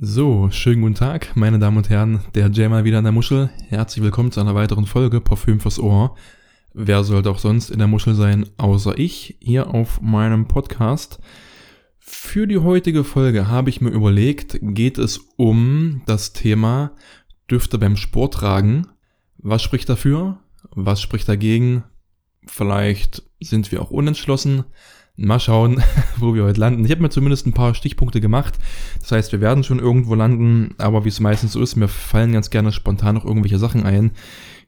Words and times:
So, 0.00 0.48
schönen 0.52 0.82
guten 0.82 0.94
Tag, 0.94 1.34
meine 1.34 1.58
Damen 1.58 1.78
und 1.78 1.90
Herren, 1.90 2.20
der 2.36 2.52
Jay 2.52 2.68
mal 2.68 2.84
wieder 2.84 2.98
an 2.98 3.04
der 3.04 3.12
Muschel. 3.12 3.50
Herzlich 3.68 4.04
willkommen 4.04 4.30
zu 4.30 4.38
einer 4.38 4.54
weiteren 4.54 4.86
Folge 4.86 5.20
Parfüm 5.20 5.58
fürs 5.58 5.80
Ohr. 5.80 6.14
Wer 6.72 7.02
sollte 7.02 7.28
auch 7.28 7.40
sonst 7.40 7.68
in 7.68 7.80
der 7.80 7.88
Muschel 7.88 8.14
sein, 8.14 8.46
außer 8.58 8.96
ich, 8.96 9.38
hier 9.40 9.74
auf 9.74 10.00
meinem 10.00 10.46
Podcast. 10.46 11.18
Für 11.98 12.46
die 12.46 12.58
heutige 12.58 13.02
Folge 13.02 13.48
habe 13.48 13.70
ich 13.70 13.80
mir 13.80 13.90
überlegt, 13.90 14.60
geht 14.62 14.98
es 14.98 15.18
um 15.34 16.02
das 16.06 16.32
Thema 16.32 16.92
Düfte 17.50 17.76
beim 17.76 17.96
Sporttragen. 17.96 18.86
Was 19.38 19.64
spricht 19.64 19.88
dafür? 19.88 20.38
Was 20.70 21.02
spricht 21.02 21.28
dagegen? 21.28 21.82
Vielleicht 22.46 23.24
sind 23.40 23.72
wir 23.72 23.82
auch 23.82 23.90
unentschlossen. 23.90 24.62
Mal 25.20 25.40
schauen, 25.40 25.82
wo 26.16 26.32
wir 26.34 26.44
heute 26.44 26.60
landen. 26.60 26.84
Ich 26.84 26.92
habe 26.92 27.02
mir 27.02 27.10
zumindest 27.10 27.44
ein 27.46 27.52
paar 27.52 27.74
Stichpunkte 27.74 28.20
gemacht. 28.20 28.54
Das 29.00 29.10
heißt, 29.10 29.32
wir 29.32 29.40
werden 29.40 29.64
schon 29.64 29.80
irgendwo 29.80 30.14
landen, 30.14 30.76
aber 30.78 31.04
wie 31.04 31.08
es 31.08 31.18
meistens 31.18 31.52
so 31.52 31.60
ist, 31.60 31.74
mir 31.74 31.88
fallen 31.88 32.32
ganz 32.32 32.50
gerne 32.50 32.70
spontan 32.70 33.16
noch 33.16 33.24
irgendwelche 33.24 33.58
Sachen 33.58 33.82
ein, 33.82 34.12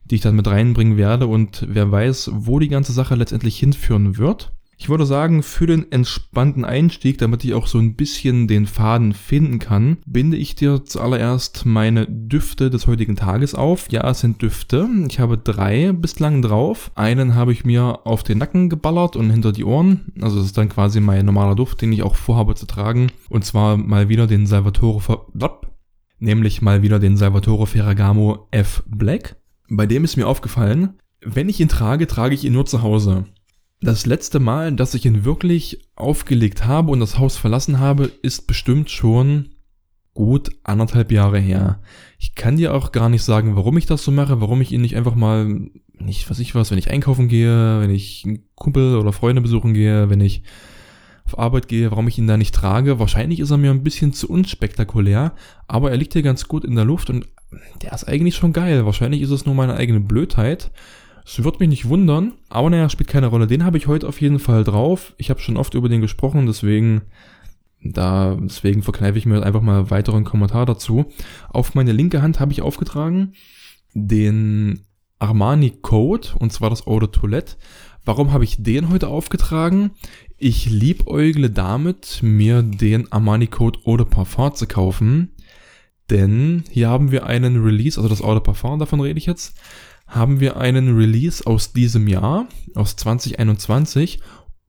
die 0.03 0.15
ich 0.15 0.21
dann 0.21 0.35
mit 0.35 0.47
reinbringen 0.47 0.97
werde 0.97 1.27
und 1.27 1.65
wer 1.69 1.89
weiß, 1.89 2.31
wo 2.33 2.59
die 2.59 2.67
ganze 2.67 2.91
Sache 2.91 3.15
letztendlich 3.15 3.57
hinführen 3.57 4.17
wird. 4.17 4.51
Ich 4.81 4.89
würde 4.89 5.05
sagen, 5.05 5.43
für 5.43 5.67
den 5.67 5.91
entspannten 5.91 6.65
Einstieg, 6.65 7.19
damit 7.19 7.43
ich 7.43 7.53
auch 7.53 7.67
so 7.67 7.77
ein 7.77 7.93
bisschen 7.93 8.47
den 8.47 8.65
Faden 8.65 9.13
finden 9.13 9.59
kann, 9.59 9.97
binde 10.07 10.37
ich 10.37 10.55
dir 10.55 10.83
zuallererst 10.83 11.67
meine 11.67 12.07
Düfte 12.07 12.71
des 12.71 12.87
heutigen 12.87 13.15
Tages 13.15 13.53
auf. 13.53 13.91
Ja, 13.91 14.09
es 14.09 14.21
sind 14.21 14.41
Düfte. 14.41 14.89
Ich 15.07 15.19
habe 15.19 15.37
drei 15.37 15.91
bislang 15.91 16.41
drauf. 16.41 16.89
Einen 16.95 17.35
habe 17.35 17.53
ich 17.53 17.63
mir 17.63 18.07
auf 18.07 18.23
den 18.23 18.39
Nacken 18.39 18.71
geballert 18.71 19.15
und 19.15 19.29
hinter 19.29 19.51
die 19.51 19.65
Ohren. 19.65 20.13
Also 20.19 20.37
das 20.37 20.47
ist 20.47 20.57
dann 20.57 20.69
quasi 20.69 20.99
mein 20.99 21.27
normaler 21.27 21.53
Duft, 21.53 21.83
den 21.83 21.93
ich 21.93 22.01
auch 22.01 22.15
vorhabe 22.15 22.55
zu 22.55 22.65
tragen. 22.65 23.11
Und 23.29 23.45
zwar 23.45 23.77
mal 23.77 24.09
wieder 24.09 24.25
den 24.25 24.47
Salvatore 24.47 24.99
Fer 24.99 25.27
nämlich 26.17 26.63
mal 26.63 26.81
wieder 26.81 26.97
den 26.97 27.17
Salvatore 27.17 27.67
Ferragamo 27.67 28.47
F 28.49 28.81
Black. 28.87 29.35
Bei 29.69 29.85
dem 29.85 30.03
ist 30.03 30.17
mir 30.17 30.27
aufgefallen, 30.27 30.95
wenn 31.23 31.49
ich 31.49 31.59
ihn 31.59 31.69
trage, 31.69 32.07
trage 32.07 32.33
ich 32.33 32.43
ihn 32.43 32.53
nur 32.53 32.65
zu 32.65 32.81
Hause. 32.81 33.25
Das 33.83 34.05
letzte 34.05 34.39
Mal, 34.39 34.71
dass 34.73 34.93
ich 34.93 35.05
ihn 35.05 35.25
wirklich 35.25 35.79
aufgelegt 35.95 36.65
habe 36.65 36.91
und 36.91 36.99
das 36.99 37.17
Haus 37.17 37.35
verlassen 37.35 37.79
habe, 37.79 38.11
ist 38.21 38.45
bestimmt 38.45 38.91
schon 38.91 39.49
gut 40.13 40.51
anderthalb 40.63 41.11
Jahre 41.11 41.39
her. 41.39 41.81
Ich 42.19 42.35
kann 42.35 42.57
dir 42.57 42.75
auch 42.75 42.91
gar 42.91 43.09
nicht 43.09 43.23
sagen, 43.23 43.55
warum 43.55 43.77
ich 43.77 43.87
das 43.87 44.03
so 44.03 44.11
mache, 44.11 44.39
warum 44.39 44.61
ich 44.61 44.71
ihn 44.71 44.81
nicht 44.81 44.95
einfach 44.95 45.15
mal, 45.15 45.69
nicht 45.97 46.29
was 46.29 46.37
ich 46.37 46.53
was, 46.53 46.69
wenn 46.69 46.77
ich 46.77 46.91
einkaufen 46.91 47.27
gehe, 47.27 47.81
wenn 47.81 47.89
ich 47.89 48.23
einen 48.23 48.43
Kumpel 48.53 48.97
oder 48.97 49.13
Freunde 49.13 49.41
besuchen 49.41 49.73
gehe, 49.73 50.11
wenn 50.11 50.21
ich 50.21 50.43
auf 51.25 51.39
Arbeit 51.39 51.67
gehe, 51.67 51.89
warum 51.89 52.07
ich 52.07 52.19
ihn 52.19 52.27
da 52.27 52.37
nicht 52.37 52.53
trage. 52.53 52.99
Wahrscheinlich 52.99 53.39
ist 53.39 53.49
er 53.49 53.57
mir 53.57 53.71
ein 53.71 53.83
bisschen 53.83 54.13
zu 54.13 54.29
unspektakulär, 54.29 55.33
aber 55.67 55.89
er 55.89 55.97
liegt 55.97 56.13
hier 56.13 56.21
ganz 56.21 56.47
gut 56.47 56.65
in 56.65 56.75
der 56.75 56.85
Luft 56.85 57.09
und 57.09 57.27
der 57.81 57.93
ist 57.93 58.07
eigentlich 58.07 58.35
schon 58.35 58.53
geil. 58.53 58.85
Wahrscheinlich 58.85 59.21
ist 59.21 59.31
es 59.31 59.47
nur 59.47 59.55
meine 59.55 59.75
eigene 59.75 60.01
Blödheit. 60.01 60.69
Es 61.33 61.41
wird 61.45 61.61
mich 61.61 61.69
nicht 61.69 61.87
wundern, 61.87 62.33
aber 62.49 62.69
naja, 62.69 62.89
spielt 62.89 63.07
keine 63.07 63.27
Rolle. 63.27 63.47
Den 63.47 63.63
habe 63.63 63.77
ich 63.77 63.87
heute 63.87 64.05
auf 64.05 64.19
jeden 64.19 64.37
Fall 64.37 64.65
drauf. 64.65 65.13
Ich 65.17 65.29
habe 65.29 65.39
schon 65.39 65.55
oft 65.55 65.73
über 65.75 65.87
den 65.87 66.01
gesprochen, 66.01 66.45
deswegen 66.45 67.03
da, 67.81 68.37
deswegen 68.37 68.83
verkneife 68.83 69.17
ich 69.17 69.25
mir 69.25 69.41
einfach 69.41 69.61
mal 69.61 69.89
weiteren 69.89 70.25
Kommentar 70.25 70.65
dazu. 70.65 71.05
Auf 71.47 71.73
meine 71.73 71.93
linke 71.93 72.21
Hand 72.21 72.41
habe 72.41 72.51
ich 72.51 72.61
aufgetragen 72.61 73.31
den 73.93 74.81
Armani 75.19 75.69
Code, 75.69 76.27
und 76.37 76.51
zwar 76.51 76.69
das 76.69 76.85
Eau 76.85 76.99
de 76.99 77.07
Toilette. 77.09 77.55
Warum 78.03 78.33
habe 78.33 78.43
ich 78.43 78.61
den 78.61 78.89
heute 78.89 79.07
aufgetragen? 79.07 79.91
Ich 80.37 80.69
liebäugle 80.69 81.49
damit, 81.49 82.19
mir 82.23 82.61
den 82.61 83.09
Armani 83.09 83.47
Code 83.47 83.79
Eau 83.85 83.95
de 83.95 84.05
Parfum 84.05 84.53
zu 84.53 84.67
kaufen. 84.67 85.31
Denn 86.09 86.65
hier 86.69 86.89
haben 86.89 87.11
wir 87.11 87.25
einen 87.25 87.63
Release, 87.63 87.97
also 87.97 88.09
das 88.09 88.21
Eau 88.21 88.33
de 88.33 88.43
Parfum, 88.43 88.79
davon 88.79 88.99
rede 88.99 89.17
ich 89.17 89.25
jetzt 89.25 89.55
haben 90.11 90.39
wir 90.39 90.57
einen 90.57 90.95
Release 90.95 91.45
aus 91.47 91.73
diesem 91.73 92.07
Jahr, 92.07 92.47
aus 92.75 92.95
2021 92.97 94.19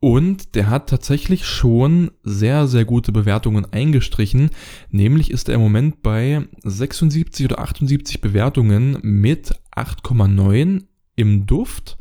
und 0.01 0.55
der 0.55 0.71
hat 0.71 0.89
tatsächlich 0.89 1.45
schon 1.45 2.11
sehr, 2.23 2.67
sehr 2.67 2.85
gute 2.85 3.13
Bewertungen 3.13 3.73
eingestrichen. 3.73 4.51
Nämlich 4.91 5.31
ist 5.31 5.49
er 5.49 5.57
im 5.57 5.61
Moment 5.61 6.03
bei 6.03 6.43
76 6.63 7.47
oder 7.47 7.61
78 7.61 8.21
Bewertungen 8.21 8.99
mit 9.03 9.55
8,9 9.77 10.85
im 11.15 11.47
Duft 11.47 11.99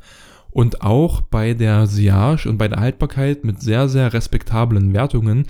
und 0.52 0.82
auch 0.82 1.22
bei 1.22 1.54
der 1.54 1.88
Siage 1.88 2.48
und 2.50 2.58
bei 2.58 2.68
der 2.68 2.80
Haltbarkeit 2.80 3.44
mit 3.44 3.62
sehr, 3.62 3.88
sehr 3.90 4.14
respektablen 4.14 4.94
Wertungen 4.94 5.48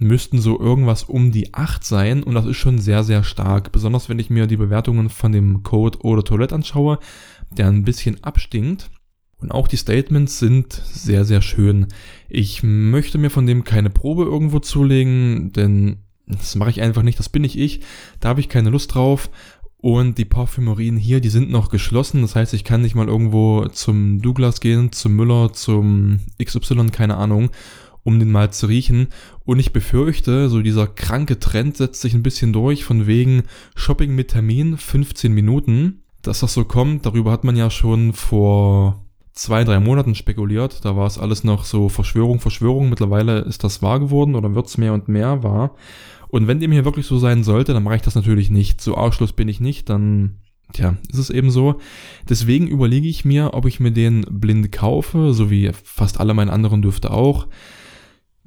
müssten 0.00 0.38
so 0.38 0.58
irgendwas 0.58 1.04
um 1.04 1.30
die 1.30 1.52
8 1.52 1.84
sein 1.84 2.22
und 2.22 2.34
das 2.34 2.46
ist 2.46 2.56
schon 2.56 2.78
sehr, 2.78 3.04
sehr 3.04 3.22
stark. 3.22 3.70
Besonders 3.70 4.08
wenn 4.08 4.18
ich 4.18 4.30
mir 4.30 4.46
die 4.46 4.56
Bewertungen 4.56 5.10
von 5.10 5.32
dem 5.32 5.62
Code 5.62 5.98
oder 6.00 6.24
Toilette 6.24 6.54
anschaue, 6.54 6.98
der 7.56 7.68
ein 7.68 7.84
bisschen 7.84 8.22
abstinkt. 8.22 8.90
Und 9.38 9.52
auch 9.52 9.68
die 9.68 9.76
Statements 9.76 10.38
sind 10.38 10.72
sehr, 10.72 11.24
sehr 11.24 11.40
schön. 11.40 11.86
Ich 12.28 12.62
möchte 12.62 13.16
mir 13.16 13.30
von 13.30 13.46
dem 13.46 13.64
keine 13.64 13.90
Probe 13.90 14.24
irgendwo 14.24 14.58
zulegen, 14.58 15.52
denn 15.52 15.98
das 16.26 16.54
mache 16.54 16.70
ich 16.70 16.80
einfach 16.80 17.02
nicht, 17.02 17.18
das 17.18 17.28
bin 17.28 17.42
nicht 17.42 17.58
ich. 17.58 17.80
Da 18.20 18.28
habe 18.28 18.40
ich 18.40 18.48
keine 18.48 18.70
Lust 18.70 18.94
drauf. 18.94 19.30
Und 19.78 20.18
die 20.18 20.26
Parfümerien 20.26 20.98
hier, 20.98 21.20
die 21.20 21.30
sind 21.30 21.50
noch 21.50 21.70
geschlossen. 21.70 22.20
Das 22.20 22.36
heißt, 22.36 22.52
ich 22.52 22.64
kann 22.64 22.82
nicht 22.82 22.94
mal 22.94 23.08
irgendwo 23.08 23.66
zum 23.68 24.20
Douglas 24.20 24.60
gehen, 24.60 24.92
zum 24.92 25.16
Müller, 25.16 25.54
zum 25.54 26.20
XY, 26.42 26.88
keine 26.90 27.16
Ahnung, 27.16 27.48
um 28.02 28.18
den 28.18 28.30
mal 28.30 28.52
zu 28.52 28.66
riechen. 28.66 29.08
Und 29.46 29.58
ich 29.58 29.72
befürchte, 29.72 30.50
so 30.50 30.60
dieser 30.60 30.86
kranke 30.86 31.38
Trend 31.38 31.78
setzt 31.78 32.02
sich 32.02 32.12
ein 32.12 32.22
bisschen 32.22 32.52
durch, 32.52 32.84
von 32.84 33.06
wegen 33.06 33.44
Shopping 33.74 34.14
mit 34.14 34.28
Termin, 34.28 34.76
15 34.76 35.32
Minuten. 35.32 35.99
Dass 36.22 36.40
das 36.40 36.54
so 36.54 36.64
kommt, 36.64 37.06
darüber 37.06 37.32
hat 37.32 37.44
man 37.44 37.56
ja 37.56 37.70
schon 37.70 38.12
vor 38.12 39.04
zwei, 39.32 39.64
drei 39.64 39.80
Monaten 39.80 40.14
spekuliert. 40.14 40.84
Da 40.84 40.96
war 40.96 41.06
es 41.06 41.18
alles 41.18 41.44
noch 41.44 41.64
so 41.64 41.88
Verschwörung, 41.88 42.40
Verschwörung. 42.40 42.90
Mittlerweile 42.90 43.40
ist 43.40 43.64
das 43.64 43.82
wahr 43.82 44.00
geworden 44.00 44.34
oder 44.34 44.54
wird 44.54 44.66
es 44.66 44.78
mehr 44.78 44.92
und 44.92 45.08
mehr 45.08 45.42
wahr. 45.42 45.74
Und 46.28 46.46
wenn 46.46 46.60
dem 46.60 46.72
hier 46.72 46.84
wirklich 46.84 47.06
so 47.06 47.18
sein 47.18 47.42
sollte, 47.42 47.72
dann 47.72 47.82
mache 47.82 47.96
ich 47.96 48.02
das 48.02 48.14
natürlich 48.14 48.50
nicht. 48.50 48.80
So 48.80 48.96
Ausschluss 48.96 49.32
bin 49.32 49.48
ich 49.48 49.60
nicht, 49.60 49.88
dann 49.88 50.36
Tja, 50.72 50.96
ist 51.08 51.18
es 51.18 51.30
eben 51.30 51.50
so. 51.50 51.80
Deswegen 52.28 52.68
überlege 52.68 53.08
ich 53.08 53.24
mir, 53.24 53.54
ob 53.54 53.66
ich 53.66 53.80
mir 53.80 53.90
den 53.90 54.24
blind 54.28 54.70
kaufe, 54.72 55.32
so 55.32 55.50
wie 55.50 55.70
fast 55.72 56.20
alle 56.20 56.34
meine 56.34 56.52
anderen 56.52 56.82
Düfte 56.82 57.10
auch, 57.10 57.48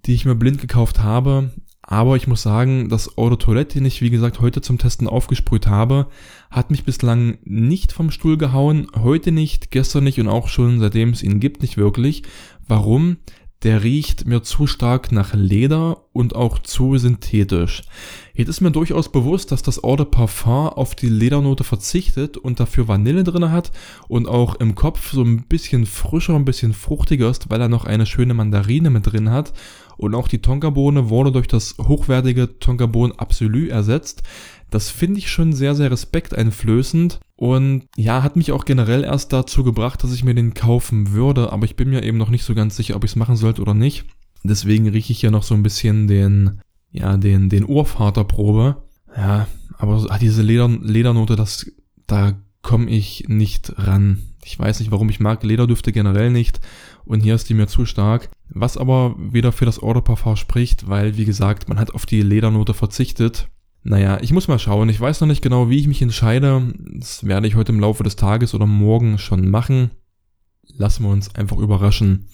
die 0.06 0.14
ich 0.14 0.26
mir 0.26 0.36
blind 0.36 0.60
gekauft 0.60 1.02
habe. 1.02 1.52
Aber 1.94 2.16
ich 2.16 2.26
muss 2.26 2.42
sagen, 2.42 2.90
das 2.90 3.20
Eau 3.20 3.30
de 3.30 3.38
Toilette, 3.38 3.76
den 3.76 3.86
ich 3.86 4.02
wie 4.02 4.10
gesagt 4.10 4.40
heute 4.40 4.62
zum 4.62 4.80
Testen 4.80 5.08
aufgesprüht 5.08 5.68
habe, 5.68 6.08
hat 6.50 6.72
mich 6.72 6.86
bislang 6.86 7.38
nicht 7.44 7.92
vom 7.92 8.10
Stuhl 8.10 8.36
gehauen. 8.36 8.88
Heute 8.96 9.32
nicht, 9.32 9.70
gestern 9.70 10.06
nicht 10.06 10.20
und 10.20 10.28
auch 10.28 10.48
schon 10.48 10.80
seitdem 10.80 11.12
es 11.12 11.22
ihn 11.22 11.40
gibt 11.40 11.62
nicht 11.62 11.78
wirklich. 11.78 12.24
Warum? 12.68 13.18
Der 13.64 13.84
riecht 13.84 14.26
mir 14.26 14.44
zu 14.44 14.68
stark 14.68 15.12
nach 15.12 15.34
Leder 15.34 16.04
und 16.12 16.36
auch 16.36 16.60
zu 16.60 16.98
synthetisch. 16.98 17.84
Jetzt 18.34 18.50
ist 18.50 18.62
mir 18.62 18.72
durchaus 18.72 19.12
bewusst, 19.12 19.52
dass 19.52 19.64
das 19.64 19.84
Eau 19.84 19.96
de 19.96 20.06
Parfum 20.06 20.68
auf 20.68 20.96
die 20.96 21.08
Ledernote 21.08 21.64
verzichtet 21.64 22.36
und 22.36 22.60
dafür 22.60 22.88
Vanille 22.88 23.24
drin 23.24 23.52
hat 23.52 23.72
und 24.08 24.28
auch 24.28 24.56
im 24.56 24.76
Kopf 24.76 25.14
so 25.14 25.24
ein 25.24 25.44
bisschen 25.48 25.86
frischer, 25.86 26.36
ein 26.36 26.46
bisschen 26.46 26.74
fruchtiger 26.74 27.30
ist, 27.30 27.50
weil 27.50 27.62
er 27.62 27.70
noch 27.70 27.86
eine 27.86 28.06
schöne 28.06 28.34
Mandarine 28.34 28.90
mit 28.90 29.12
drin 29.12 29.30
hat. 29.30 29.54
Und 29.96 30.16
auch 30.16 30.28
die 30.28 30.42
Tonkabohne 30.42 31.10
wurde 31.10 31.32
durch 31.32 31.48
das 31.48 31.76
hochwertige 31.78 32.60
Tonkabohnen 32.60 33.18
Absolu 33.18 33.68
ersetzt. 33.68 34.24
Das 34.72 34.90
finde 34.90 35.20
ich 35.20 35.32
schon 35.32 35.54
sehr, 35.54 35.76
sehr 35.76 35.92
respekteinflößend. 35.92 37.20
Und 37.44 37.90
ja, 37.98 38.24
hat 38.24 38.38
mich 38.38 38.54
auch 38.54 38.64
generell 38.64 39.04
erst 39.04 39.34
dazu 39.34 39.66
gebracht, 39.66 40.02
dass 40.02 40.14
ich 40.14 40.24
mir 40.24 40.34
den 40.34 40.54
kaufen 40.54 41.12
würde, 41.12 41.52
aber 41.52 41.66
ich 41.66 41.76
bin 41.76 41.90
mir 41.90 42.02
eben 42.02 42.18
noch 42.18 42.30
nicht 42.30 42.46
so 42.46 42.56
ganz 42.56 42.78
sicher, 42.78 42.96
ob 42.96 43.04
ich 43.04 43.12
es 43.12 43.16
machen 43.18 43.36
sollte 43.36 43.62
oder 43.62 43.74
nicht. 43.74 44.06
Deswegen 44.44 44.88
rieche 44.88 45.12
ich 45.12 45.22
ja 45.22 45.30
noch 45.30 45.44
so 45.44 45.54
ein 45.54 45.62
bisschen 45.62 46.08
den, 46.08 46.62
ja, 46.90 47.18
den, 47.18 47.50
den 47.50 47.68
Urvaterprobe. 47.68 48.78
Ja, 49.18 49.48
aber 49.78 50.06
ah, 50.08 50.18
diese 50.20 50.42
Leder, 50.42 50.70
Ledernote, 50.70 51.36
das, 51.36 51.70
da 52.08 52.42
komme 52.62 52.90
ich 52.90 53.26
nicht 53.28 53.74
ran. 53.76 54.24
Ich 54.46 54.58
weiß 54.58 54.80
nicht, 54.80 54.92
warum 54.92 55.10
ich 55.10 55.20
mag 55.20 55.44
Lederdüfte 55.44 55.92
generell 55.92 56.32
nicht. 56.32 56.62
Und 57.04 57.24
hier 57.24 57.36
ist 57.36 57.50
die 57.50 57.56
mir 57.56 57.68
zu 57.68 57.86
stark. 57.86 58.30
Was 58.52 58.78
aber 58.78 59.18
wieder 59.18 59.52
für 59.52 59.66
das 59.66 59.84
Eau 59.84 59.92
de 59.92 60.02
Parfum 60.02 60.38
spricht, 60.38 60.88
weil, 60.88 61.18
wie 61.18 61.26
gesagt, 61.26 61.68
man 61.68 61.78
hat 61.78 61.94
auf 61.94 62.06
die 62.06 62.22
Ledernote 62.22 62.74
verzichtet. 62.74 63.50
Naja, 63.84 64.18
ich 64.22 64.32
muss 64.32 64.48
mal 64.48 64.60
schauen. 64.60 64.88
Ich 64.90 65.00
weiß 65.00 65.22
noch 65.22 65.28
nicht 65.28 65.42
genau, 65.42 65.70
wie 65.70 65.80
ich 65.80 65.88
mich 65.88 66.02
entscheide. 66.02 66.74
Das 66.96 67.26
werde 67.26 67.48
ich 67.48 67.56
heute 67.56 67.74
im 67.74 67.80
Laufe 67.80 68.04
des 68.04 68.16
Tages 68.16 68.54
oder 68.54 68.66
morgen 68.66 69.18
schon 69.18 69.50
machen. 69.50 69.92
Lassen 70.78 71.04
wir 71.04 71.10
uns 71.10 71.36
einfach 71.36 71.58
überraschen. 71.58 72.28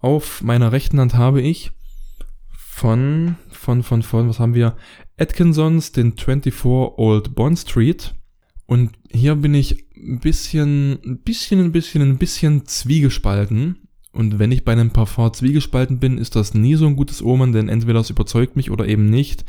Auf 0.00 0.42
meiner 0.42 0.72
rechten 0.72 0.98
Hand 0.98 1.14
habe 1.14 1.40
ich 1.40 1.70
von, 2.56 3.36
von, 3.48 3.82
von, 3.84 4.02
von, 4.02 4.28
was 4.28 4.40
haben 4.40 4.54
wir? 4.54 4.76
Atkinsons, 5.16 5.92
den 5.92 6.16
24 6.16 6.64
Old 6.64 7.34
Bond 7.34 7.58
Street. 7.58 8.14
Und 8.66 8.90
hier 9.10 9.36
bin 9.36 9.54
ich 9.54 9.86
ein 9.96 10.18
bisschen, 10.18 10.98
ein 11.04 11.18
bisschen, 11.22 11.60
ein 11.60 11.72
bisschen, 11.72 12.02
ein 12.02 12.18
bisschen 12.18 12.66
zwiegespalten. 12.66 13.88
Und 14.12 14.38
wenn 14.38 14.50
ich 14.50 14.64
bei 14.64 14.72
einem 14.72 14.90
Parfum 14.90 15.32
zwiegespalten 15.32 16.00
bin, 16.00 16.18
ist 16.18 16.36
das 16.36 16.54
nie 16.54 16.74
so 16.74 16.86
ein 16.86 16.96
gutes 16.96 17.22
Omen, 17.22 17.52
denn 17.52 17.68
entweder 17.68 18.00
das 18.00 18.10
überzeugt 18.10 18.56
mich 18.56 18.70
oder 18.70 18.88
eben 18.88 19.08
nicht. 19.08 19.44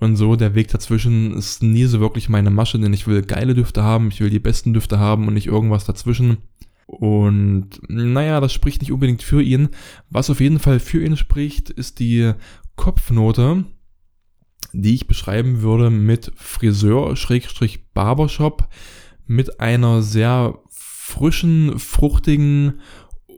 Und 0.00 0.16
so 0.16 0.36
der 0.36 0.54
Weg 0.54 0.68
dazwischen 0.68 1.36
ist 1.36 1.62
nie 1.62 1.84
so 1.84 2.00
wirklich 2.00 2.28
meine 2.28 2.50
Masche, 2.50 2.78
denn 2.78 2.92
ich 2.92 3.06
will 3.06 3.22
geile 3.22 3.54
Düfte 3.54 3.82
haben, 3.82 4.08
ich 4.08 4.20
will 4.20 4.30
die 4.30 4.38
besten 4.38 4.72
Düfte 4.72 4.98
haben 4.98 5.26
und 5.26 5.34
nicht 5.34 5.46
irgendwas 5.46 5.84
dazwischen. 5.84 6.38
Und 6.86 7.80
naja, 7.88 8.40
das 8.40 8.52
spricht 8.52 8.80
nicht 8.80 8.92
unbedingt 8.92 9.22
für 9.22 9.42
ihn. 9.42 9.68
Was 10.08 10.30
auf 10.30 10.40
jeden 10.40 10.58
Fall 10.58 10.80
für 10.80 11.04
ihn 11.04 11.16
spricht, 11.16 11.70
ist 11.70 11.98
die 11.98 12.32
Kopfnote, 12.76 13.64
die 14.72 14.94
ich 14.94 15.06
beschreiben 15.06 15.62
würde 15.62 15.90
mit 15.90 16.32
Friseur-Barbershop 16.36 18.68
mit 19.26 19.60
einer 19.60 20.02
sehr 20.02 20.58
frischen, 20.70 21.78
fruchtigen 21.78 22.80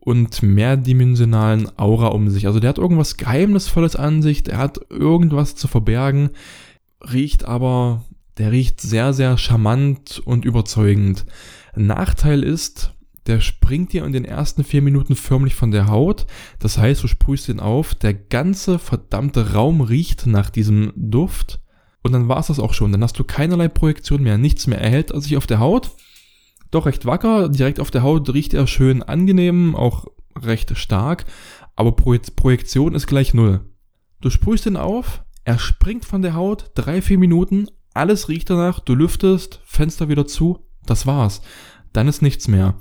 und 0.01 0.43
mehrdimensionalen 0.43 1.69
Aura 1.79 2.09
um 2.09 2.29
sich. 2.31 2.47
Also 2.47 2.59
der 2.59 2.71
hat 2.71 2.79
irgendwas 2.79 3.17
Geheimnisvolles 3.17 3.97
an 3.97 4.23
sich, 4.23 4.43
der 4.43 4.59
hat 4.59 4.81
irgendwas 4.89 5.55
zu 5.55 5.69
verbergen, 5.69 6.31
riecht 7.13 7.45
aber, 7.45 8.05
der 8.39 8.51
riecht 8.51 8.81
sehr, 8.81 9.13
sehr 9.13 9.37
charmant 9.37 10.21
und 10.25 10.45
überzeugend. 10.45 11.27
Nachteil 11.77 12.43
ist, 12.43 12.95
der 13.27 13.41
springt 13.41 13.93
dir 13.93 14.05
in 14.05 14.13
den 14.13 14.25
ersten 14.25 14.65
vier 14.65 14.83
Minuten 14.83 15.15
förmlich 15.15 15.55
von 15.55 15.71
der 15.71 15.89
Haut. 15.89 16.27
Das 16.59 16.79
heißt, 16.79 17.03
du 17.03 17.07
sprühst 17.07 17.49
ihn 17.49 17.61
auf, 17.61 17.95
der 17.95 18.15
ganze 18.15 18.79
verdammte 18.79 19.53
Raum 19.53 19.83
riecht 19.83 20.27
nach 20.27 20.51
diesem 20.51 20.93
Duft. 20.97 21.61
Und 22.03 22.13
dann 22.13 22.29
war 22.29 22.39
es 22.39 22.47
das 22.47 22.59
auch 22.59 22.73
schon. 22.73 22.93
Dann 22.93 23.03
hast 23.03 23.19
du 23.19 23.25
keinerlei 23.25 23.69
Projektion 23.69 24.23
mehr, 24.23 24.39
nichts 24.39 24.67
mehr. 24.67 24.81
Er 24.81 24.91
hält 24.91 25.23
sich 25.23 25.37
auf 25.37 25.47
der 25.47 25.61
Haut. 25.61 25.91
Doch 26.71 26.87
recht 26.87 27.07
wacker, 27.07 27.49
direkt 27.49 27.81
auf 27.81 27.91
der 27.91 28.03
Haut 28.03 28.33
riecht 28.33 28.55
er 28.55 28.67
schön 28.67 29.03
angenehm, 29.03 29.75
auch 29.75 30.07
recht 30.37 30.77
stark. 30.77 31.25
Aber 31.77 31.93
Projektion 31.93 32.95
ist 32.95 33.07
gleich 33.07 33.35
null. 33.35 33.61
Du 34.21 34.31
sprühst 34.31 34.67
ihn 34.67 34.77
auf, 34.77 35.25
er 35.45 35.59
springt 35.59 36.05
von 36.05 36.23
der 36.23 36.35
Haut, 36.35 36.71
drei, 36.75 37.03
vier 37.03 37.19
Minuten, 37.19 37.69
alles 37.95 38.29
riecht 38.29 38.51
danach, 38.51 38.81
du 38.81 38.95
lüftest, 38.95 39.61
Fenster 39.65 40.09
wieder 40.09 40.27
zu, 40.27 40.59
das 40.85 41.07
war's 41.07 41.41
dann 41.93 42.09
ist 42.09 42.23
nichts 42.23 42.49
mehr. 42.49 42.75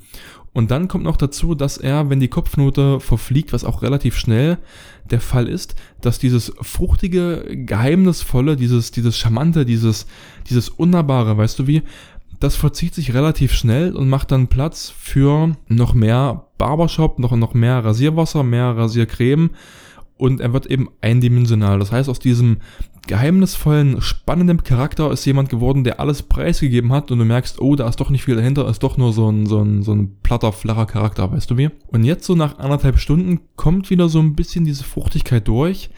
Und 0.51 0.71
dann 0.71 0.88
kommt 0.88 1.03
noch 1.03 1.18
dazu, 1.18 1.53
dass 1.53 1.77
er, 1.77 2.09
wenn 2.09 2.19
die 2.19 2.27
Kopfnote 2.27 3.00
verfliegt, 3.00 3.53
was 3.53 3.63
auch 3.63 3.81
relativ 3.83 4.18
schnell 4.18 4.57
der 5.09 5.21
Fall 5.21 5.47
ist, 5.47 5.75
dass 6.01 6.18
dieses 6.18 6.51
fruchtige, 6.62 7.45
geheimnisvolle, 7.65 8.56
dieses, 8.56 8.92
dieses 8.92 9.18
charmante, 9.18 9.65
dieses, 9.65 10.07
dieses 10.50 10.69
unnahbare, 10.69 11.38
weißt 11.38 11.59
du 11.59 11.68
wie, 11.68 11.83
das 12.39 12.56
verzieht 12.56 12.95
sich 12.95 13.13
relativ 13.13 13.53
schnell 13.53 13.95
und 13.95 14.09
macht 14.09 14.31
dann 14.31 14.47
Platz 14.47 14.94
für 14.97 15.56
noch 15.68 15.94
mehr 15.94 16.45
Barbershop, 16.57 17.19
noch, 17.19 17.36
noch 17.36 17.53
mehr 17.53 17.83
Rasierwasser, 17.83 18.44
mehr 18.44 18.77
Rasiercreme 18.77 19.51
und 20.18 20.41
er 20.41 20.53
wird 20.53 20.65
eben 20.65 20.89
eindimensional. 21.01 21.80
Das 21.80 21.91
heißt, 21.91 22.09
aus 22.09 22.19
diesem 22.19 22.57
geheimnisvollen, 23.07 24.01
spannenden 24.01 24.63
Charakter 24.63 25.12
ist 25.12 25.25
jemand 25.25 25.50
geworden, 25.50 25.83
der 25.83 26.00
alles 26.00 26.24
preisgegeben 26.24 26.91
hat 26.91 27.09
und 27.09 27.19
du 27.19 27.25
merkst, 27.25 27.59
oh, 27.59 27.75
da 27.75 27.88
ist 27.88 28.00
doch 28.00 28.09
nicht 28.09 28.25
viel 28.25 28.36
dahinter, 28.36 28.68
ist 28.68 28.83
doch 28.83 28.97
nur 28.97 29.13
so 29.13 29.30
ein, 29.31 29.45
so 29.45 29.62
ein, 29.62 29.81
so 29.81 29.94
ein 29.94 30.18
platter, 30.21 30.51
flacher 30.51 30.85
Charakter, 30.85 31.31
weißt 31.31 31.50
du 31.50 31.57
wie? 31.57 31.69
Und 31.88 32.03
jetzt 32.03 32.25
so 32.25 32.35
nach 32.35 32.59
anderthalb 32.59 33.00
Stunden 33.00 33.39
kommt 33.56 33.89
wieder 33.89 34.09
so 34.09 34.19
ein 34.19 34.35
bisschen 34.35 34.65
diese 34.65 34.83
Fruchtigkeit 34.83 35.47
durch, 35.47 35.89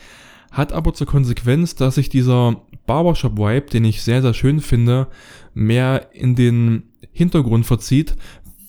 hat 0.51 0.71
aber 0.71 0.93
zur 0.93 1.07
Konsequenz, 1.07 1.75
dass 1.75 1.95
sich 1.95 2.09
dieser 2.09 2.61
Barbershop-Vibe, 2.91 3.69
den 3.69 3.85
ich 3.85 4.01
sehr, 4.01 4.21
sehr 4.21 4.33
schön 4.33 4.59
finde, 4.59 5.07
mehr 5.53 6.09
in 6.11 6.35
den 6.35 6.83
Hintergrund 7.13 7.65
verzieht, 7.65 8.17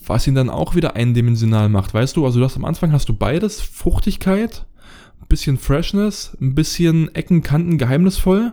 was 0.06 0.28
ihn 0.28 0.36
dann 0.36 0.48
auch 0.48 0.76
wieder 0.76 0.94
eindimensional 0.94 1.69
macht, 1.69 1.92
weißt 1.92 2.16
du? 2.16 2.24
Also 2.24 2.38
du 2.38 2.44
hast 2.44 2.56
am 2.56 2.64
Anfang 2.64 2.92
hast 2.92 3.08
du 3.08 3.14
beides, 3.14 3.60
Fruchtigkeit, 3.60 4.64
bisschen 5.32 5.56
Freshness, 5.56 6.36
ein 6.40 6.54
bisschen 6.54 7.12
Ecken, 7.16 7.42
Kanten, 7.42 7.78
geheimnisvoll 7.78 8.52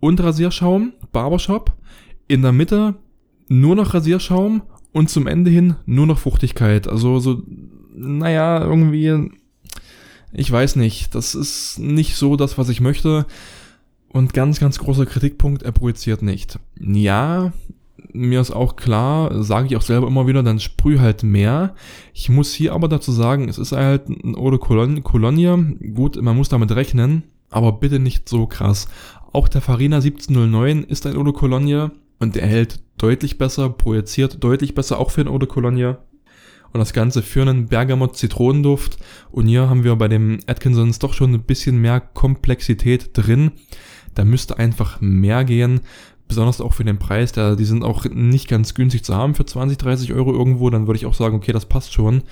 und 0.00 0.20
Rasierschaum, 0.20 0.94
Barbershop. 1.12 1.76
In 2.26 2.42
der 2.42 2.52
Mitte 2.52 2.96
nur 3.46 3.76
noch 3.76 3.94
Rasierschaum 3.94 4.62
und 4.92 5.08
zum 5.08 5.28
Ende 5.28 5.52
hin 5.52 5.76
nur 5.84 6.06
noch 6.06 6.18
Fruchtigkeit. 6.18 6.88
Also 6.88 7.20
so, 7.20 7.42
naja, 7.94 8.60
irgendwie, 8.60 9.30
ich 10.32 10.50
weiß 10.50 10.76
nicht, 10.76 11.14
das 11.14 11.36
ist 11.36 11.78
nicht 11.78 12.16
so 12.16 12.34
das, 12.34 12.58
was 12.58 12.70
ich 12.70 12.80
möchte. 12.80 13.26
Und 14.08 14.32
ganz, 14.32 14.60
ganz 14.60 14.78
großer 14.78 15.06
Kritikpunkt, 15.06 15.62
er 15.62 15.72
projiziert 15.72 16.22
nicht. 16.22 16.58
Ja, 16.78 17.52
mir 18.12 18.40
ist 18.40 18.50
auch 18.50 18.76
klar, 18.76 19.42
sage 19.42 19.66
ich 19.66 19.76
auch 19.76 19.82
selber 19.82 20.06
immer 20.06 20.26
wieder, 20.26 20.42
dann 20.42 20.60
sprüh 20.60 20.98
halt 20.98 21.22
mehr. 21.22 21.74
Ich 22.14 22.28
muss 22.28 22.52
hier 22.52 22.72
aber 22.72 22.88
dazu 22.88 23.12
sagen, 23.12 23.48
es 23.48 23.58
ist 23.58 23.72
halt 23.72 24.08
ein 24.08 24.34
Eau 24.36 24.50
de 24.50 24.58
Cologne. 24.58 25.76
Gut, 25.94 26.20
man 26.20 26.36
muss 26.36 26.48
damit 26.48 26.72
rechnen, 26.72 27.24
aber 27.50 27.72
bitte 27.72 27.98
nicht 27.98 28.28
so 28.28 28.46
krass. 28.46 28.88
Auch 29.32 29.48
der 29.48 29.60
Farina 29.60 29.96
1709 29.96 30.84
ist 30.84 31.06
ein 31.06 31.16
Eau 31.16 31.24
de 31.24 31.32
Cologne 31.32 31.90
und 32.18 32.36
der 32.36 32.46
hält 32.46 32.80
deutlich 32.98 33.38
besser, 33.38 33.68
projiziert 33.68 34.42
deutlich 34.42 34.74
besser, 34.74 34.98
auch 34.98 35.10
für 35.10 35.20
ein 35.20 35.28
Eau 35.28 35.38
de 35.38 35.48
Cologne. 35.48 35.98
Und 36.72 36.80
das 36.80 36.92
Ganze 36.92 37.22
für 37.22 37.42
einen 37.42 37.66
Bergamot-Zitronenduft. 37.66 38.98
Und 39.30 39.46
hier 39.46 39.68
haben 39.68 39.84
wir 39.84 39.96
bei 39.96 40.08
dem 40.08 40.40
Atkinsons 40.46 40.98
doch 40.98 41.14
schon 41.14 41.32
ein 41.32 41.42
bisschen 41.42 41.80
mehr 41.80 42.00
Komplexität 42.00 43.10
drin. 43.14 43.52
Da 44.14 44.24
müsste 44.24 44.58
einfach 44.58 45.00
mehr 45.00 45.44
gehen 45.44 45.80
besonders 46.28 46.60
auch 46.60 46.74
für 46.74 46.84
den 46.84 46.98
Preis, 46.98 47.32
da, 47.32 47.54
die 47.54 47.64
sind 47.64 47.84
auch 47.84 48.04
nicht 48.04 48.48
ganz 48.48 48.74
günstig 48.74 49.04
zu 49.04 49.14
haben 49.14 49.34
für 49.34 49.46
20, 49.46 49.78
30 49.78 50.12
Euro 50.12 50.32
irgendwo, 50.32 50.70
dann 50.70 50.86
würde 50.86 50.98
ich 50.98 51.06
auch 51.06 51.14
sagen, 51.14 51.36
okay, 51.36 51.52
das 51.52 51.66
passt 51.66 51.92
schon. 51.92 52.22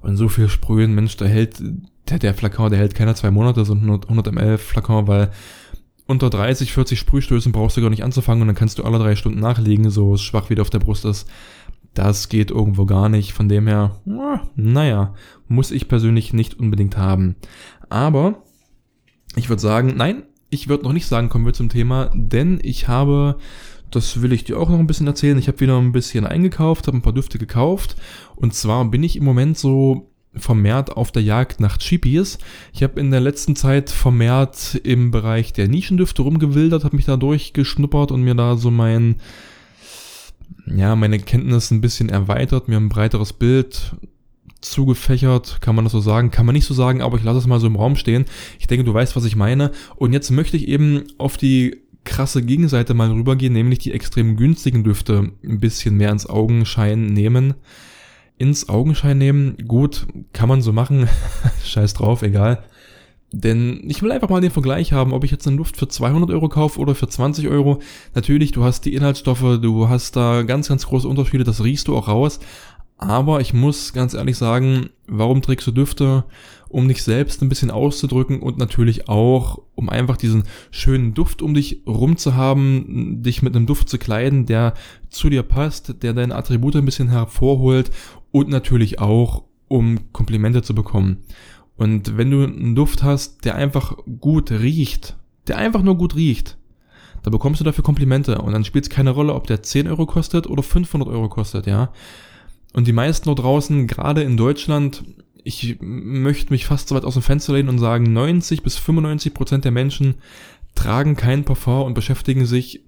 Und 0.00 0.16
so 0.16 0.28
viel 0.28 0.48
sprühen, 0.48 0.94
Mensch, 0.94 1.16
der 1.16 1.28
hält, 1.28 1.62
der, 2.08 2.18
der 2.18 2.34
Flakon, 2.34 2.70
der 2.70 2.78
hält 2.78 2.94
keine 2.94 3.14
zwei 3.14 3.30
Monate, 3.30 3.64
so 3.64 3.74
ein 3.74 3.78
100, 3.78 4.04
100 4.04 4.34
ml 4.34 4.58
Flakon, 4.58 5.06
weil 5.06 5.30
unter 6.06 6.28
30, 6.28 6.72
40 6.72 6.98
Sprühstößen 6.98 7.52
brauchst 7.52 7.76
du 7.76 7.80
gar 7.80 7.88
nicht 7.88 8.04
anzufangen 8.04 8.42
und 8.42 8.48
dann 8.48 8.56
kannst 8.56 8.78
du 8.78 8.84
alle 8.84 8.98
drei 8.98 9.16
Stunden 9.16 9.40
nachlegen, 9.40 9.88
so 9.88 10.16
schwach 10.18 10.50
wie 10.50 10.54
der 10.54 10.62
auf 10.62 10.70
der 10.70 10.80
Brust 10.80 11.06
ist. 11.06 11.26
Das 11.94 12.28
geht 12.28 12.50
irgendwo 12.50 12.86
gar 12.86 13.08
nicht. 13.08 13.32
Von 13.32 13.48
dem 13.48 13.66
her, 13.66 14.00
naja, 14.56 15.14
muss 15.48 15.70
ich 15.70 15.88
persönlich 15.88 16.32
nicht 16.32 16.58
unbedingt 16.58 16.96
haben. 16.96 17.36
Aber 17.88 18.42
ich 19.36 19.48
würde 19.48 19.62
sagen, 19.62 19.94
nein, 19.96 20.24
ich 20.50 20.68
würde 20.68 20.84
noch 20.84 20.92
nicht 20.92 21.06
sagen, 21.06 21.28
kommen 21.28 21.46
wir 21.46 21.52
zum 21.52 21.68
Thema, 21.68 22.10
denn 22.14 22.60
ich 22.62 22.88
habe, 22.88 23.38
das 23.90 24.22
will 24.22 24.32
ich 24.32 24.44
dir 24.44 24.58
auch 24.58 24.68
noch 24.68 24.78
ein 24.78 24.86
bisschen 24.86 25.06
erzählen, 25.06 25.38
ich 25.38 25.48
habe 25.48 25.60
wieder 25.60 25.78
ein 25.78 25.92
bisschen 25.92 26.26
eingekauft, 26.26 26.86
habe 26.86 26.96
ein 26.96 27.02
paar 27.02 27.12
Düfte 27.12 27.38
gekauft 27.38 27.96
und 28.36 28.54
zwar 28.54 28.84
bin 28.84 29.02
ich 29.02 29.16
im 29.16 29.24
Moment 29.24 29.58
so 29.58 30.10
vermehrt 30.36 30.96
auf 30.96 31.12
der 31.12 31.22
Jagd 31.22 31.60
nach 31.60 31.78
Cheapies. 31.78 32.38
Ich 32.72 32.82
habe 32.82 32.98
in 32.98 33.12
der 33.12 33.20
letzten 33.20 33.54
Zeit 33.54 33.90
vermehrt 33.90 34.80
im 34.82 35.12
Bereich 35.12 35.52
der 35.52 35.68
Nischendüfte 35.68 36.22
rumgewildert, 36.22 36.84
habe 36.84 36.96
mich 36.96 37.04
da 37.04 37.16
durchgeschnuppert 37.16 38.10
und 38.10 38.22
mir 38.22 38.34
da 38.34 38.56
so 38.56 38.70
mein 38.72 39.16
ja, 40.66 40.96
meine 40.96 41.18
Kenntnis 41.18 41.70
ein 41.70 41.80
bisschen 41.80 42.08
erweitert, 42.08 42.68
mir 42.68 42.76
ein 42.76 42.88
breiteres 42.88 43.32
Bild 43.32 43.96
zugefächert, 44.60 45.58
kann 45.60 45.74
man 45.74 45.84
das 45.84 45.92
so 45.92 46.00
sagen? 46.00 46.30
Kann 46.30 46.46
man 46.46 46.54
nicht 46.54 46.66
so 46.66 46.74
sagen, 46.74 47.02
aber 47.02 47.18
ich 47.18 47.24
lasse 47.24 47.38
es 47.38 47.46
mal 47.46 47.60
so 47.60 47.66
im 47.66 47.76
Raum 47.76 47.96
stehen. 47.96 48.24
Ich 48.58 48.66
denke, 48.66 48.84
du 48.84 48.94
weißt, 48.94 49.14
was 49.14 49.24
ich 49.24 49.36
meine. 49.36 49.72
Und 49.96 50.12
jetzt 50.12 50.30
möchte 50.30 50.56
ich 50.56 50.68
eben 50.68 51.04
auf 51.18 51.36
die 51.36 51.82
krasse 52.04 52.42
Gegenseite 52.42 52.94
mal 52.94 53.10
rübergehen, 53.10 53.52
nämlich 53.52 53.78
die 53.78 53.92
extrem 53.92 54.36
günstigen 54.36 54.84
Düfte 54.84 55.32
ein 55.42 55.60
bisschen 55.60 55.96
mehr 55.96 56.10
ins 56.10 56.26
Augenschein 56.26 57.06
nehmen. 57.06 57.54
Ins 58.36 58.68
Augenschein 58.68 59.18
nehmen, 59.18 59.56
gut, 59.68 60.06
kann 60.32 60.48
man 60.48 60.60
so 60.60 60.72
machen. 60.72 61.08
Scheiß 61.64 61.94
drauf, 61.94 62.22
egal. 62.22 62.64
Denn 63.34 63.82
ich 63.88 64.00
will 64.02 64.12
einfach 64.12 64.28
mal 64.28 64.40
den 64.40 64.52
Vergleich 64.52 64.92
haben, 64.92 65.12
ob 65.12 65.24
ich 65.24 65.30
jetzt 65.30 65.46
einen 65.48 65.56
Duft 65.56 65.76
für 65.76 65.88
200 65.88 66.30
Euro 66.30 66.48
kaufe 66.48 66.78
oder 66.78 66.94
für 66.94 67.08
20 67.08 67.48
Euro. 67.48 67.80
Natürlich, 68.14 68.52
du 68.52 68.62
hast 68.62 68.84
die 68.84 68.94
Inhaltsstoffe, 68.94 69.58
du 69.60 69.88
hast 69.88 70.14
da 70.14 70.42
ganz, 70.42 70.68
ganz 70.68 70.86
große 70.86 71.08
Unterschiede, 71.08 71.42
das 71.42 71.64
riechst 71.64 71.88
du 71.88 71.96
auch 71.96 72.06
raus. 72.06 72.38
Aber 72.96 73.40
ich 73.40 73.52
muss 73.52 73.92
ganz 73.92 74.14
ehrlich 74.14 74.36
sagen, 74.36 74.90
warum 75.08 75.42
trägst 75.42 75.66
du 75.66 75.72
Düfte? 75.72 76.24
Um 76.68 76.86
dich 76.86 77.02
selbst 77.02 77.42
ein 77.42 77.48
bisschen 77.48 77.72
auszudrücken 77.72 78.40
und 78.40 78.56
natürlich 78.56 79.08
auch, 79.08 79.60
um 79.74 79.88
einfach 79.88 80.16
diesen 80.16 80.44
schönen 80.70 81.12
Duft 81.12 81.42
um 81.42 81.54
dich 81.54 81.82
rum 81.86 82.16
zu 82.16 82.36
haben, 82.36 83.22
dich 83.22 83.42
mit 83.42 83.56
einem 83.56 83.66
Duft 83.66 83.88
zu 83.88 83.98
kleiden, 83.98 84.46
der 84.46 84.74
zu 85.08 85.28
dir 85.28 85.42
passt, 85.42 86.02
der 86.02 86.14
deine 86.14 86.36
Attribute 86.36 86.76
ein 86.76 86.84
bisschen 86.84 87.08
hervorholt 87.08 87.90
und 88.30 88.48
natürlich 88.48 89.00
auch, 89.00 89.42
um 89.68 90.12
Komplimente 90.12 90.62
zu 90.62 90.74
bekommen. 90.74 91.18
Und 91.76 92.16
wenn 92.16 92.30
du 92.30 92.44
einen 92.44 92.74
Duft 92.74 93.02
hast, 93.02 93.44
der 93.44 93.56
einfach 93.56 93.96
gut 94.20 94.50
riecht, 94.50 95.16
der 95.48 95.58
einfach 95.58 95.82
nur 95.82 95.96
gut 95.96 96.14
riecht, 96.14 96.56
da 97.22 97.30
bekommst 97.30 97.60
du 97.60 97.64
dafür 97.64 97.82
Komplimente 97.82 98.38
und 98.38 98.52
dann 98.52 98.64
spielt 98.64 98.84
es 98.84 98.90
keine 98.90 99.10
Rolle, 99.10 99.34
ob 99.34 99.46
der 99.46 99.62
10 99.62 99.88
Euro 99.88 100.06
kostet 100.06 100.46
oder 100.46 100.62
500 100.62 101.08
Euro 101.08 101.28
kostet, 101.28 101.66
ja. 101.66 101.90
Und 102.74 102.86
die 102.86 102.92
meisten 102.92 103.26
dort 103.26 103.38
draußen, 103.38 103.86
gerade 103.86 104.22
in 104.22 104.36
Deutschland, 104.36 105.04
ich 105.42 105.78
möchte 105.80 106.52
mich 106.52 106.66
fast 106.66 106.88
so 106.88 106.94
weit 106.94 107.04
aus 107.04 107.14
dem 107.14 107.22
Fenster 107.22 107.54
lehnen 107.54 107.68
und 107.68 107.78
sagen, 107.78 108.12
90 108.12 108.62
bis 108.62 108.76
95 108.76 109.32
Prozent 109.32 109.64
der 109.64 109.72
Menschen 109.72 110.16
tragen 110.74 111.16
kein 111.16 111.44
Parfum 111.44 111.82
und 111.82 111.94
beschäftigen 111.94 112.46
sich 112.46 112.82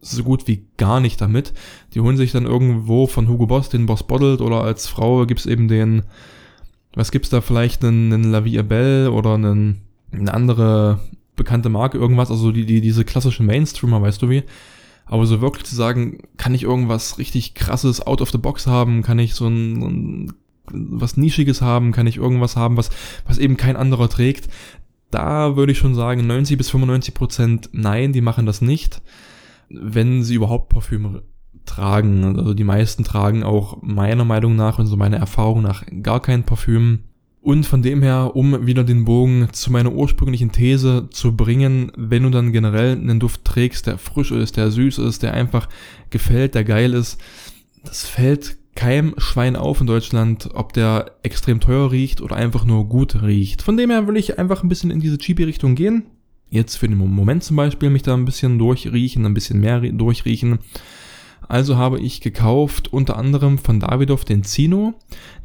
so 0.00 0.22
gut 0.24 0.48
wie 0.48 0.66
gar 0.76 1.00
nicht 1.00 1.20
damit. 1.20 1.52
Die 1.94 2.00
holen 2.00 2.16
sich 2.16 2.32
dann 2.32 2.46
irgendwo 2.46 3.06
von 3.06 3.28
Hugo 3.28 3.46
Boss 3.46 3.68
den 3.68 3.86
Boss 3.86 4.06
Bottled 4.06 4.40
oder 4.40 4.62
als 4.62 4.88
Frau 4.88 5.26
gibt's 5.26 5.46
eben 5.46 5.68
den, 5.68 6.02
was 6.94 7.10
gibt's 7.10 7.30
da 7.30 7.40
vielleicht, 7.40 7.84
einen, 7.84 8.12
einen 8.12 8.30
La 8.30 8.44
Vie 8.44 8.62
Belle 8.62 9.12
oder 9.12 9.34
einen, 9.34 9.82
eine 10.12 10.32
andere 10.32 11.00
bekannte 11.36 11.68
Marke, 11.68 11.98
irgendwas, 11.98 12.30
also 12.30 12.52
die, 12.52 12.66
die, 12.66 12.80
diese 12.80 13.04
klassischen 13.04 13.46
Mainstreamer, 13.46 14.02
weißt 14.02 14.20
du 14.20 14.28
wie. 14.28 14.42
Aber 15.06 15.26
so 15.26 15.40
wirklich 15.40 15.64
zu 15.64 15.74
sagen, 15.74 16.22
kann 16.36 16.54
ich 16.54 16.62
irgendwas 16.62 17.18
richtig 17.18 17.54
krasses 17.54 18.06
out 18.06 18.20
of 18.20 18.30
the 18.30 18.38
box 18.38 18.66
haben, 18.66 19.02
kann 19.02 19.18
ich 19.18 19.34
so 19.34 19.46
ein, 19.46 19.82
ein 19.82 20.32
was 20.70 21.16
Nischiges 21.16 21.60
haben, 21.60 21.92
kann 21.92 22.06
ich 22.06 22.16
irgendwas 22.16 22.56
haben, 22.56 22.76
was, 22.76 22.90
was 23.26 23.38
eben 23.38 23.56
kein 23.56 23.76
anderer 23.76 24.08
trägt. 24.08 24.48
Da 25.10 25.56
würde 25.56 25.72
ich 25.72 25.78
schon 25.78 25.94
sagen, 25.94 26.26
90 26.26 26.56
bis 26.56 26.70
95 26.70 27.14
Prozent 27.14 27.68
nein, 27.72 28.12
die 28.12 28.20
machen 28.20 28.46
das 28.46 28.62
nicht. 28.62 29.02
Wenn 29.68 30.22
sie 30.22 30.34
überhaupt 30.34 30.68
Parfüm 30.68 31.20
tragen. 31.66 32.38
Also 32.38 32.54
die 32.54 32.64
meisten 32.64 33.04
tragen 33.04 33.42
auch 33.42 33.82
meiner 33.82 34.24
Meinung 34.24 34.56
nach 34.56 34.78
und 34.78 34.86
so 34.86 34.96
meiner 34.96 35.18
Erfahrung 35.18 35.62
nach 35.62 35.84
gar 36.02 36.20
kein 36.20 36.44
Parfüm. 36.44 37.00
Und 37.40 37.66
von 37.66 37.82
dem 37.82 38.02
her, 38.02 38.32
um 38.34 38.66
wieder 38.66 38.84
den 38.84 39.04
Bogen 39.04 39.48
zu 39.50 39.72
meiner 39.72 39.92
ursprünglichen 39.92 40.52
These 40.52 41.08
zu 41.10 41.36
bringen, 41.36 41.90
wenn 41.96 42.22
du 42.22 42.30
dann 42.30 42.52
generell 42.52 42.92
einen 42.92 43.18
Duft 43.18 43.44
trägst, 43.44 43.88
der 43.88 43.98
frisch 43.98 44.30
ist, 44.30 44.56
der 44.56 44.70
süß 44.70 44.98
ist, 44.98 45.24
der 45.24 45.34
einfach 45.34 45.68
gefällt, 46.10 46.54
der 46.54 46.62
geil 46.62 46.94
ist, 46.94 47.20
das 47.82 48.04
fällt 48.04 48.58
keinem 48.76 49.14
Schwein 49.18 49.56
auf 49.56 49.80
in 49.80 49.88
Deutschland, 49.88 50.50
ob 50.54 50.72
der 50.72 51.16
extrem 51.22 51.58
teuer 51.60 51.90
riecht 51.90 52.20
oder 52.20 52.36
einfach 52.36 52.64
nur 52.64 52.88
gut 52.88 53.22
riecht. 53.22 53.62
Von 53.62 53.76
dem 53.76 53.90
her 53.90 54.06
will 54.06 54.16
ich 54.16 54.38
einfach 54.38 54.62
ein 54.62 54.68
bisschen 54.68 54.92
in 54.92 55.00
diese 55.00 55.18
Chibi-Richtung 55.18 55.74
gehen. 55.74 56.04
Jetzt 56.48 56.76
für 56.76 56.88
den 56.88 56.96
Moment 56.96 57.42
zum 57.42 57.56
Beispiel 57.56 57.90
mich 57.90 58.02
da 58.02 58.14
ein 58.14 58.24
bisschen 58.24 58.58
durchriechen, 58.58 59.26
ein 59.26 59.34
bisschen 59.34 59.58
mehr 59.60 59.80
durchriechen. 59.80 60.60
Also 61.48 61.76
habe 61.76 62.00
ich 62.00 62.20
gekauft 62.20 62.92
unter 62.92 63.16
anderem 63.16 63.58
von 63.58 63.80
Davidoff 63.80 64.24
den 64.24 64.42
Zino. 64.42 64.94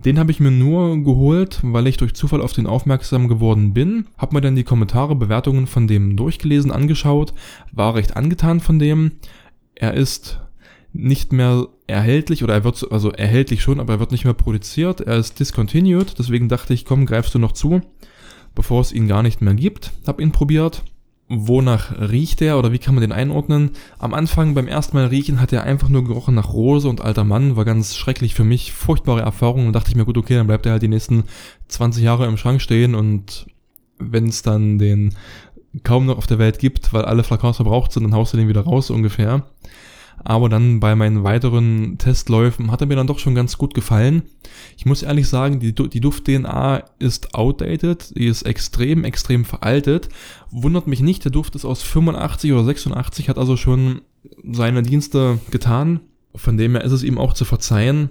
Den 0.03 0.19
habe 0.19 0.31
ich 0.31 0.39
mir 0.39 0.51
nur 0.51 1.03
geholt, 1.03 1.59
weil 1.63 1.87
ich 1.87 1.97
durch 1.97 2.13
Zufall 2.13 2.41
auf 2.41 2.53
den 2.53 2.67
aufmerksam 2.67 3.27
geworden 3.27 3.73
bin. 3.73 4.07
Habe 4.17 4.35
mir 4.35 4.41
dann 4.41 4.55
die 4.55 4.63
Kommentare, 4.63 5.15
Bewertungen 5.15 5.67
von 5.67 5.87
dem 5.87 6.15
durchgelesen, 6.15 6.71
angeschaut. 6.71 7.33
War 7.71 7.95
recht 7.95 8.15
angetan 8.15 8.59
von 8.59 8.79
dem. 8.79 9.13
Er 9.75 9.93
ist 9.93 10.39
nicht 10.93 11.31
mehr 11.31 11.67
erhältlich 11.85 12.43
oder 12.43 12.53
er 12.53 12.63
wird, 12.63 12.91
also 12.91 13.11
erhältlich 13.11 13.61
schon, 13.61 13.79
aber 13.79 13.93
er 13.93 13.99
wird 13.99 14.11
nicht 14.11 14.25
mehr 14.25 14.33
produziert. 14.33 15.01
Er 15.01 15.17
ist 15.17 15.39
discontinued, 15.39 16.17
deswegen 16.17 16.49
dachte 16.49 16.73
ich, 16.73 16.85
komm, 16.85 17.05
greifst 17.05 17.35
du 17.35 17.39
noch 17.39 17.51
zu, 17.51 17.81
bevor 18.55 18.81
es 18.81 18.91
ihn 18.91 19.07
gar 19.07 19.23
nicht 19.23 19.41
mehr 19.41 19.53
gibt. 19.53 19.91
Hab 20.05 20.19
ihn 20.19 20.31
probiert. 20.31 20.83
Wonach 21.29 21.91
riecht 21.99 22.41
er 22.41 22.57
oder 22.57 22.71
wie 22.71 22.79
kann 22.79 22.95
man 22.95 23.01
den 23.01 23.11
einordnen? 23.11 23.71
Am 23.99 24.13
Anfang 24.13 24.53
beim 24.53 24.67
ersten 24.67 24.95
Mal 24.95 25.07
riechen 25.07 25.41
hat 25.41 25.51
er 25.51 25.63
einfach 25.63 25.89
nur 25.89 26.05
gerochen 26.05 26.35
nach 26.35 26.53
Rose 26.53 26.87
und 26.87 27.01
alter 27.01 27.25
Mann, 27.25 27.57
war 27.57 27.65
ganz 27.65 27.97
schrecklich 27.97 28.33
für 28.33 28.45
mich, 28.45 28.71
furchtbare 28.71 29.21
Erfahrung 29.21 29.67
und 29.67 29.73
dachte 29.73 29.89
ich 29.89 29.97
mir, 29.97 30.05
gut, 30.05 30.17
okay, 30.17 30.35
dann 30.35 30.47
bleibt 30.47 30.65
er 30.65 30.73
halt 30.73 30.83
die 30.83 30.87
nächsten 30.87 31.25
20 31.67 32.01
Jahre 32.01 32.27
im 32.27 32.37
Schrank 32.37 32.61
stehen 32.61 32.95
und 32.95 33.47
wenn 33.99 34.27
es 34.27 34.41
dann 34.41 34.77
den 34.77 35.15
kaum 35.83 36.05
noch 36.05 36.17
auf 36.17 36.27
der 36.27 36.39
Welt 36.39 36.59
gibt, 36.59 36.93
weil 36.93 37.03
alle 37.03 37.23
Flakons 37.23 37.57
verbraucht 37.57 37.91
sind, 37.91 38.03
dann 38.03 38.15
haust 38.15 38.31
du 38.31 38.37
den 38.37 38.47
wieder 38.47 38.61
raus 38.61 38.89
ungefähr 38.89 39.43
aber 40.23 40.49
dann 40.49 40.79
bei 40.79 40.95
meinen 40.95 41.23
weiteren 41.23 41.97
Testläufen 41.97 42.71
hat 42.71 42.81
er 42.81 42.87
mir 42.87 42.95
dann 42.95 43.07
doch 43.07 43.19
schon 43.19 43.35
ganz 43.35 43.57
gut 43.57 43.73
gefallen. 43.73 44.23
Ich 44.77 44.85
muss 44.85 45.03
ehrlich 45.03 45.27
sagen, 45.27 45.59
die, 45.59 45.73
die 45.73 45.99
Duft-DNA 46.01 46.83
ist 46.99 47.33
outdated, 47.35 48.15
die 48.17 48.27
ist 48.27 48.43
extrem, 48.43 49.03
extrem 49.03 49.45
veraltet. 49.45 50.09
Wundert 50.51 50.87
mich 50.87 50.99
nicht, 50.99 51.23
der 51.23 51.31
Duft 51.31 51.55
ist 51.55 51.65
aus 51.65 51.83
85 51.83 52.51
oder 52.51 52.63
86, 52.63 53.29
hat 53.29 53.37
also 53.37 53.57
schon 53.57 54.01
seine 54.43 54.83
Dienste 54.83 55.39
getan. 55.51 56.01
Von 56.35 56.57
dem 56.57 56.73
her 56.73 56.83
ist 56.83 56.91
es 56.91 57.03
ihm 57.03 57.17
auch 57.17 57.33
zu 57.33 57.45
verzeihen. 57.45 58.09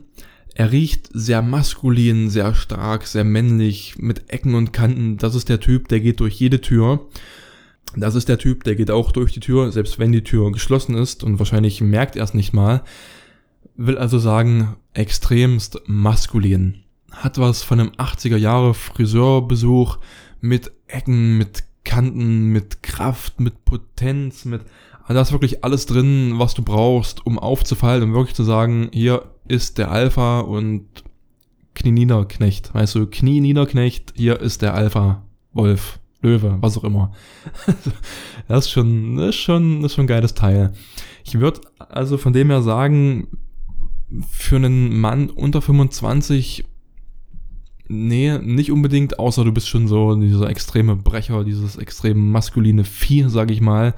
Er 0.55 0.73
riecht 0.73 1.11
sehr 1.13 1.43
maskulin, 1.43 2.31
sehr 2.31 2.55
stark, 2.55 3.07
sehr 3.07 3.25
männlich, 3.25 3.97
mit 3.99 4.31
Ecken 4.33 4.55
und 4.55 4.73
Kanten. 4.73 5.19
Das 5.19 5.35
ist 5.35 5.51
der 5.51 5.61
Typ, 5.61 5.89
der 5.89 6.01
geht 6.01 6.21
durch 6.21 6.35
jede 6.35 6.63
Tür. 6.63 7.07
Das 7.97 8.15
ist 8.15 8.29
der 8.29 8.39
Typ, 8.39 8.65
der 8.65 8.77
geht 8.77 8.91
auch 8.91 9.11
durch 9.11 9.33
die 9.33 9.41
Tür, 9.41 9.73
selbst 9.73 9.99
wenn 9.99 10.13
die 10.13 10.23
Tür 10.23 10.53
geschlossen 10.53 10.95
ist 10.95 11.25
und 11.25 11.39
wahrscheinlich 11.39 11.81
merkt 11.81 12.17
er 12.17 12.25
es 12.25 12.35
nicht 12.35 12.53
mal. 12.53 12.83
Will 13.77 13.99
also 13.99 14.19
sagen, 14.19 14.77
extremst 14.93 15.81
maskulin. 15.87 16.83
Hat 17.11 17.39
was 17.39 17.63
von 17.63 17.81
einem 17.81 17.91
80er 17.93 18.37
Jahre 18.37 18.75
Friseurbesuch 18.75 19.99
mit 20.41 20.73
Ecken, 20.87 21.39
mit 21.39 21.65
Kanten, 21.85 22.53
mit 22.53 22.83
Kraft, 22.83 23.41
mit 23.41 23.65
Potenz, 23.65 24.45
mit 24.45 24.63
da 25.09 25.21
ist 25.21 25.33
wirklich 25.33 25.63
alles 25.63 25.87
drin, 25.87 26.35
was 26.37 26.55
du 26.55 26.63
brauchst, 26.63 27.25
um 27.25 27.39
aufzufallen 27.39 28.03
und 28.03 28.15
wirklich 28.15 28.35
zu 28.35 28.43
sagen, 28.43 28.89
hier 28.93 29.23
ist 29.47 29.79
der 29.79 29.91
Alpha 29.91 30.41
und 30.41 30.85
Knie 31.75 31.93
Niederknecht. 31.93 32.75
Weißt 32.75 32.97
du, 32.97 33.07
Knie 33.07 33.41
Niederknecht, 33.41 34.15
hier 34.17 34.41
ist 34.41 34.63
der 34.63 34.75
Alpha 34.75 35.23
Wolf. 35.53 36.01
Löwe, 36.23 36.59
was 36.61 36.79
auch 36.79 36.85
immer. 36.85 37.13
das 38.49 38.67
ist 38.67 38.71
schon, 38.71 39.19
ist 39.19 39.37
schon, 39.37 39.85
ist 39.85 39.95
schon 39.95 40.05
ein 40.05 40.09
geiles 40.09 40.35
Teil. 40.35 40.73
Ich 41.25 41.39
würde 41.39 41.61
also 41.79 42.19
von 42.19 42.33
dem 42.33 42.51
her 42.51 42.63
sagen, 42.63 43.29
für 44.31 44.57
einen 44.57 44.99
Mann 44.99 45.31
unter 45.31 45.61
25, 45.61 46.65
nee, 47.89 48.39
nicht 48.39 48.71
unbedingt, 48.71 49.19
außer 49.19 49.45
du 49.45 49.53
bist 49.53 49.69
schon 49.69 49.89
so 49.89 50.15
dieser 50.15 50.49
extreme 50.49 50.97
Brecher, 50.97 51.45
dieses 51.45 51.77
extrem 51.77 52.31
maskuline 52.31 52.85
Vieh, 52.85 53.29
sag 53.29 53.51
ich 53.51 53.61
mal. 53.61 53.95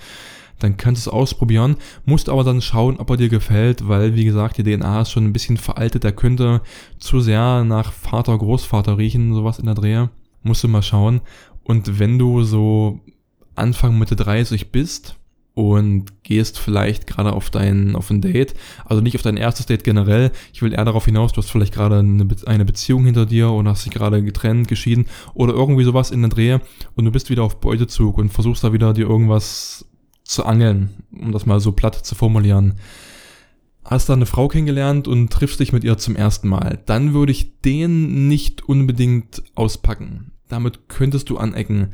Dann 0.58 0.76
kannst 0.76 1.06
du 1.06 1.10
es 1.10 1.14
ausprobieren, 1.14 1.76
musst 2.04 2.28
aber 2.28 2.42
dann 2.42 2.60
schauen, 2.60 2.96
ob 2.98 3.10
er 3.10 3.16
dir 3.16 3.28
gefällt, 3.28 3.86
weil, 3.86 4.16
wie 4.16 4.24
gesagt, 4.24 4.58
die 4.58 4.64
DNA 4.64 5.02
ist 5.02 5.12
schon 5.12 5.24
ein 5.24 5.32
bisschen 5.32 5.56
veraltet, 5.56 6.02
der 6.02 6.10
könnte 6.10 6.62
zu 6.98 7.20
sehr 7.20 7.62
nach 7.62 7.92
Vater, 7.92 8.36
Großvater 8.36 8.98
riechen, 8.98 9.34
sowas 9.34 9.60
in 9.60 9.66
der 9.66 9.76
Drehe. 9.76 10.10
Musst 10.42 10.64
du 10.64 10.68
mal 10.68 10.82
schauen. 10.82 11.20
Und 11.68 11.98
wenn 11.98 12.18
du 12.18 12.44
so 12.44 13.00
Anfang 13.54 13.98
Mitte 13.98 14.16
30 14.16 14.72
bist 14.72 15.16
und 15.52 16.22
gehst 16.22 16.58
vielleicht 16.58 17.06
gerade 17.06 17.34
auf 17.34 17.50
dein 17.50 17.94
auf 17.94 18.08
ein 18.08 18.22
Date, 18.22 18.54
also 18.86 19.02
nicht 19.02 19.16
auf 19.16 19.22
dein 19.22 19.36
erstes 19.36 19.66
Date 19.66 19.84
generell, 19.84 20.32
ich 20.54 20.62
will 20.62 20.72
eher 20.72 20.86
darauf 20.86 21.04
hinaus, 21.04 21.32
du 21.32 21.42
hast 21.42 21.50
vielleicht 21.50 21.74
gerade 21.74 21.98
eine, 21.98 22.24
Be 22.24 22.36
eine 22.46 22.64
Beziehung 22.64 23.04
hinter 23.04 23.26
dir 23.26 23.50
oder 23.50 23.72
hast 23.72 23.84
dich 23.84 23.92
gerade 23.92 24.24
getrennt, 24.24 24.66
geschieden 24.66 25.08
oder 25.34 25.52
irgendwie 25.52 25.84
sowas 25.84 26.10
in 26.10 26.22
der 26.22 26.30
Drehe 26.30 26.62
und 26.96 27.04
du 27.04 27.10
bist 27.10 27.28
wieder 27.28 27.42
auf 27.42 27.60
Beutezug 27.60 28.16
und 28.16 28.32
versuchst 28.32 28.64
da 28.64 28.72
wieder 28.72 28.94
dir 28.94 29.06
irgendwas 29.06 29.84
zu 30.24 30.46
angeln, 30.46 31.04
um 31.12 31.32
das 31.32 31.44
mal 31.44 31.60
so 31.60 31.72
platt 31.72 31.96
zu 31.96 32.14
formulieren. 32.14 32.76
Hast 33.84 34.08
da 34.08 34.14
eine 34.14 34.26
Frau 34.26 34.48
kennengelernt 34.48 35.06
und 35.06 35.30
triffst 35.30 35.60
dich 35.60 35.74
mit 35.74 35.84
ihr 35.84 35.98
zum 35.98 36.16
ersten 36.16 36.48
Mal, 36.48 36.78
dann 36.86 37.12
würde 37.12 37.32
ich 37.32 37.60
den 37.60 38.26
nicht 38.26 38.66
unbedingt 38.66 39.42
auspacken 39.54 40.32
damit 40.48 40.88
könntest 40.88 41.30
du 41.30 41.38
anecken. 41.38 41.88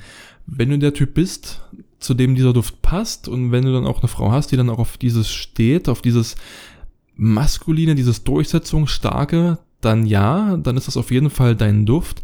Wenn 0.47 0.71
du 0.71 0.79
der 0.79 0.95
Typ 0.95 1.15
bist, 1.15 1.63
zu 1.99 2.15
dem 2.15 2.35
dieser 2.35 2.53
Duft 2.53 2.83
passt 2.83 3.29
und 3.29 3.51
wenn 3.51 3.65
du 3.65 3.73
dann 3.73 3.87
auch 3.87 4.01
eine 4.01 4.09
Frau 4.09 4.31
hast, 4.31 4.53
die 4.53 4.57
dann 4.57 4.71
auch 4.71 4.79
auf 4.79 4.99
dieses 4.99 5.31
steht, 5.31 5.89
auf 5.89 6.03
dieses 6.03 6.37
maskuline, 7.17 7.95
dieses 7.95 8.25
Durchsetzungsstarke, 8.25 9.59
dann 9.81 10.07
ja, 10.07 10.57
dann 10.57 10.77
ist 10.77 10.87
das 10.87 10.97
auf 10.97 11.11
jeden 11.11 11.31
Fall 11.31 11.57
dein 11.57 11.87
Duft. 11.87 12.23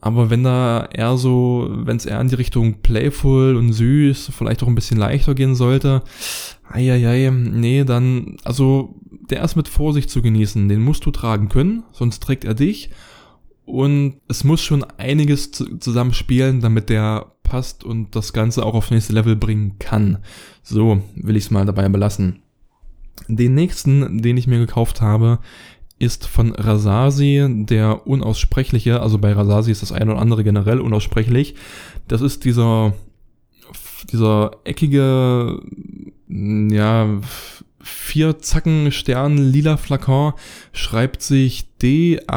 Aber 0.00 0.28
wenn 0.28 0.44
da 0.44 0.86
eher 0.92 1.16
so, 1.16 1.66
wenn 1.70 1.96
es 1.96 2.04
eher 2.04 2.20
in 2.20 2.28
die 2.28 2.34
Richtung 2.34 2.82
playful 2.82 3.56
und 3.56 3.72
süß, 3.72 4.32
vielleicht 4.36 4.62
auch 4.62 4.68
ein 4.68 4.74
bisschen 4.74 4.98
leichter 4.98 5.34
gehen 5.34 5.54
sollte, 5.54 6.02
eieiei, 6.68 7.30
nee, 7.30 7.84
dann, 7.84 8.36
also 8.44 8.96
der 9.30 9.42
ist 9.42 9.56
mit 9.56 9.68
Vorsicht 9.68 10.10
zu 10.10 10.20
genießen. 10.20 10.68
Den 10.68 10.82
musst 10.82 11.06
du 11.06 11.10
tragen 11.10 11.48
können, 11.48 11.84
sonst 11.92 12.22
trägt 12.22 12.44
er 12.44 12.52
dich. 12.52 12.90
Und 13.66 14.20
es 14.28 14.44
muss 14.44 14.62
schon 14.62 14.84
einiges 14.84 15.50
zusammenspielen, 15.52 16.60
damit 16.60 16.90
der 16.90 17.32
passt 17.42 17.84
und 17.84 18.14
das 18.16 18.32
Ganze 18.32 18.64
auch 18.64 18.74
auf 18.74 18.90
nächste 18.90 19.12
Level 19.12 19.36
bringen 19.36 19.78
kann. 19.78 20.18
So 20.62 21.02
will 21.14 21.36
ich 21.36 21.44
es 21.44 21.50
mal 21.50 21.64
dabei 21.64 21.88
belassen. 21.88 22.42
Den 23.28 23.54
nächsten, 23.54 24.20
den 24.20 24.36
ich 24.36 24.46
mir 24.46 24.58
gekauft 24.58 25.00
habe, 25.00 25.38
ist 25.98 26.26
von 26.26 26.52
Rasasi, 26.52 27.46
der 27.48 28.06
unaussprechliche, 28.06 29.00
also 29.00 29.18
bei 29.18 29.32
Rasasi 29.32 29.70
ist 29.70 29.82
das 29.82 29.92
eine 29.92 30.12
oder 30.12 30.20
andere 30.20 30.42
generell 30.42 30.80
unaussprechlich. 30.80 31.54
Das 32.08 32.20
ist 32.20 32.44
dieser, 32.44 32.94
dieser 34.10 34.50
eckige, 34.64 35.60
ja, 36.28 37.20
vier 37.84 38.38
Zacken 38.38 38.90
Stern 38.90 39.36
lila 39.36 39.76
Flakon 39.76 40.32
schreibt 40.72 41.22
sich 41.22 41.68
D-A-A-R-E-J, 41.78 42.32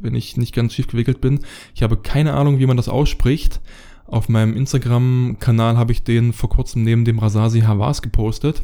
wenn 0.00 0.14
ich 0.14 0.36
nicht 0.36 0.54
ganz 0.54 0.74
schief 0.74 0.88
gewickelt 0.88 1.20
bin. 1.20 1.40
Ich 1.74 1.82
habe 1.82 1.96
keine 1.96 2.34
Ahnung, 2.34 2.58
wie 2.58 2.66
man 2.66 2.76
das 2.76 2.88
ausspricht. 2.88 3.60
Auf 4.06 4.28
meinem 4.28 4.56
Instagram-Kanal 4.56 5.78
habe 5.78 5.92
ich 5.92 6.02
den 6.02 6.32
vor 6.32 6.50
kurzem 6.50 6.82
neben 6.82 7.04
dem 7.04 7.20
Rasasi 7.20 7.60
Havas 7.60 8.02
gepostet. 8.02 8.62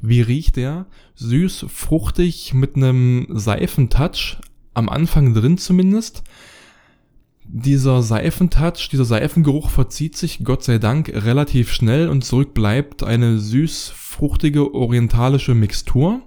Wie 0.00 0.22
riecht 0.22 0.56
der? 0.56 0.86
Süß, 1.16 1.66
fruchtig, 1.68 2.54
mit 2.54 2.76
einem 2.76 3.26
Seifentouch, 3.30 4.38
am 4.72 4.88
Anfang 4.88 5.34
drin 5.34 5.58
zumindest 5.58 6.22
dieser 7.50 8.02
Seifentouch, 8.02 8.90
dieser 8.90 9.06
Seifengeruch 9.06 9.70
verzieht 9.70 10.16
sich, 10.16 10.44
Gott 10.44 10.62
sei 10.62 10.78
Dank, 10.78 11.10
relativ 11.14 11.72
schnell 11.72 12.08
und 12.08 12.22
zurück 12.22 12.52
bleibt 12.52 13.02
eine 13.02 13.38
süß-fruchtige 13.38 14.74
orientalische 14.74 15.54
Mixtur. 15.54 16.20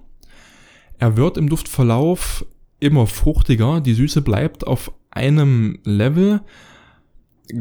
Er 0.98 1.16
wird 1.16 1.36
im 1.36 1.48
Duftverlauf 1.48 2.44
immer 2.80 3.06
fruchtiger, 3.06 3.80
die 3.80 3.94
Süße 3.94 4.20
bleibt 4.22 4.66
auf 4.66 4.92
einem 5.10 5.78
Level. 5.84 6.40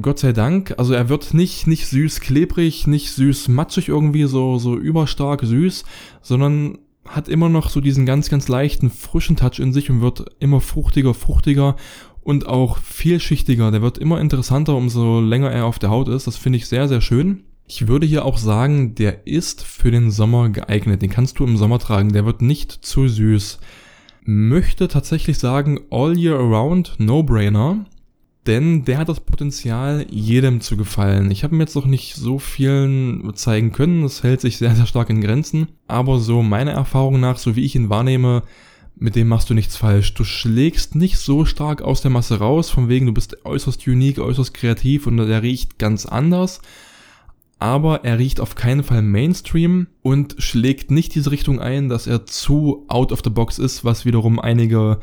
Gott 0.02 0.20
sei 0.20 0.32
Dank. 0.34 0.74
Also 0.78 0.94
er 0.94 1.10
wird 1.10 1.34
nicht, 1.36 1.68
nicht 1.68 1.88
süß 1.88 2.20
klebrig, 2.22 2.88
nicht 2.88 3.12
süß 3.12 3.48
matschig 3.50 3.90
irgendwie, 3.90 4.24
so, 4.24 4.58
so 4.58 4.76
überstark 4.76 5.44
süß, 5.44 5.84
sondern 6.22 6.80
hat 7.06 7.28
immer 7.28 7.50
noch 7.50 7.70
so 7.70 7.82
diesen 7.82 8.06
ganz, 8.06 8.30
ganz 8.30 8.48
leichten, 8.48 8.90
frischen 8.90 9.36
Touch 9.36 9.60
in 9.60 9.74
sich 9.74 9.90
und 9.90 10.02
wird 10.02 10.26
immer 10.40 10.62
fruchtiger, 10.62 11.14
fruchtiger 11.14 11.76
und 12.22 12.48
auch 12.48 12.78
vielschichtiger. 12.78 13.72
Der 13.72 13.82
wird 13.82 13.98
immer 13.98 14.22
interessanter, 14.22 14.76
umso 14.76 15.20
länger 15.20 15.52
er 15.52 15.66
auf 15.66 15.80
der 15.80 15.90
Haut 15.90 16.08
ist. 16.08 16.28
Das 16.28 16.38
finde 16.38 16.58
ich 16.58 16.68
sehr, 16.68 16.88
sehr 16.88 17.02
schön. 17.02 17.44
Ich 17.68 17.88
würde 17.88 18.06
hier 18.06 18.26
auch 18.26 18.38
sagen, 18.38 18.96
der 18.96 19.26
ist 19.28 19.64
für 19.64 19.92
den 19.92 20.12
Sommer 20.12 20.50
geeignet. 20.50 21.02
Den 21.02 21.10
kannst 21.10 21.40
du 21.40 21.46
im 21.46 21.58
Sommer 21.58 21.80
tragen. 21.80 22.12
Der 22.12 22.26
wird 22.26 22.42
nicht 22.42 22.72
zu 22.72 23.08
süß. 23.08 23.60
Möchte 24.24 24.88
tatsächlich 24.88 25.40
sagen, 25.40 25.80
all 25.90 26.18
year 26.18 26.36
around, 26.36 26.96
no 27.00 27.24
brainer. 27.24 27.86
Denn 28.48 28.86
der 28.86 28.98
hat 28.98 29.10
das 29.10 29.20
Potenzial, 29.20 30.06
jedem 30.10 30.62
zu 30.62 30.76
gefallen. 30.76 31.30
Ich 31.30 31.44
habe 31.44 31.56
mir 31.56 31.64
jetzt 31.64 31.76
noch 31.76 31.86
nicht 31.86 32.16
so 32.16 32.40
vielen 32.40 33.32
zeigen 33.36 33.72
können. 33.72 34.02
Das 34.02 34.24
hält 34.24 34.42
sich 34.42 34.58
sehr, 34.58 34.76
sehr 34.76 34.88
stark 34.88 35.10
in 35.10 35.22
Grenzen. 35.22 35.68
Aber 35.88 36.20
so 36.20 36.42
meiner 36.42 36.72
Erfahrung 36.72 37.20
nach, 37.20 37.38
so 37.38 37.56
wie 37.56 37.64
ich 37.64 37.76
ihn 37.76 37.90
wahrnehme, 37.90 38.44
mit 39.02 39.16
dem 39.16 39.28
machst 39.28 39.50
du 39.50 39.56
nichts 39.56 39.76
falsch. 39.76 40.14
Du 40.14 40.24
schlägst 40.24 40.94
nicht 40.94 41.18
so 41.18 41.44
stark 41.44 41.82
aus 41.82 42.02
der 42.02 42.12
Masse 42.12 42.38
raus, 42.38 42.70
von 42.70 42.88
wegen 42.88 43.08
du 43.08 43.14
bist 43.14 43.44
äußerst 43.44 43.88
unique, 43.88 44.20
äußerst 44.20 44.54
kreativ 44.54 45.08
und 45.08 45.18
der 45.18 45.42
riecht 45.42 45.80
ganz 45.80 46.06
anders. 46.06 46.62
Aber 47.58 48.06
er 48.06 48.20
riecht 48.20 48.40
auf 48.40 48.54
keinen 48.54 48.84
Fall 48.84 49.02
Mainstream 49.02 49.88
und 50.04 50.36
schlägt 50.38 50.92
nicht 50.92 51.16
diese 51.16 51.32
Richtung 51.32 51.60
ein, 51.60 51.90
dass 51.90 52.06
er 52.06 52.28
zu 52.28 52.86
out 52.90 53.12
of 53.12 53.22
the 53.24 53.32
box 53.32 53.58
ist, 53.58 53.84
was 53.84 54.06
wiederum 54.06 54.40
einige 54.40 55.00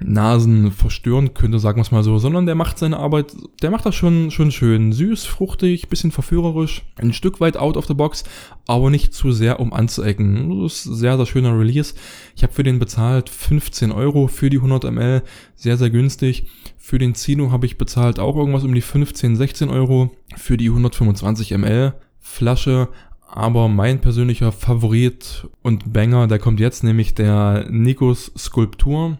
Nasen 0.00 0.72
verstören 0.72 1.34
könnte, 1.34 1.58
sagen 1.58 1.76
wir 1.76 1.82
es 1.82 1.90
mal 1.90 2.02
so, 2.02 2.18
sondern 2.18 2.46
der 2.46 2.54
macht 2.54 2.78
seine 2.78 2.96
Arbeit, 2.96 3.34
der 3.60 3.70
macht 3.70 3.84
das 3.84 3.94
schon, 3.94 4.30
schon 4.30 4.50
schön 4.50 4.92
süß, 4.92 5.26
fruchtig, 5.26 5.88
bisschen 5.88 6.10
verführerisch, 6.10 6.82
ein 6.96 7.12
Stück 7.12 7.40
weit 7.40 7.56
out 7.56 7.76
of 7.76 7.86
the 7.86 7.94
box, 7.94 8.24
aber 8.66 8.90
nicht 8.90 9.12
zu 9.12 9.32
sehr, 9.32 9.60
um 9.60 9.72
anzuecken. 9.72 10.62
Das 10.62 10.80
ist 10.80 10.86
ein 10.86 10.94
sehr, 10.94 11.16
sehr 11.16 11.26
schöner 11.26 11.58
Release. 11.58 11.94
Ich 12.34 12.42
habe 12.42 12.52
für 12.52 12.62
den 12.62 12.78
bezahlt 12.78 13.28
15 13.28 13.92
Euro 13.92 14.28
für 14.28 14.50
die 14.50 14.56
100 14.56 14.90
ml, 14.90 15.22
sehr, 15.54 15.76
sehr 15.76 15.90
günstig. 15.90 16.46
Für 16.78 16.98
den 16.98 17.14
Zino 17.14 17.52
habe 17.52 17.66
ich 17.66 17.78
bezahlt 17.78 18.18
auch 18.18 18.36
irgendwas 18.36 18.64
um 18.64 18.74
die 18.74 18.80
15, 18.80 19.36
16 19.36 19.68
Euro 19.68 20.10
für 20.36 20.56
die 20.56 20.68
125 20.68 21.52
ml 21.52 21.94
Flasche, 22.18 22.88
aber 23.28 23.68
mein 23.68 24.00
persönlicher 24.00 24.52
Favorit 24.52 25.48
und 25.62 25.92
Banger, 25.92 26.28
der 26.28 26.38
kommt 26.38 26.60
jetzt, 26.60 26.84
nämlich 26.84 27.14
der 27.14 27.66
Nikos 27.70 28.30
Skulptur. 28.36 29.18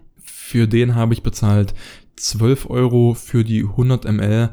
Für 0.53 0.69
den 0.69 0.95
habe 0.95 1.15
ich 1.15 1.23
bezahlt 1.23 1.73
12 2.17 2.69
Euro 2.69 3.15
für 3.15 3.43
die 3.43 3.63
100 3.63 4.05
ml. 4.05 4.51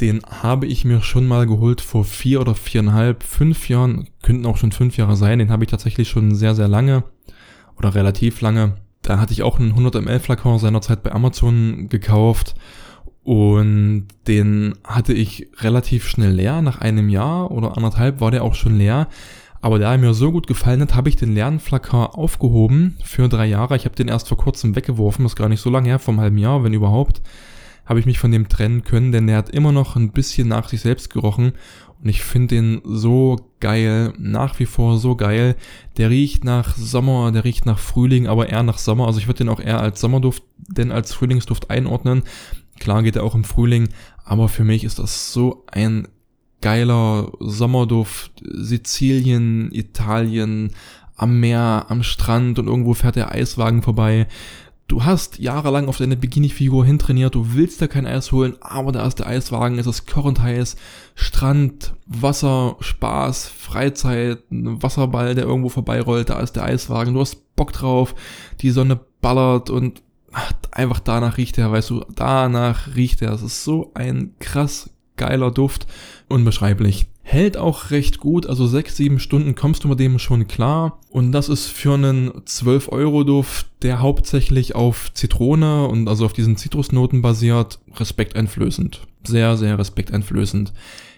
Den 0.00 0.22
habe 0.22 0.66
ich 0.66 0.84
mir 0.84 1.02
schon 1.02 1.26
mal 1.26 1.44
geholt 1.44 1.80
vor 1.80 2.04
vier 2.04 2.40
oder 2.40 2.54
viereinhalb, 2.54 3.24
fünf 3.24 3.68
Jahren, 3.68 4.10
könnten 4.22 4.46
auch 4.46 4.58
schon 4.58 4.70
fünf 4.70 4.96
Jahre 4.96 5.16
sein. 5.16 5.40
Den 5.40 5.50
habe 5.50 5.64
ich 5.64 5.70
tatsächlich 5.72 6.08
schon 6.08 6.36
sehr, 6.36 6.54
sehr 6.54 6.68
lange 6.68 7.02
oder 7.76 7.96
relativ 7.96 8.40
lange. 8.42 8.76
Da 9.02 9.18
hatte 9.18 9.32
ich 9.32 9.42
auch 9.42 9.58
einen 9.58 9.70
100 9.70 10.04
ml 10.04 10.20
Flakon 10.20 10.60
seinerzeit 10.60 11.02
bei 11.02 11.10
Amazon 11.10 11.88
gekauft 11.88 12.54
und 13.24 14.06
den 14.28 14.74
hatte 14.84 15.14
ich 15.14 15.48
relativ 15.58 16.06
schnell 16.06 16.30
leer. 16.30 16.62
Nach 16.62 16.80
einem 16.80 17.08
Jahr 17.08 17.50
oder 17.50 17.76
anderthalb 17.76 18.20
war 18.20 18.30
der 18.30 18.44
auch 18.44 18.54
schon 18.54 18.78
leer. 18.78 19.08
Aber 19.60 19.78
da 19.78 19.92
er 19.92 19.98
mir 19.98 20.14
so 20.14 20.30
gut 20.30 20.46
gefallen 20.46 20.80
hat, 20.82 20.94
habe 20.94 21.08
ich 21.08 21.16
den 21.16 21.34
Lernflacker 21.34 22.16
aufgehoben 22.16 22.96
für 23.02 23.28
drei 23.28 23.46
Jahre. 23.46 23.76
Ich 23.76 23.84
habe 23.84 23.96
den 23.96 24.08
erst 24.08 24.28
vor 24.28 24.38
kurzem 24.38 24.76
weggeworfen, 24.76 25.24
das 25.24 25.32
ist 25.32 25.36
gar 25.36 25.48
nicht 25.48 25.60
so 25.60 25.70
lange 25.70 25.88
her, 25.88 25.98
vom 25.98 26.20
halben 26.20 26.38
Jahr, 26.38 26.62
wenn 26.62 26.74
überhaupt, 26.74 27.22
habe 27.84 27.98
ich 28.00 28.06
mich 28.06 28.18
von 28.18 28.30
dem 28.30 28.48
trennen 28.48 28.84
können, 28.84 29.12
denn 29.12 29.26
der 29.26 29.36
hat 29.36 29.50
immer 29.50 29.72
noch 29.72 29.96
ein 29.96 30.12
bisschen 30.12 30.48
nach 30.48 30.68
sich 30.68 30.80
selbst 30.80 31.10
gerochen 31.10 31.52
und 32.02 32.08
ich 32.08 32.22
finde 32.22 32.54
den 32.54 32.80
so 32.84 33.36
geil, 33.60 34.12
nach 34.18 34.58
wie 34.60 34.66
vor 34.66 34.98
so 34.98 35.16
geil. 35.16 35.56
Der 35.96 36.10
riecht 36.10 36.44
nach 36.44 36.76
Sommer, 36.76 37.32
der 37.32 37.44
riecht 37.44 37.66
nach 37.66 37.78
Frühling, 37.78 38.28
aber 38.28 38.48
eher 38.48 38.62
nach 38.62 38.78
Sommer. 38.78 39.06
Also 39.06 39.18
ich 39.18 39.26
würde 39.26 39.38
den 39.38 39.48
auch 39.48 39.60
eher 39.60 39.80
als 39.80 40.00
Sommerduft, 40.00 40.44
denn 40.56 40.92
als 40.92 41.12
Frühlingsduft 41.12 41.70
einordnen. 41.70 42.22
Klar 42.78 43.02
geht 43.02 43.16
er 43.16 43.24
auch 43.24 43.34
im 43.34 43.42
Frühling, 43.42 43.88
aber 44.24 44.48
für 44.48 44.62
mich 44.62 44.84
ist 44.84 45.00
das 45.00 45.32
so 45.32 45.64
ein 45.66 46.06
geiler 46.60 47.32
Sommerduft, 47.40 48.32
Sizilien, 48.44 49.70
Italien, 49.72 50.72
am 51.16 51.40
Meer, 51.40 51.86
am 51.88 52.02
Strand 52.02 52.58
und 52.58 52.66
irgendwo 52.66 52.94
fährt 52.94 53.16
der 53.16 53.32
Eiswagen 53.32 53.82
vorbei. 53.82 54.26
Du 54.86 55.04
hast 55.04 55.38
jahrelang 55.38 55.86
auf 55.88 55.98
deine 55.98 56.16
Bikini-Figur 56.16 56.86
hintrainiert, 56.86 57.34
du 57.34 57.52
willst 57.52 57.82
da 57.82 57.88
kein 57.88 58.06
Eis 58.06 58.32
holen, 58.32 58.56
aber 58.60 58.90
da 58.90 59.06
ist 59.06 59.18
der 59.18 59.26
Eiswagen, 59.26 59.78
es 59.78 59.86
ist 59.86 60.06
kochend 60.06 60.40
heiß, 60.40 60.76
Strand, 61.14 61.92
Wasser, 62.06 62.76
Spaß, 62.80 63.48
Freizeit, 63.48 64.50
ein 64.50 64.82
Wasserball, 64.82 65.34
der 65.34 65.44
irgendwo 65.44 65.68
vorbeirollt, 65.68 66.30
da 66.30 66.40
ist 66.40 66.56
der 66.56 66.64
Eiswagen, 66.64 67.12
du 67.12 67.20
hast 67.20 67.54
Bock 67.54 67.72
drauf, 67.72 68.14
die 68.62 68.70
Sonne 68.70 68.98
ballert 69.20 69.68
und 69.68 70.02
ach, 70.32 70.52
einfach 70.70 71.00
danach 71.00 71.36
riecht 71.36 71.58
er, 71.58 71.70
weißt 71.70 71.90
du, 71.90 72.04
danach 72.14 72.94
riecht 72.94 73.20
er. 73.20 73.32
Es 73.32 73.42
ist 73.42 73.64
so 73.64 73.90
ein 73.94 74.34
krass 74.38 74.90
geiler 75.18 75.50
Duft, 75.50 75.86
unbeschreiblich. 76.28 77.06
Hält 77.22 77.58
auch 77.58 77.90
recht 77.90 78.20
gut, 78.20 78.46
also 78.46 78.66
6, 78.66 78.96
7 78.96 79.20
Stunden 79.20 79.54
kommst 79.54 79.84
du 79.84 79.88
mit 79.88 80.00
dem 80.00 80.18
schon 80.18 80.48
klar. 80.48 80.98
Und 81.10 81.32
das 81.32 81.50
ist 81.50 81.66
für 81.66 81.92
einen 81.92 82.30
12-Euro-Duft, 82.30 83.66
der 83.82 84.00
hauptsächlich 84.00 84.74
auf 84.74 85.12
Zitrone 85.12 85.88
und 85.88 86.08
also 86.08 86.24
auf 86.24 86.32
diesen 86.32 86.56
Zitrusnoten 86.56 87.20
basiert, 87.20 87.80
respekteinflößend. 87.96 89.06
Sehr, 89.24 89.58
sehr 89.58 89.78
respekteinflößend. 89.78 90.72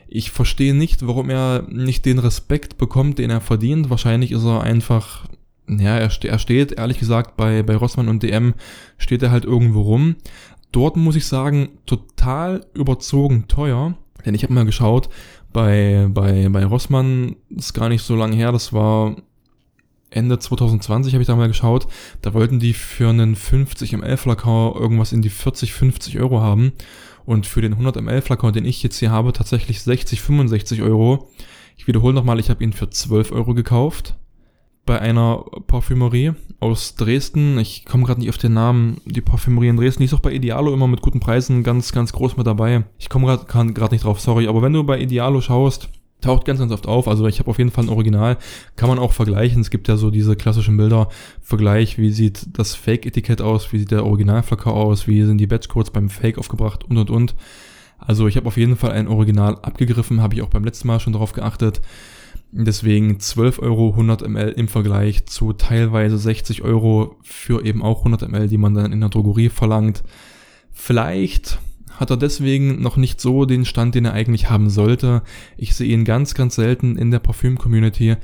Ich 0.08 0.32
verstehe 0.32 0.74
nicht, 0.74 1.06
warum 1.06 1.30
er 1.30 1.64
nicht 1.68 2.04
den 2.04 2.18
Respekt 2.18 2.76
bekommt, 2.76 3.20
den 3.20 3.30
er 3.30 3.40
verdient. 3.40 3.90
Wahrscheinlich 3.90 4.32
ist 4.32 4.44
er 4.44 4.62
einfach, 4.62 5.26
ja, 5.68 5.96
er, 5.96 6.10
ste 6.10 6.26
er 6.26 6.40
steht, 6.40 6.72
ehrlich 6.72 6.98
gesagt, 6.98 7.36
bei, 7.36 7.62
bei 7.62 7.76
Rossmann 7.76 8.08
und 8.08 8.24
DM 8.24 8.54
steht 8.98 9.22
er 9.22 9.30
halt 9.30 9.44
irgendwo 9.44 9.82
rum. 9.82 10.16
Dort 10.72 10.96
muss 10.96 11.16
ich 11.16 11.26
sagen, 11.26 11.70
total 11.86 12.64
überzogen 12.74 13.48
teuer. 13.48 13.94
Denn 14.24 14.34
ich 14.34 14.42
habe 14.42 14.52
mal 14.52 14.64
geschaut, 14.64 15.08
bei, 15.52 16.06
bei, 16.10 16.48
bei 16.48 16.64
Rossmann 16.64 17.36
ist 17.48 17.72
gar 17.72 17.88
nicht 17.88 18.02
so 18.02 18.14
lange 18.14 18.36
her, 18.36 18.52
das 18.52 18.72
war 18.72 19.16
Ende 20.10 20.38
2020 20.38 21.14
habe 21.14 21.22
ich 21.22 21.28
da 21.28 21.36
mal 21.36 21.48
geschaut, 21.48 21.86
da 22.20 22.34
wollten 22.34 22.58
die 22.58 22.72
für 22.72 23.08
einen 23.08 23.36
50 23.36 23.92
ml 23.92 24.16
Flakon 24.16 24.74
irgendwas 24.74 25.12
in 25.12 25.22
die 25.22 25.30
40, 25.30 25.72
50 25.72 26.18
Euro 26.18 26.40
haben 26.40 26.72
und 27.24 27.46
für 27.46 27.62
den 27.62 27.72
100 27.72 28.02
ml 28.02 28.20
Flakon, 28.22 28.52
den 28.52 28.64
ich 28.64 28.82
jetzt 28.82 28.98
hier 28.98 29.10
habe, 29.10 29.32
tatsächlich 29.32 29.82
60, 29.82 30.20
65 30.20 30.82
Euro. 30.82 31.30
Ich 31.76 31.86
wiederhole 31.86 32.14
nochmal, 32.14 32.40
ich 32.40 32.50
habe 32.50 32.62
ihn 32.62 32.72
für 32.72 32.90
12 32.90 33.32
Euro 33.32 33.54
gekauft 33.54 34.16
bei 34.90 35.00
einer 35.00 35.44
Parfümerie 35.68 36.32
aus 36.58 36.96
Dresden. 36.96 37.60
Ich 37.60 37.84
komme 37.84 38.02
gerade 38.02 38.18
nicht 38.18 38.28
auf 38.28 38.38
den 38.38 38.54
Namen. 38.54 39.00
Die 39.04 39.20
Parfümerie 39.20 39.68
in 39.68 39.76
Dresden 39.76 40.00
die 40.00 40.06
ist 40.06 40.14
auch 40.14 40.18
bei 40.18 40.32
Idealo 40.32 40.74
immer 40.74 40.88
mit 40.88 41.00
guten 41.00 41.20
Preisen 41.20 41.62
ganz, 41.62 41.92
ganz 41.92 42.12
groß 42.12 42.36
mit 42.36 42.48
dabei. 42.48 42.82
Ich 42.98 43.08
komme 43.08 43.38
gerade 43.46 43.94
nicht 43.94 44.02
drauf, 44.02 44.18
sorry. 44.20 44.48
Aber 44.48 44.62
wenn 44.62 44.72
du 44.72 44.82
bei 44.82 44.98
Idealo 44.98 45.40
schaust, 45.42 45.90
taucht 46.20 46.44
ganz, 46.44 46.58
ganz 46.58 46.72
oft 46.72 46.88
auf. 46.88 47.06
Also 47.06 47.28
ich 47.28 47.38
habe 47.38 47.48
auf 47.48 47.58
jeden 47.58 47.70
Fall 47.70 47.84
ein 47.84 47.88
Original. 47.88 48.36
Kann 48.74 48.88
man 48.88 48.98
auch 48.98 49.12
vergleichen. 49.12 49.60
Es 49.60 49.70
gibt 49.70 49.86
ja 49.86 49.96
so 49.96 50.10
diese 50.10 50.34
klassischen 50.34 50.76
Bilder. 50.76 51.08
Vergleich, 51.40 51.96
wie 51.96 52.10
sieht 52.10 52.58
das 52.58 52.74
Fake-Etikett 52.74 53.40
aus, 53.40 53.72
wie 53.72 53.78
sieht 53.78 53.92
der 53.92 54.04
Originalflacker 54.04 54.72
aus, 54.72 55.06
wie 55.06 55.22
sind 55.22 55.38
die 55.38 55.46
Batchcodes 55.46 55.92
beim 55.92 56.08
Fake 56.08 56.36
aufgebracht 56.36 56.82
und 56.82 56.98
und 56.98 57.10
und. 57.10 57.36
Also 57.96 58.26
ich 58.26 58.36
habe 58.36 58.48
auf 58.48 58.56
jeden 58.56 58.74
Fall 58.74 58.90
ein 58.90 59.06
Original 59.06 59.54
abgegriffen, 59.62 60.20
habe 60.20 60.34
ich 60.34 60.42
auch 60.42 60.48
beim 60.48 60.64
letzten 60.64 60.88
Mal 60.88 60.98
schon 60.98 61.12
darauf 61.12 61.32
geachtet. 61.32 61.80
Deswegen 62.52 63.20
12 63.20 63.60
Euro 63.60 63.90
100 63.90 64.28
ml 64.28 64.48
im 64.50 64.66
Vergleich 64.66 65.26
zu 65.26 65.52
teilweise 65.52 66.18
60 66.18 66.62
Euro 66.62 67.16
für 67.22 67.64
eben 67.64 67.82
auch 67.82 67.98
100 67.98 68.28
ml, 68.28 68.48
die 68.48 68.58
man 68.58 68.74
dann 68.74 68.92
in 68.92 69.00
der 69.00 69.08
Drogerie 69.08 69.50
verlangt. 69.50 70.02
Vielleicht 70.72 71.60
hat 72.00 72.10
er 72.10 72.16
deswegen 72.16 72.80
noch 72.80 72.96
nicht 72.96 73.20
so 73.20 73.44
den 73.44 73.64
Stand, 73.64 73.94
den 73.94 74.06
er 74.06 74.14
eigentlich 74.14 74.48
haben 74.48 74.70
sollte. 74.70 75.22
Ich 75.56 75.74
sehe 75.74 75.92
ihn 75.92 76.04
ganz, 76.04 76.34
ganz 76.34 76.54
selten 76.56 76.96
in 76.96 77.10
der 77.10 77.18
Parfüm-Community 77.18 78.16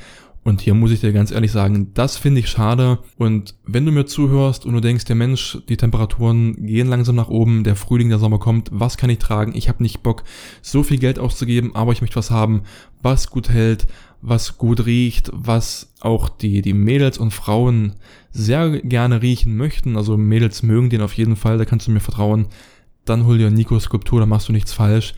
und 0.47 0.61
hier 0.61 0.75
muss 0.75 0.93
ich 0.93 1.01
dir 1.01 1.13
ganz 1.13 1.33
ehrlich 1.33 1.51
sagen, 1.51 1.93
das 1.93 2.17
finde 2.17 2.39
ich 2.39 2.49
schade. 2.49 3.01
Und 3.17 3.57
wenn 3.65 3.85
du 3.85 3.91
mir 3.91 4.07
zuhörst 4.07 4.65
und 4.65 4.75
du 4.75 4.81
denkst, 4.81 5.05
der 5.05 5.17
Mensch, 5.17 5.59
die 5.69 5.77
Temperaturen 5.77 6.65
gehen 6.65 6.87
langsam 6.87 7.17
nach 7.17 7.27
oben, 7.27 7.65
der 7.65 7.75
Frühling, 7.75 8.11
der 8.11 8.21
Sommer 8.21 8.39
kommt, 8.39 8.69
was 8.71 8.97
kann 8.97 9.11
ich 9.11 9.19
tragen? 9.19 9.57
Ich 9.57 9.69
habe 9.69 9.83
nicht 9.83 10.05
Bock, 10.05 10.23
so 10.63 10.85
viel 10.85 10.99
Geld 10.99 11.19
auszugeben, 11.19 11.75
aber 11.75 11.91
ich 11.91 12.01
möchte 12.01 12.15
was 12.15 12.31
haben, 12.31 12.63
was 13.03 13.29
gut 13.29 13.49
hält, 13.49 13.89
was 14.23 14.57
gut 14.57 14.87
riecht, 14.87 15.33
was 15.33 15.93
auch 15.99 16.29
die, 16.29 16.63
die 16.63 16.75
Mädels 16.75 17.19
und 17.19 17.33
Frauen 17.33 17.95
sehr 18.31 18.79
gerne 18.83 19.23
riechen 19.23 19.57
möchten. 19.57 19.97
Also 19.97 20.17
Mädels 20.17 20.63
mögen 20.63 20.91
den 20.91 21.03
auf 21.03 21.15
jeden 21.15 21.35
Fall, 21.35 21.59
da 21.59 21.65
kannst 21.65 21.89
du 21.89 21.91
mir 21.91 21.99
vertrauen. 21.99 22.47
Dann 23.05 23.27
hol 23.27 23.39
dir 23.39 23.51
Nico 23.51 23.81
Skulptur, 23.81 24.21
da 24.21 24.27
machst 24.27 24.49
du 24.49 24.53
nichts 24.53 24.73
falsch. 24.73 25.15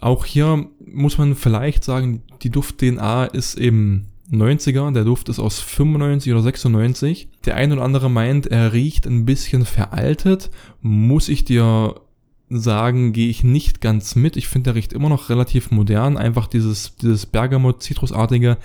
Auch 0.00 0.24
hier 0.24 0.70
muss 0.82 1.18
man 1.18 1.36
vielleicht 1.36 1.84
sagen, 1.84 2.22
die 2.40 2.48
Duft-DNA 2.48 3.26
ist 3.26 3.58
eben 3.58 4.06
90er, 4.30 4.92
der 4.92 5.04
Duft 5.04 5.28
ist 5.28 5.38
aus 5.38 5.60
95 5.60 6.32
oder 6.32 6.42
96. 6.42 7.28
Der 7.44 7.56
ein 7.56 7.72
oder 7.72 7.82
andere 7.82 8.10
meint, 8.10 8.46
er 8.46 8.72
riecht 8.72 9.06
ein 9.06 9.24
bisschen 9.24 9.64
veraltet. 9.64 10.50
Muss 10.80 11.28
ich 11.28 11.44
dir 11.44 12.00
sagen, 12.48 13.12
gehe 13.12 13.28
ich 13.28 13.44
nicht 13.44 13.80
ganz 13.80 14.16
mit. 14.16 14.36
Ich 14.36 14.48
finde, 14.48 14.70
der 14.70 14.74
riecht 14.74 14.92
immer 14.92 15.08
noch 15.08 15.30
relativ 15.30 15.70
modern. 15.70 16.16
Einfach 16.16 16.46
dieses, 16.46 16.96
dieses 16.96 17.26
Bergamot-Zitrusartige 17.26 18.58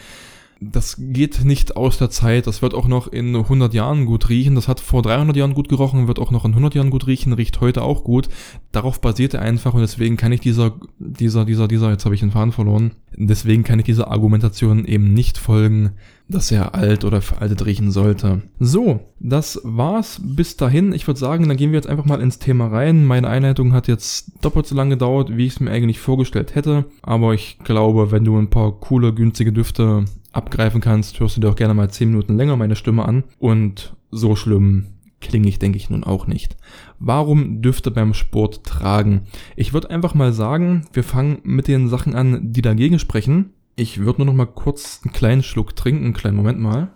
das 0.61 0.95
geht 0.97 1.43
nicht 1.43 1.75
aus 1.75 1.97
der 1.97 2.09
Zeit. 2.09 2.47
Das 2.47 2.61
wird 2.61 2.73
auch 2.73 2.87
noch 2.87 3.07
in 3.07 3.35
100 3.35 3.73
Jahren 3.73 4.05
gut 4.05 4.29
riechen. 4.29 4.55
Das 4.55 4.67
hat 4.67 4.79
vor 4.79 5.01
300 5.01 5.35
Jahren 5.35 5.53
gut 5.53 5.69
gerochen, 5.69 6.07
wird 6.07 6.19
auch 6.19 6.31
noch 6.31 6.45
in 6.45 6.51
100 6.51 6.75
Jahren 6.75 6.89
gut 6.89 7.07
riechen, 7.07 7.33
riecht 7.33 7.59
heute 7.61 7.81
auch 7.81 8.03
gut. 8.03 8.29
Darauf 8.71 9.01
basiert 9.01 9.33
er 9.33 9.41
einfach 9.41 9.73
und 9.73 9.81
deswegen 9.81 10.17
kann 10.17 10.31
ich 10.31 10.39
dieser, 10.39 10.73
dieser, 10.97 11.45
dieser, 11.45 11.67
dieser, 11.67 11.91
jetzt 11.91 12.05
habe 12.05 12.15
ich 12.15 12.21
den 12.21 12.31
Faden 12.31 12.53
verloren. 12.53 12.91
Deswegen 13.17 13.63
kann 13.63 13.79
ich 13.79 13.85
dieser 13.85 14.11
Argumentation 14.11 14.85
eben 14.85 15.13
nicht 15.13 15.37
folgen, 15.37 15.91
dass 16.27 16.51
er 16.51 16.73
alt 16.73 17.05
oder 17.05 17.21
veraltet 17.21 17.65
riechen 17.65 17.91
sollte. 17.91 18.41
So, 18.59 19.01
das 19.19 19.61
war's 19.63 20.19
bis 20.23 20.57
dahin. 20.57 20.93
Ich 20.93 21.05
würde 21.07 21.19
sagen, 21.19 21.47
dann 21.47 21.57
gehen 21.57 21.71
wir 21.71 21.77
jetzt 21.77 21.87
einfach 21.87 22.05
mal 22.05 22.21
ins 22.21 22.39
Thema 22.39 22.67
rein. 22.67 23.05
Meine 23.05 23.27
Einleitung 23.27 23.73
hat 23.73 23.87
jetzt 23.87 24.31
doppelt 24.41 24.65
so 24.65 24.75
lange 24.75 24.91
gedauert, 24.91 25.35
wie 25.35 25.45
ich 25.45 25.53
es 25.53 25.59
mir 25.59 25.71
eigentlich 25.71 25.99
vorgestellt 25.99 26.55
hätte. 26.55 26.85
Aber 27.01 27.33
ich 27.33 27.57
glaube, 27.63 28.11
wenn 28.11 28.25
du 28.25 28.37
ein 28.37 28.49
paar 28.49 28.71
coole, 28.71 29.13
günstige 29.13 29.53
Düfte 29.53 30.05
abgreifen 30.35 30.81
kannst, 30.81 31.19
hörst 31.19 31.37
du 31.37 31.41
dir 31.41 31.49
auch 31.49 31.55
gerne 31.55 31.73
mal 31.73 31.89
10 31.89 32.09
Minuten 32.09 32.37
länger 32.37 32.57
meine 32.57 32.75
Stimme 32.75 33.05
an. 33.05 33.23
Und 33.39 33.95
so 34.11 34.35
schlimm 34.35 34.87
klinge 35.21 35.47
ich, 35.47 35.59
denke 35.59 35.77
ich, 35.77 35.89
nun 35.89 36.03
auch 36.03 36.27
nicht. 36.27 36.57
Warum 36.99 37.61
Düfte 37.61 37.89
beim 37.89 38.13
Sport 38.13 38.63
tragen? 38.63 39.23
Ich 39.55 39.73
würde 39.73 39.89
einfach 39.89 40.13
mal 40.13 40.33
sagen, 40.33 40.85
wir 40.93 41.03
fangen 41.03 41.39
mit 41.43 41.67
den 41.67 41.87
Sachen 41.87 42.15
an, 42.15 42.51
die 42.51 42.61
dagegen 42.61 42.99
sprechen. 42.99 43.51
Ich 43.75 43.99
würde 43.99 44.19
nur 44.19 44.27
noch 44.27 44.33
mal 44.33 44.45
kurz 44.45 45.01
einen 45.03 45.13
kleinen 45.13 45.43
Schluck 45.43 45.75
trinken, 45.75 46.05
einen 46.05 46.13
kleinen 46.13 46.37
Moment 46.37 46.59
mal. 46.59 46.91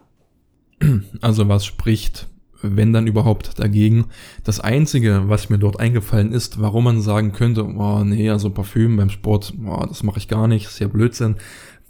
Also 1.22 1.50
was 1.50 1.66
spricht, 1.66 2.30
wenn 2.62 2.94
dann 2.94 3.08
überhaupt 3.08 3.60
dagegen? 3.60 4.06
Das 4.44 4.60
Einzige, 4.60 5.24
was 5.28 5.50
mir 5.50 5.60
dort 5.60 5.80
eingefallen 5.80 6.32
ist, 6.32 6.62
warum 6.62 6.86
man 6.86 7.02
sagen 7.02 7.34
könnte, 7.34 7.66
oh 7.66 8.04
nee, 8.04 8.30
also 8.30 8.50
Parfüm 8.50 8.96
beim 8.96 9.10
Sport, 9.10 9.54
oh, 9.66 9.86
das 9.88 10.04
mache 10.04 10.20
ich 10.20 10.30
gar 10.30 10.48
nicht, 10.48 10.68
ist 10.68 10.80
ja 10.80 10.88
Blödsinn, 10.88 11.36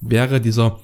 wäre 0.01 0.41
dieser 0.41 0.79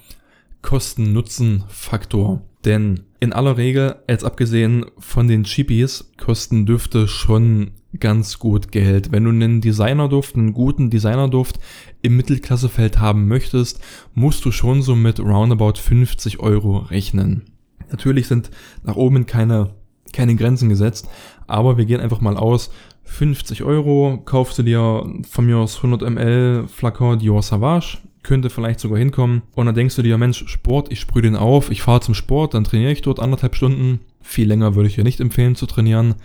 Kosten-Nutzen-Faktor. 0.66 2.42
Denn 2.64 3.04
in 3.20 3.32
aller 3.32 3.56
Regel, 3.56 3.96
jetzt 4.08 4.24
abgesehen 4.24 4.84
von 4.98 5.28
den 5.28 5.44
Cheapies, 5.44 6.12
kosten 6.18 6.66
Düfte 6.66 7.06
schon 7.06 7.70
ganz 8.00 8.40
gut 8.40 8.72
Geld. 8.72 9.12
Wenn 9.12 9.24
du 9.24 9.30
einen 9.30 9.60
Designerduft, 9.60 10.34
einen 10.34 10.52
guten 10.52 10.90
Designerduft 10.90 11.60
im 12.02 12.16
Mittelklassefeld 12.16 12.98
haben 12.98 13.28
möchtest, 13.28 13.80
musst 14.14 14.44
du 14.44 14.50
schon 14.50 14.82
so 14.82 14.96
mit 14.96 15.20
roundabout 15.20 15.78
50 15.78 16.40
Euro 16.40 16.78
rechnen. 16.78 17.44
Natürlich 17.92 18.26
sind 18.26 18.50
nach 18.82 18.96
oben 18.96 19.24
keine, 19.24 19.70
keine 20.12 20.34
Grenzen 20.34 20.68
gesetzt, 20.68 21.08
aber 21.46 21.78
wir 21.78 21.84
gehen 21.84 22.00
einfach 22.00 22.20
mal 22.20 22.36
aus. 22.36 22.70
50 23.04 23.62
Euro 23.62 24.20
kaufst 24.24 24.58
du 24.58 24.64
dir 24.64 25.08
von 25.30 25.46
mir 25.46 25.58
aus 25.58 25.76
100 25.76 26.10
ml 26.10 26.64
Flakon 26.66 27.20
Dior 27.20 27.42
Savage, 27.42 27.98
könnte 28.26 28.50
vielleicht 28.50 28.80
sogar 28.80 28.98
hinkommen. 28.98 29.42
Und 29.54 29.66
dann 29.66 29.74
denkst 29.74 29.96
du 29.96 30.02
dir, 30.02 30.18
Mensch, 30.18 30.44
Sport, 30.46 30.92
ich 30.92 31.00
sprühe 31.00 31.22
den 31.22 31.36
auf, 31.36 31.70
ich 31.70 31.82
fahre 31.82 32.00
zum 32.00 32.14
Sport, 32.14 32.54
dann 32.54 32.64
trainiere 32.64 32.92
ich 32.92 33.02
dort 33.02 33.20
anderthalb 33.20 33.54
Stunden. 33.54 34.00
Viel 34.20 34.48
länger 34.48 34.74
würde 34.74 34.88
ich 34.88 34.96
dir 34.96 35.04
nicht 35.04 35.20
empfehlen 35.20 35.54
zu 35.54 35.66
trainieren. 35.66 36.16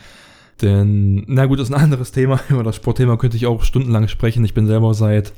Denn, 0.62 1.24
na 1.28 1.46
gut, 1.46 1.60
das 1.60 1.70
ist 1.70 1.76
ein 1.76 1.82
anderes 1.82 2.12
Thema. 2.12 2.40
Über 2.50 2.64
das 2.64 2.76
Sportthema 2.76 3.18
könnte 3.18 3.38
ich 3.38 3.46
auch 3.46 3.64
stundenlang 3.64 4.08
sprechen. 4.08 4.44
Ich 4.44 4.54
bin 4.54 4.68
selber 4.68 4.94
seit, 4.94 5.34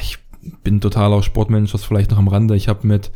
ich 0.00 0.18
bin 0.62 0.80
totaler 0.80 1.22
Sportmensch, 1.22 1.72
das 1.72 1.84
vielleicht 1.84 2.10
noch 2.10 2.18
am 2.18 2.28
Rande. 2.28 2.56
Ich 2.56 2.68
habe 2.68 2.86
mit 2.86 3.10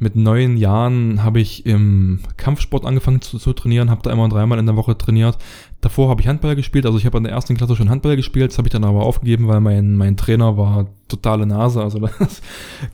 mit 0.00 0.16
neun 0.16 0.56
Jahren 0.56 1.22
habe 1.22 1.40
ich 1.40 1.66
im 1.66 2.20
Kampfsport 2.38 2.86
angefangen 2.86 3.20
zu, 3.20 3.38
zu 3.38 3.52
trainieren, 3.52 3.90
habe 3.90 4.00
da 4.02 4.10
immer 4.10 4.30
dreimal 4.30 4.58
in 4.58 4.64
der 4.64 4.76
Woche 4.76 4.96
trainiert. 4.96 5.36
Davor 5.80 6.10
habe 6.10 6.20
ich 6.20 6.28
Handball 6.28 6.56
gespielt, 6.56 6.84
also 6.84 6.98
ich 6.98 7.06
habe 7.06 7.16
in 7.18 7.24
der 7.24 7.32
ersten 7.32 7.56
Klasse 7.56 7.74
schon 7.74 7.88
Handball 7.88 8.16
gespielt, 8.16 8.50
das 8.50 8.58
habe 8.58 8.68
ich 8.68 8.72
dann 8.72 8.84
aber 8.84 9.02
aufgegeben, 9.02 9.48
weil 9.48 9.60
mein, 9.60 9.96
mein 9.96 10.16
Trainer 10.16 10.56
war 10.56 10.88
totale 11.08 11.46
Nase, 11.46 11.82
also 11.82 11.98
das 12.18 12.42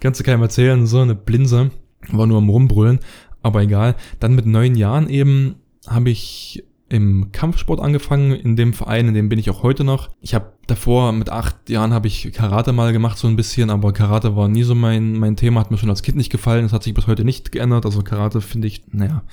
kannst 0.00 0.20
du 0.20 0.24
keinem 0.24 0.42
erzählen, 0.42 0.86
so 0.86 1.00
eine 1.00 1.14
Blinse, 1.14 1.70
war 2.10 2.26
nur 2.26 2.38
am 2.38 2.48
Rumbrüllen, 2.48 3.00
aber 3.42 3.62
egal. 3.62 3.96
Dann 4.20 4.34
mit 4.34 4.46
neun 4.46 4.76
Jahren 4.76 5.08
eben 5.08 5.56
habe 5.88 6.10
ich 6.10 6.64
im 6.88 7.32
Kampfsport 7.32 7.80
angefangen, 7.80 8.32
in 8.32 8.54
dem 8.54 8.72
Verein, 8.72 9.08
in 9.08 9.14
dem 9.14 9.28
bin 9.28 9.40
ich 9.40 9.50
auch 9.50 9.64
heute 9.64 9.82
noch. 9.82 10.08
Ich 10.20 10.34
habe 10.34 10.52
davor 10.68 11.10
mit 11.10 11.30
acht 11.30 11.68
Jahren 11.68 11.92
habe 11.92 12.06
ich 12.06 12.32
Karate 12.32 12.72
mal 12.72 12.92
gemacht 12.92 13.18
so 13.18 13.26
ein 13.26 13.34
bisschen, 13.34 13.70
aber 13.70 13.92
Karate 13.92 14.36
war 14.36 14.46
nie 14.46 14.62
so 14.62 14.76
mein 14.76 15.18
mein 15.18 15.34
Thema, 15.34 15.60
hat 15.60 15.72
mir 15.72 15.78
schon 15.78 15.90
als 15.90 16.02
Kind 16.02 16.16
nicht 16.16 16.30
gefallen, 16.30 16.62
das 16.62 16.72
hat 16.72 16.84
sich 16.84 16.94
bis 16.94 17.08
heute 17.08 17.24
nicht 17.24 17.50
geändert. 17.50 17.86
Also 17.86 18.02
Karate 18.02 18.40
finde 18.40 18.68
ich, 18.68 18.84
naja, 18.92 19.24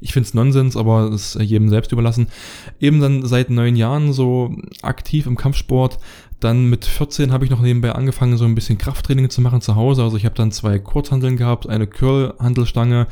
ich 0.00 0.12
finde 0.12 0.28
es 0.28 0.34
Nonsens, 0.34 0.76
aber 0.76 1.10
es 1.12 1.34
ist 1.34 1.42
jedem 1.42 1.68
selbst 1.68 1.90
überlassen. 1.90 2.28
Eben 2.78 3.00
dann 3.00 3.26
seit 3.26 3.50
neun 3.50 3.74
Jahren 3.74 4.12
so 4.12 4.54
aktiv 4.82 5.26
im 5.26 5.36
Kampfsport. 5.36 5.98
Dann 6.38 6.70
mit 6.70 6.86
14 6.86 7.32
habe 7.32 7.44
ich 7.44 7.50
noch 7.50 7.60
nebenbei 7.60 7.92
angefangen, 7.92 8.38
so 8.38 8.46
ein 8.46 8.54
bisschen 8.54 8.78
Krafttraining 8.78 9.28
zu 9.28 9.42
machen 9.42 9.60
zu 9.60 9.76
Hause. 9.76 10.02
Also 10.02 10.16
ich 10.16 10.24
habe 10.24 10.34
dann 10.34 10.52
zwei 10.52 10.78
Kurzhandeln 10.78 11.36
gehabt, 11.36 11.68
eine 11.68 11.86
Curl-Handelstange 11.86 13.08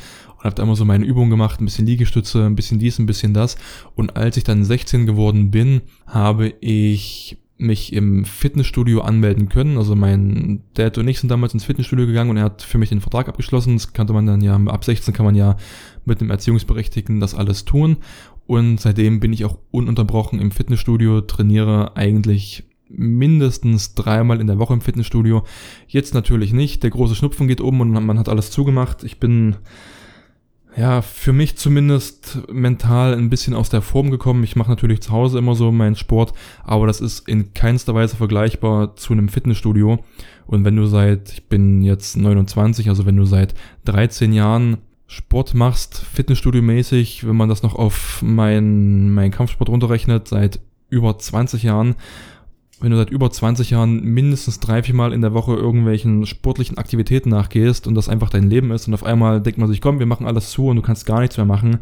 habe 0.49 0.57
da 0.57 0.65
immer 0.65 0.77
so 0.77 0.85
meine 0.85 1.05
Übungen 1.05 1.31
gemacht, 1.31 1.61
ein 1.61 1.65
bisschen 1.65 1.87
Liegestütze, 1.87 2.45
ein 2.45 2.57
bisschen 2.57 2.79
dies, 2.79 2.99
ein 2.99 3.07
bisschen 3.07 3.35
das. 3.35 3.57
Und 3.95 4.17
als 4.17 4.37
ich 4.37 4.45
dann 4.45 4.65
16 4.65 5.07
geworden 5.07 5.51
bin, 5.51 5.83
habe 6.07 6.55
ich 6.61 7.39
mich 7.59 7.93
im 7.93 8.25
Fitnessstudio 8.25 9.01
anmelden 9.01 9.49
können. 9.49 9.77
Also 9.77 9.97
mein 9.97 10.63
Dad 10.75 10.97
und 10.97 11.09
ich 11.09 11.19
sind 11.19 11.29
damals 11.29 11.55
ins 11.55 11.65
Fitnessstudio 11.65 12.07
gegangen 12.07 12.31
und 12.31 12.37
er 12.37 12.45
hat 12.45 12.63
für 12.63 12.79
mich 12.79 12.89
den 12.89 13.01
Vertrag 13.01 13.29
abgeschlossen. 13.29 13.75
Das 13.75 13.93
kannte 13.93 14.13
man 14.13 14.27
dann 14.27 14.41
ja, 14.41 14.57
ab 14.57 14.85
16 14.85 15.13
kann 15.13 15.27
man 15.27 15.35
ja 15.35 15.57
mit 16.05 16.21
einem 16.21 16.31
Erziehungsberechtigten 16.31 17.21
das 17.21 17.35
alles 17.35 17.65
tun. 17.65 17.99
Und 18.47 18.81
seitdem 18.81 19.21
bin 19.21 19.33
ich 19.33 19.45
auch 19.45 19.59
ununterbrochen 19.71 20.41
im 20.41 20.53
Fitnessstudio, 20.53 21.21
trainiere 21.23 21.97
eigentlich 21.97 22.65
mindestens 22.89 23.95
dreimal 23.95 24.41
in 24.41 24.47
der 24.47 24.59
Woche 24.59 24.73
im 24.73 24.81
Fitnessstudio. 24.81 25.45
Jetzt 25.87 26.15
natürlich 26.15 26.53
nicht. 26.53 26.83
Der 26.83 26.91
große 26.91 27.15
Schnupfen 27.15 27.49
geht 27.49 27.61
um 27.61 27.81
und 27.81 27.91
man 27.91 28.19
hat 28.19 28.29
alles 28.29 28.51
zugemacht. 28.51 29.05
Ich 29.05 29.21
bin 29.21 29.57
ja, 30.79 31.03
für 31.03 31.33
mich 31.33 31.57
zumindest 31.57 32.39
mental 32.53 33.13
ein 33.15 33.31
bisschen 33.31 33.55
aus 33.55 33.69
der 33.69 33.83
Form 33.83 34.13
gekommen. 34.13 34.45
Ich 34.45 34.55
mache 34.55 34.71
natürlich 34.71 35.01
zu 35.01 35.11
Hause 35.11 35.39
immer 35.39 35.57
so 35.57 35.73
meinen 35.73 35.97
Sport, 35.97 36.33
aber 36.63 36.87
das 36.87 37.01
ist 37.01 37.29
in 37.29 37.53
keinster 37.53 37.97
Weise 37.97 38.17
vergleichbar 38.17 38.95
zu 38.95 39.13
einem 39.13 39.29
Fitnessstudio. 39.29 39.99
Und 40.47 40.65
wenn 40.65 40.77
du 40.77 40.87
seit, 40.87 41.33
ich 41.33 41.49
bin 41.49 41.83
jetzt 41.83 42.17
29, 42.17 42.89
also 42.89 43.07
wenn 43.07 43.17
du 43.17 43.25
seit 43.25 43.55
13 43.87 44.33
Jahren 44.33 44.79
Sport 45.09 45.55
machst, 45.55 46.05
Fitnessstudio-mäßig, 46.15 47.27
wenn 47.27 47.37
man 47.37 47.49
das 47.49 47.65
noch 47.65 47.75
auf 47.75 48.23
meinen 48.23 49.13
mein 49.13 49.33
Kampfsport 49.33 49.71
runterrechnet, 49.71 50.29
seit 50.29 50.61
über 50.91 51.19
20 51.19 51.65
Jahren 51.65 51.97
wenn 52.81 52.91
du 52.91 52.97
seit 52.97 53.11
über 53.11 53.31
20 53.31 53.71
Jahren 53.71 54.03
mindestens 54.03 54.61
drei, 54.61 54.83
vier 54.83 54.95
Mal 54.95 55.13
in 55.13 55.21
der 55.21 55.35
Woche 55.35 55.55
irgendwelchen 55.55 56.27
sportlichen 56.27 56.79
Aktivitäten 56.79 57.31
nachgehst 57.31 57.87
und 57.87 57.95
das 57.95 58.09
einfach 58.09 58.31
dein 58.31 58.49
Leben 58.49 58.71
ist 58.71 58.87
und 58.87 58.95
auf 58.95 59.05
einmal 59.05 59.41
denkt 59.41 59.59
man 59.59 59.69
sich, 59.69 59.81
komm, 59.81 59.99
wir 59.99 60.07
machen 60.07 60.27
alles 60.27 60.51
zu 60.51 60.67
und 60.67 60.77
du 60.77 60.83
kannst 60.83 61.07
gar 61.07 61.21
nichts 61.21 61.37
mehr 61.37 61.47
machen, 61.47 61.79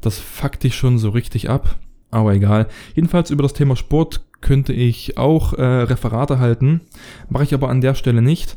das 0.00 0.18
fuckt 0.18 0.64
dich 0.64 0.74
schon 0.74 0.98
so 0.98 1.10
richtig 1.10 1.50
ab. 1.50 1.76
Aber 2.10 2.34
egal. 2.34 2.68
Jedenfalls 2.94 3.30
über 3.30 3.42
das 3.42 3.52
Thema 3.52 3.76
Sport 3.76 4.24
könnte 4.40 4.72
ich 4.72 5.18
auch 5.18 5.52
äh, 5.52 5.62
Referate 5.62 6.38
halten, 6.38 6.80
mache 7.28 7.44
ich 7.44 7.52
aber 7.52 7.68
an 7.68 7.80
der 7.80 7.94
Stelle 7.94 8.22
nicht, 8.22 8.56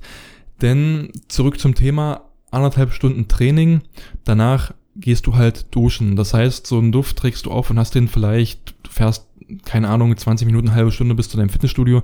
denn 0.61 1.11
zurück 1.27 1.59
zum 1.59 1.75
Thema 1.75 2.21
anderthalb 2.49 2.93
Stunden 2.93 3.27
Training, 3.27 3.81
danach 4.23 4.73
gehst 4.95 5.27
du 5.27 5.35
halt 5.35 5.73
duschen. 5.73 6.15
Das 6.15 6.33
heißt, 6.33 6.67
so 6.67 6.77
einen 6.77 6.91
Duft 6.91 7.17
trägst 7.17 7.45
du 7.45 7.51
auf 7.51 7.69
und 7.69 7.79
hast 7.79 7.95
den 7.95 8.07
vielleicht, 8.07 8.75
du 8.83 8.91
fährst 8.91 9.27
keine 9.65 9.89
Ahnung, 9.89 10.15
20 10.15 10.45
Minuten, 10.45 10.73
halbe 10.73 10.91
Stunde 10.91 11.15
bis 11.15 11.29
zu 11.29 11.37
deinem 11.37 11.49
Fitnessstudio, 11.49 12.03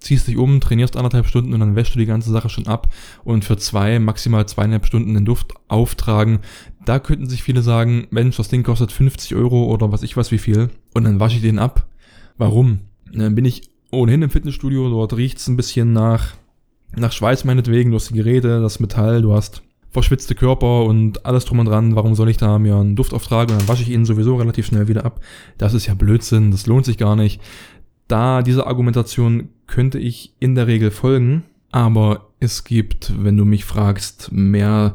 ziehst 0.00 0.28
dich 0.28 0.36
um, 0.36 0.60
trainierst 0.60 0.96
anderthalb 0.96 1.26
Stunden 1.26 1.52
und 1.52 1.60
dann 1.60 1.76
wäschst 1.76 1.94
du 1.94 1.98
die 1.98 2.06
ganze 2.06 2.30
Sache 2.30 2.48
schon 2.48 2.66
ab 2.66 2.92
und 3.24 3.44
für 3.44 3.56
zwei, 3.56 3.98
maximal 3.98 4.46
zweieinhalb 4.46 4.86
Stunden 4.86 5.14
den 5.14 5.24
Duft 5.24 5.54
auftragen. 5.68 6.40
Da 6.84 6.98
könnten 6.98 7.28
sich 7.28 7.42
viele 7.42 7.62
sagen, 7.62 8.06
Mensch, 8.10 8.36
das 8.36 8.48
Ding 8.48 8.62
kostet 8.62 8.92
50 8.92 9.34
Euro 9.34 9.64
oder 9.64 9.92
was 9.92 10.02
ich 10.02 10.16
weiß 10.16 10.30
wie 10.30 10.38
viel 10.38 10.70
und 10.94 11.04
dann 11.04 11.20
wasche 11.20 11.36
ich 11.36 11.42
den 11.42 11.58
ab. 11.58 11.86
Warum? 12.36 12.80
Dann 13.12 13.34
bin 13.34 13.44
ich 13.44 13.70
ohnehin 13.90 14.22
im 14.22 14.30
Fitnessstudio, 14.30 14.88
dort 14.90 15.16
riecht's 15.16 15.48
ein 15.48 15.56
bisschen 15.56 15.92
nach, 15.92 16.34
nach 16.94 17.12
Schweiß 17.12 17.44
meinetwegen, 17.44 17.90
du 17.90 17.96
hast 17.96 18.10
die 18.10 18.14
Geräte, 18.14 18.60
das 18.60 18.80
Metall, 18.80 19.22
du 19.22 19.32
hast 19.32 19.62
verschwitzte 19.98 20.36
Körper 20.36 20.84
und 20.84 21.26
alles 21.26 21.44
drum 21.44 21.58
und 21.58 21.66
dran, 21.66 21.96
warum 21.96 22.14
soll 22.14 22.28
ich 22.28 22.36
da 22.36 22.58
mir 22.58 22.76
einen 22.76 22.94
Duft 22.94 23.12
auftragen 23.12 23.52
und 23.52 23.60
dann 23.60 23.68
wasche 23.68 23.82
ich 23.82 23.90
ihn 23.90 24.04
sowieso 24.04 24.36
relativ 24.36 24.66
schnell 24.66 24.86
wieder 24.86 25.04
ab. 25.04 25.20
Das 25.58 25.74
ist 25.74 25.86
ja 25.86 25.94
Blödsinn, 25.94 26.52
das 26.52 26.66
lohnt 26.66 26.84
sich 26.84 26.98
gar 26.98 27.16
nicht. 27.16 27.40
Da 28.06 28.42
dieser 28.42 28.68
Argumentation 28.68 29.48
könnte 29.66 29.98
ich 29.98 30.34
in 30.38 30.54
der 30.54 30.68
Regel 30.68 30.92
folgen, 30.92 31.42
aber 31.72 32.28
es 32.38 32.62
gibt, 32.62 33.12
wenn 33.22 33.36
du 33.36 33.44
mich 33.44 33.64
fragst, 33.64 34.30
mehr, 34.30 34.94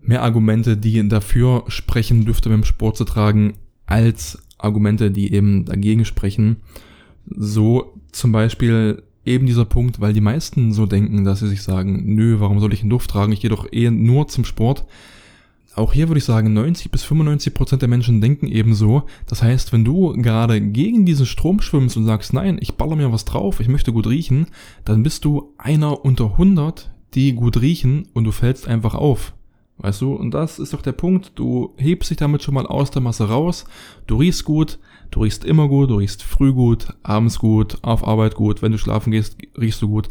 mehr 0.00 0.22
Argumente, 0.22 0.76
die 0.76 1.06
dafür 1.08 1.64
sprechen, 1.66 2.24
Düfte 2.24 2.48
beim 2.48 2.64
Sport 2.64 2.96
zu 2.96 3.04
tragen, 3.04 3.54
als 3.86 4.38
Argumente, 4.58 5.10
die 5.10 5.32
eben 5.32 5.64
dagegen 5.64 6.04
sprechen. 6.04 6.58
So 7.26 8.00
zum 8.12 8.30
Beispiel 8.30 9.02
eben 9.24 9.46
dieser 9.46 9.64
Punkt, 9.64 10.00
weil 10.00 10.12
die 10.12 10.20
meisten 10.20 10.72
so 10.72 10.86
denken, 10.86 11.24
dass 11.24 11.40
sie 11.40 11.48
sich 11.48 11.62
sagen, 11.62 12.14
nö, 12.14 12.40
warum 12.40 12.60
soll 12.60 12.72
ich 12.72 12.80
einen 12.80 12.90
Duft 12.90 13.10
tragen? 13.10 13.32
Ich 13.32 13.40
gehe 13.40 13.50
doch 13.50 13.66
eh 13.72 13.90
nur 13.90 14.28
zum 14.28 14.44
Sport. 14.44 14.86
auch 15.76 15.92
hier 15.92 16.08
würde 16.08 16.18
ich 16.18 16.24
sagen, 16.24 16.52
90 16.52 16.90
bis 16.90 17.02
95 17.02 17.52
Prozent 17.52 17.82
der 17.82 17.88
Menschen 17.88 18.20
denken 18.20 18.46
ebenso. 18.46 19.04
Das 19.26 19.42
heißt, 19.42 19.72
wenn 19.72 19.84
du 19.84 20.12
gerade 20.12 20.60
gegen 20.60 21.04
diesen 21.04 21.26
Strom 21.26 21.60
schwimmst 21.60 21.96
und 21.96 22.04
sagst, 22.04 22.32
nein, 22.32 22.58
ich 22.60 22.74
baller 22.74 22.96
mir 22.96 23.12
was 23.12 23.24
drauf, 23.24 23.60
ich 23.60 23.68
möchte 23.68 23.92
gut 23.92 24.06
riechen, 24.06 24.46
dann 24.84 25.02
bist 25.02 25.24
du 25.24 25.52
einer 25.58 26.04
unter 26.04 26.32
100, 26.32 26.90
die 27.14 27.32
gut 27.32 27.60
riechen 27.60 28.06
und 28.12 28.24
du 28.24 28.30
fällst 28.30 28.68
einfach 28.68 28.94
auf. 28.94 29.34
Weißt 29.78 30.02
du, 30.02 30.14
und 30.14 30.32
das 30.32 30.60
ist 30.60 30.72
doch 30.72 30.82
der 30.82 30.92
Punkt, 30.92 31.32
du 31.34 31.74
hebst 31.76 32.10
dich 32.10 32.16
damit 32.16 32.42
schon 32.42 32.54
mal 32.54 32.66
aus 32.66 32.92
der 32.92 33.02
Masse 33.02 33.28
raus, 33.28 33.64
du 34.06 34.16
riechst 34.16 34.44
gut, 34.44 34.78
du 35.14 35.20
riechst 35.22 35.44
immer 35.44 35.68
gut, 35.68 35.90
du 35.90 35.96
riechst 35.96 36.24
früh 36.24 36.52
gut, 36.52 36.88
abends 37.04 37.38
gut, 37.38 37.78
auf 37.82 38.04
Arbeit 38.04 38.34
gut, 38.34 38.62
wenn 38.62 38.72
du 38.72 38.78
schlafen 38.78 39.12
gehst, 39.12 39.36
riechst 39.56 39.80
du 39.80 39.88
gut 39.88 40.08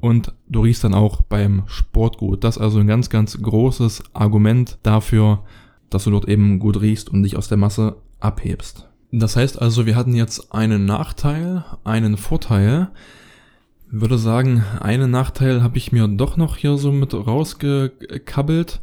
und 0.00 0.32
du 0.48 0.62
riechst 0.62 0.82
dann 0.82 0.94
auch 0.94 1.20
beim 1.22 1.62
Sport 1.66 2.18
gut. 2.18 2.42
Das 2.42 2.56
ist 2.56 2.62
also 2.62 2.80
ein 2.80 2.88
ganz, 2.88 3.08
ganz 3.08 3.40
großes 3.40 4.02
Argument 4.14 4.78
dafür, 4.82 5.44
dass 5.90 6.04
du 6.04 6.10
dort 6.10 6.28
eben 6.28 6.58
gut 6.58 6.80
riechst 6.80 7.08
und 7.08 7.22
dich 7.22 7.36
aus 7.36 7.46
der 7.46 7.56
Masse 7.56 7.98
abhebst. 8.18 8.88
Das 9.12 9.36
heißt 9.36 9.62
also, 9.62 9.86
wir 9.86 9.94
hatten 9.94 10.16
jetzt 10.16 10.52
einen 10.52 10.86
Nachteil, 10.86 11.64
einen 11.84 12.16
Vorteil. 12.16 12.88
Ich 13.86 14.00
würde 14.00 14.18
sagen, 14.18 14.64
einen 14.80 15.12
Nachteil 15.12 15.62
habe 15.62 15.78
ich 15.78 15.92
mir 15.92 16.08
doch 16.08 16.36
noch 16.36 16.56
hier 16.56 16.78
so 16.78 16.90
mit 16.90 17.14
rausgekabbelt. 17.14 18.80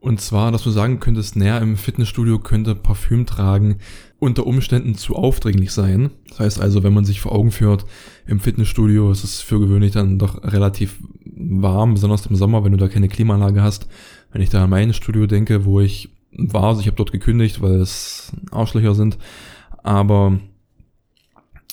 Und 0.00 0.20
zwar, 0.20 0.52
dass 0.52 0.62
du 0.62 0.70
sagen 0.70 1.00
könntest, 1.00 1.34
naja, 1.34 1.58
im 1.58 1.76
Fitnessstudio 1.76 2.38
könnte 2.38 2.76
Parfüm 2.76 3.26
tragen 3.26 3.78
unter 4.20 4.46
Umständen 4.46 4.94
zu 4.94 5.16
aufdringlich 5.16 5.72
sein. 5.72 6.10
Das 6.28 6.40
heißt 6.40 6.60
also, 6.60 6.82
wenn 6.82 6.94
man 6.94 7.04
sich 7.04 7.20
vor 7.20 7.32
Augen 7.32 7.50
führt, 7.50 7.84
im 8.26 8.38
Fitnessstudio 8.38 9.10
ist 9.10 9.24
es 9.24 9.40
für 9.40 9.58
gewöhnlich 9.58 9.92
dann 9.92 10.18
doch 10.18 10.42
relativ 10.44 10.98
warm, 11.24 11.94
besonders 11.94 12.26
im 12.26 12.36
Sommer, 12.36 12.64
wenn 12.64 12.72
du 12.72 12.78
da 12.78 12.88
keine 12.88 13.08
Klimaanlage 13.08 13.62
hast. 13.62 13.88
Wenn 14.32 14.42
ich 14.42 14.50
da 14.50 14.64
an 14.64 14.70
mein 14.70 14.92
Studio 14.92 15.26
denke, 15.26 15.64
wo 15.64 15.80
ich 15.80 16.10
war, 16.32 16.64
also 16.64 16.80
ich 16.80 16.86
habe 16.86 16.96
dort 16.96 17.12
gekündigt, 17.12 17.60
weil 17.60 17.80
es 17.80 18.32
Arschlöcher 18.50 18.94
sind, 18.94 19.18
aber 19.82 20.38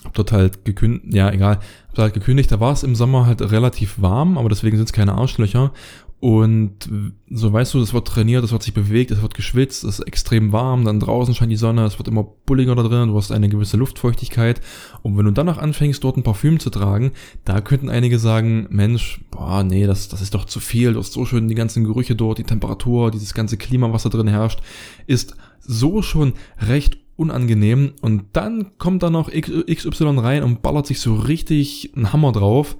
hab 0.04 0.14
dort 0.14 0.32
halt 0.32 0.66
gekündigt, 0.66 1.14
ja 1.14 1.32
egal, 1.32 1.60
hab 1.90 1.98
halt 1.98 2.14
gekündigt, 2.14 2.52
da 2.52 2.60
war 2.60 2.72
es 2.72 2.84
im 2.84 2.96
Sommer 2.96 3.26
halt 3.26 3.42
relativ 3.42 4.02
warm, 4.02 4.38
aber 4.38 4.50
deswegen 4.50 4.78
sind 4.78 4.86
es 4.86 4.94
keine 4.94 5.14
Arschlöcher 5.14 5.74
und 6.20 6.90
so 7.30 7.52
weißt 7.52 7.74
du, 7.74 7.82
es 7.82 7.94
wird 7.94 8.08
trainiert, 8.08 8.44
es 8.44 8.52
wird 8.52 8.64
sich 8.64 8.74
bewegt, 8.74 9.12
es 9.12 9.22
wird 9.22 9.34
geschwitzt, 9.34 9.84
es 9.84 10.00
ist 10.00 10.08
extrem 10.08 10.52
warm, 10.52 10.86
dann 10.86 11.00
draußen 11.00 11.36
scheint 11.36 11.52
die 11.52 11.58
Sonne, 11.58 11.86
es 11.86 12.00
wird 12.00 12.08
immer 12.08 12.24
bulliger 12.46 12.74
da 12.74 12.84
drin, 12.84 13.10
du 13.10 13.18
hast 13.18 13.32
eine 13.32 13.50
gewisse 13.50 13.78
Luftfeuchtigkeit. 13.78 14.62
Und 15.04 15.18
wenn 15.18 15.26
du 15.26 15.32
danach 15.32 15.58
anfängst, 15.58 16.04
dort 16.04 16.18
ein 16.18 16.24
Parfüm 16.24 16.60
zu 16.60 16.70
tragen, 16.70 17.12
da 17.44 17.62
könnten 17.62 17.90
einige 17.90 18.18
sagen, 18.18 18.66
Mensch, 18.70 19.22
boah, 19.30 19.64
nee, 19.64 19.86
das, 19.86 20.08
das 20.08 20.22
ist 20.22 20.34
doch 20.34 20.46
zu 20.46 20.60
viel, 20.60 20.94
du 20.94 21.00
hast 21.00 21.14
so 21.14 21.26
schön 21.26 21.48
die 21.48 21.56
ganzen 21.56 21.84
Gerüche 21.84 22.16
dort, 22.16 22.38
die 22.38 22.44
Temperatur, 22.44 23.12
dieses 23.12 23.34
ganze 23.34 23.58
Klima, 23.58 23.92
was 23.92 24.04
da 24.04 24.10
drin 24.10 24.28
herrscht, 24.28 24.62
ist 25.08 25.36
so 25.60 26.02
schon 26.02 26.34
recht 26.60 26.98
unangenehm. 27.18 27.94
Und 28.02 28.26
dann 28.34 28.78
kommt 28.78 29.04
da 29.04 29.10
noch 29.10 29.30
XY 29.30 30.20
rein 30.20 30.44
und 30.44 30.62
ballert 30.62 30.88
sich 30.88 31.00
so 31.00 31.16
richtig 31.16 31.92
ein 31.96 32.14
Hammer 32.14 32.32
drauf. 32.32 32.78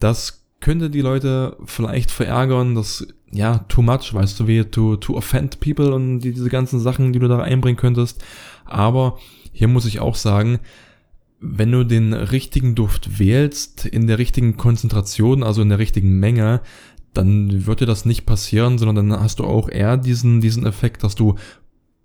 Das 0.00 0.37
könnte 0.60 0.90
die 0.90 1.00
Leute 1.00 1.56
vielleicht 1.64 2.10
verärgern, 2.10 2.74
dass, 2.74 3.06
ja, 3.30 3.58
too 3.68 3.82
much, 3.82 4.12
weißt 4.12 4.40
du, 4.40 4.46
wie 4.46 4.64
to, 4.64 4.96
to 4.96 5.16
offend 5.16 5.60
people 5.60 5.94
und 5.94 6.20
die, 6.20 6.32
diese 6.32 6.48
ganzen 6.48 6.80
Sachen, 6.80 7.12
die 7.12 7.18
du 7.18 7.28
da 7.28 7.38
einbringen 7.40 7.76
könntest. 7.76 8.24
Aber 8.64 9.18
hier 9.52 9.68
muss 9.68 9.86
ich 9.86 10.00
auch 10.00 10.14
sagen, 10.14 10.58
wenn 11.40 11.70
du 11.70 11.84
den 11.84 12.12
richtigen 12.12 12.74
Duft 12.74 13.18
wählst, 13.18 13.86
in 13.86 14.06
der 14.06 14.18
richtigen 14.18 14.56
Konzentration, 14.56 15.42
also 15.42 15.62
in 15.62 15.68
der 15.68 15.78
richtigen 15.78 16.18
Menge, 16.18 16.60
dann 17.14 17.66
wird 17.66 17.80
dir 17.80 17.86
das 17.86 18.04
nicht 18.04 18.26
passieren, 18.26 18.78
sondern 18.78 19.10
dann 19.10 19.20
hast 19.20 19.38
du 19.38 19.44
auch 19.44 19.68
eher 19.68 19.96
diesen, 19.96 20.40
diesen 20.40 20.66
Effekt, 20.66 21.04
dass 21.04 21.14
du 21.14 21.36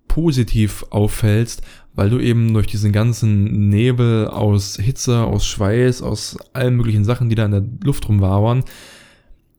positiv 0.08 0.84
auffällst, 0.90 1.62
weil 1.94 2.10
du 2.10 2.18
eben 2.18 2.52
durch 2.52 2.66
diesen 2.66 2.92
ganzen 2.92 3.68
Nebel 3.68 4.28
aus 4.28 4.76
Hitze, 4.76 5.24
aus 5.24 5.46
Schweiß, 5.46 6.02
aus 6.02 6.36
allen 6.52 6.76
möglichen 6.76 7.04
Sachen, 7.04 7.28
die 7.28 7.34
da 7.34 7.44
in 7.44 7.52
der 7.52 7.64
Luft 7.82 8.08
rumwabern, 8.08 8.64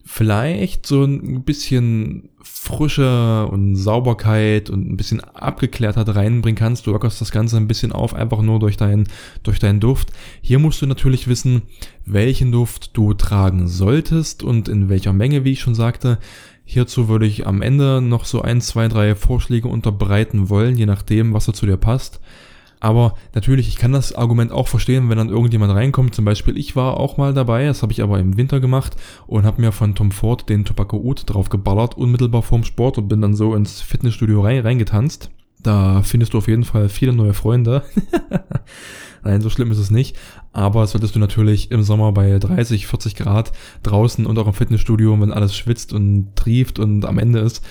vielleicht 0.05 0.85
so 0.85 1.03
ein 1.03 1.43
bisschen 1.43 2.29
Frische 2.43 3.47
und 3.47 3.75
Sauberkeit 3.75 4.69
und 4.69 4.87
ein 4.87 4.97
bisschen 4.97 5.19
Abgeklärtheit 5.19 6.15
reinbringen 6.15 6.57
kannst. 6.57 6.85
Du 6.85 6.91
lockerst 6.91 7.19
das 7.19 7.31
Ganze 7.31 7.57
ein 7.57 7.67
bisschen 7.67 7.91
auf, 7.91 8.13
einfach 8.13 8.41
nur 8.41 8.59
durch 8.59 8.77
deinen, 8.77 9.07
durch 9.41 9.57
deinen 9.57 9.79
Duft. 9.79 10.11
Hier 10.41 10.59
musst 10.59 10.81
du 10.81 10.85
natürlich 10.85 11.27
wissen, 11.27 11.63
welchen 12.05 12.51
Duft 12.51 12.95
du 12.95 13.15
tragen 13.15 13.67
solltest 13.67 14.43
und 14.43 14.69
in 14.69 14.89
welcher 14.89 15.11
Menge, 15.11 15.43
wie 15.43 15.53
ich 15.53 15.61
schon 15.61 15.75
sagte. 15.75 16.19
Hierzu 16.65 17.07
würde 17.07 17.27
ich 17.27 17.45
am 17.45 17.61
Ende 17.61 18.01
noch 18.01 18.25
so 18.25 18.41
ein, 18.41 18.59
zwei, 18.59 18.87
drei 18.87 19.15
Vorschläge 19.15 19.67
unterbreiten 19.67 20.49
wollen, 20.49 20.75
je 20.75 20.87
nachdem, 20.87 21.33
was 21.33 21.45
da 21.45 21.53
zu 21.53 21.65
dir 21.65 21.77
passt. 21.77 22.19
Aber 22.79 23.15
natürlich, 23.33 23.67
ich 23.67 23.77
kann 23.77 23.93
das 23.93 24.13
Argument 24.13 24.51
auch 24.51 24.67
verstehen, 24.67 25.09
wenn 25.09 25.17
dann 25.17 25.29
irgendjemand 25.29 25.73
reinkommt. 25.73 26.13
Zum 26.13 26.25
Beispiel, 26.25 26.57
ich 26.57 26.75
war 26.75 26.97
auch 26.99 27.17
mal 27.17 27.33
dabei, 27.33 27.65
das 27.65 27.81
habe 27.81 27.93
ich 27.93 28.03
aber 28.03 28.19
im 28.19 28.37
Winter 28.37 28.59
gemacht 28.59 28.95
und 29.27 29.45
habe 29.45 29.61
mir 29.61 29.71
von 29.71 29.95
Tom 29.95 30.11
Ford 30.11 30.49
den 30.49 30.65
Tobacco 30.65 30.97
Oud 30.97 31.23
drauf 31.25 31.49
geballert, 31.49 31.97
unmittelbar 31.97 32.41
vorm 32.41 32.63
Sport 32.63 32.97
und 32.97 33.07
bin 33.07 33.21
dann 33.21 33.35
so 33.35 33.55
ins 33.55 33.81
Fitnessstudio 33.81 34.41
rein, 34.41 34.59
reingetanzt. 34.59 35.31
Da 35.65 36.03
findest 36.03 36.33
du 36.33 36.37
auf 36.37 36.47
jeden 36.47 36.63
Fall 36.63 36.89
viele 36.89 37.11
neue 37.11 37.33
Freunde. 37.33 37.83
Nein, 39.23 39.41
so 39.41 39.49
schlimm 39.49 39.71
ist 39.71 39.79
es 39.79 39.89
nicht. 39.89 40.15
Aber 40.53 40.85
solltest 40.85 41.15
du 41.15 41.19
natürlich 41.19 41.71
im 41.71 41.81
Sommer 41.81 42.11
bei 42.11 42.37
30, 42.37 42.85
40 42.85 43.15
Grad 43.15 43.51
draußen 43.81 44.27
und 44.27 44.37
auch 44.37 44.45
im 44.45 44.53
Fitnessstudio, 44.53 45.19
wenn 45.19 45.33
alles 45.33 45.55
schwitzt 45.55 45.91
und 45.91 46.35
trieft 46.35 46.77
und 46.77 47.03
am 47.05 47.17
Ende 47.17 47.39
ist, 47.39 47.65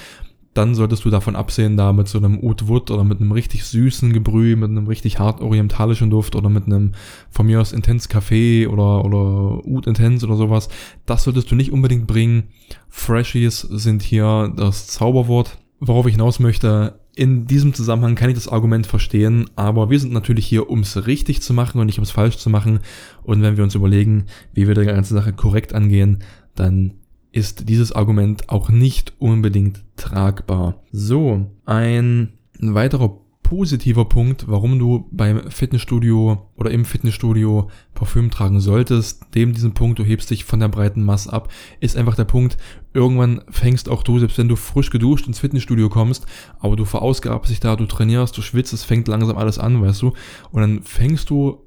dann 0.54 0.74
solltest 0.74 1.04
du 1.04 1.10
davon 1.10 1.36
absehen, 1.36 1.76
da 1.76 1.92
mit 1.92 2.08
so 2.08 2.18
einem 2.18 2.40
Oud 2.42 2.66
Wood 2.66 2.90
oder 2.90 3.04
mit 3.04 3.20
einem 3.20 3.30
richtig 3.30 3.64
süßen 3.64 4.12
Gebrüh, 4.12 4.56
mit 4.56 4.70
einem 4.70 4.88
richtig 4.88 5.20
hart 5.20 5.40
orientalischen 5.40 6.10
Duft 6.10 6.34
oder 6.34 6.48
mit 6.48 6.66
einem 6.66 6.92
von 7.30 7.46
mir 7.46 7.60
aus 7.60 7.72
Intense 7.72 8.08
Kaffee 8.08 8.66
oder, 8.66 9.04
oder 9.04 9.64
Oud 9.64 9.86
Intense 9.86 10.26
oder 10.26 10.36
sowas. 10.36 10.68
Das 11.06 11.22
solltest 11.22 11.48
du 11.48 11.54
nicht 11.54 11.70
unbedingt 11.70 12.08
bringen. 12.08 12.48
Freshies 12.88 13.60
sind 13.60 14.02
hier 14.02 14.52
das 14.56 14.88
Zauberwort. 14.88 15.58
Worauf 15.78 16.06
ich 16.06 16.14
hinaus 16.14 16.40
möchte, 16.40 16.98
in 17.16 17.46
diesem 17.46 17.74
Zusammenhang 17.74 18.14
kann 18.14 18.28
ich 18.28 18.34
das 18.34 18.48
Argument 18.48 18.86
verstehen, 18.86 19.48
aber 19.56 19.90
wir 19.90 20.00
sind 20.00 20.12
natürlich 20.12 20.46
hier, 20.46 20.68
um 20.68 20.80
es 20.80 21.06
richtig 21.06 21.42
zu 21.42 21.54
machen 21.54 21.80
und 21.80 21.86
nicht 21.86 21.98
um 21.98 22.04
es 22.04 22.10
falsch 22.10 22.38
zu 22.38 22.50
machen. 22.50 22.80
Und 23.22 23.42
wenn 23.42 23.56
wir 23.56 23.64
uns 23.64 23.74
überlegen, 23.74 24.24
wie 24.52 24.66
wir 24.66 24.74
die 24.74 24.84
ganze 24.84 25.14
Sache 25.14 25.32
korrekt 25.32 25.72
angehen, 25.74 26.18
dann 26.54 26.94
ist 27.32 27.68
dieses 27.68 27.92
Argument 27.92 28.48
auch 28.48 28.70
nicht 28.70 29.12
unbedingt 29.18 29.84
tragbar. 29.96 30.82
So, 30.92 31.50
ein 31.64 32.34
weiterer 32.60 33.20
positiver 33.44 34.06
Punkt, 34.06 34.48
warum 34.48 34.78
du 34.80 35.06
beim 35.12 35.48
Fitnessstudio 35.50 36.48
oder 36.56 36.72
im 36.72 36.84
Fitnessstudio 36.84 37.70
Parfüm 37.94 38.30
tragen 38.30 38.58
solltest, 38.58 39.22
dem 39.34 39.52
diesen 39.52 39.74
Punkt, 39.74 40.00
du 40.00 40.02
hebst 40.02 40.30
dich 40.30 40.44
von 40.44 40.58
der 40.58 40.68
breiten 40.68 41.04
Masse 41.04 41.32
ab, 41.32 41.52
ist 41.78 41.96
einfach 41.96 42.16
der 42.16 42.24
Punkt, 42.24 42.56
irgendwann 42.94 43.42
fängst 43.50 43.88
auch 43.88 44.02
du, 44.02 44.18
selbst 44.18 44.38
wenn 44.38 44.48
du 44.48 44.56
frisch 44.56 44.90
geduscht 44.90 45.28
ins 45.28 45.38
Fitnessstudio 45.38 45.90
kommst, 45.90 46.26
aber 46.58 46.74
du 46.74 46.84
verausgabst 46.84 47.50
dich 47.50 47.60
da, 47.60 47.76
du 47.76 47.86
trainierst, 47.86 48.36
du 48.36 48.42
schwitzt, 48.42 48.72
es 48.72 48.82
fängt 48.82 49.06
langsam 49.08 49.36
alles 49.36 49.58
an, 49.58 49.80
weißt 49.80 50.02
du, 50.02 50.14
und 50.50 50.62
dann 50.62 50.82
fängst 50.82 51.28
du 51.30 51.63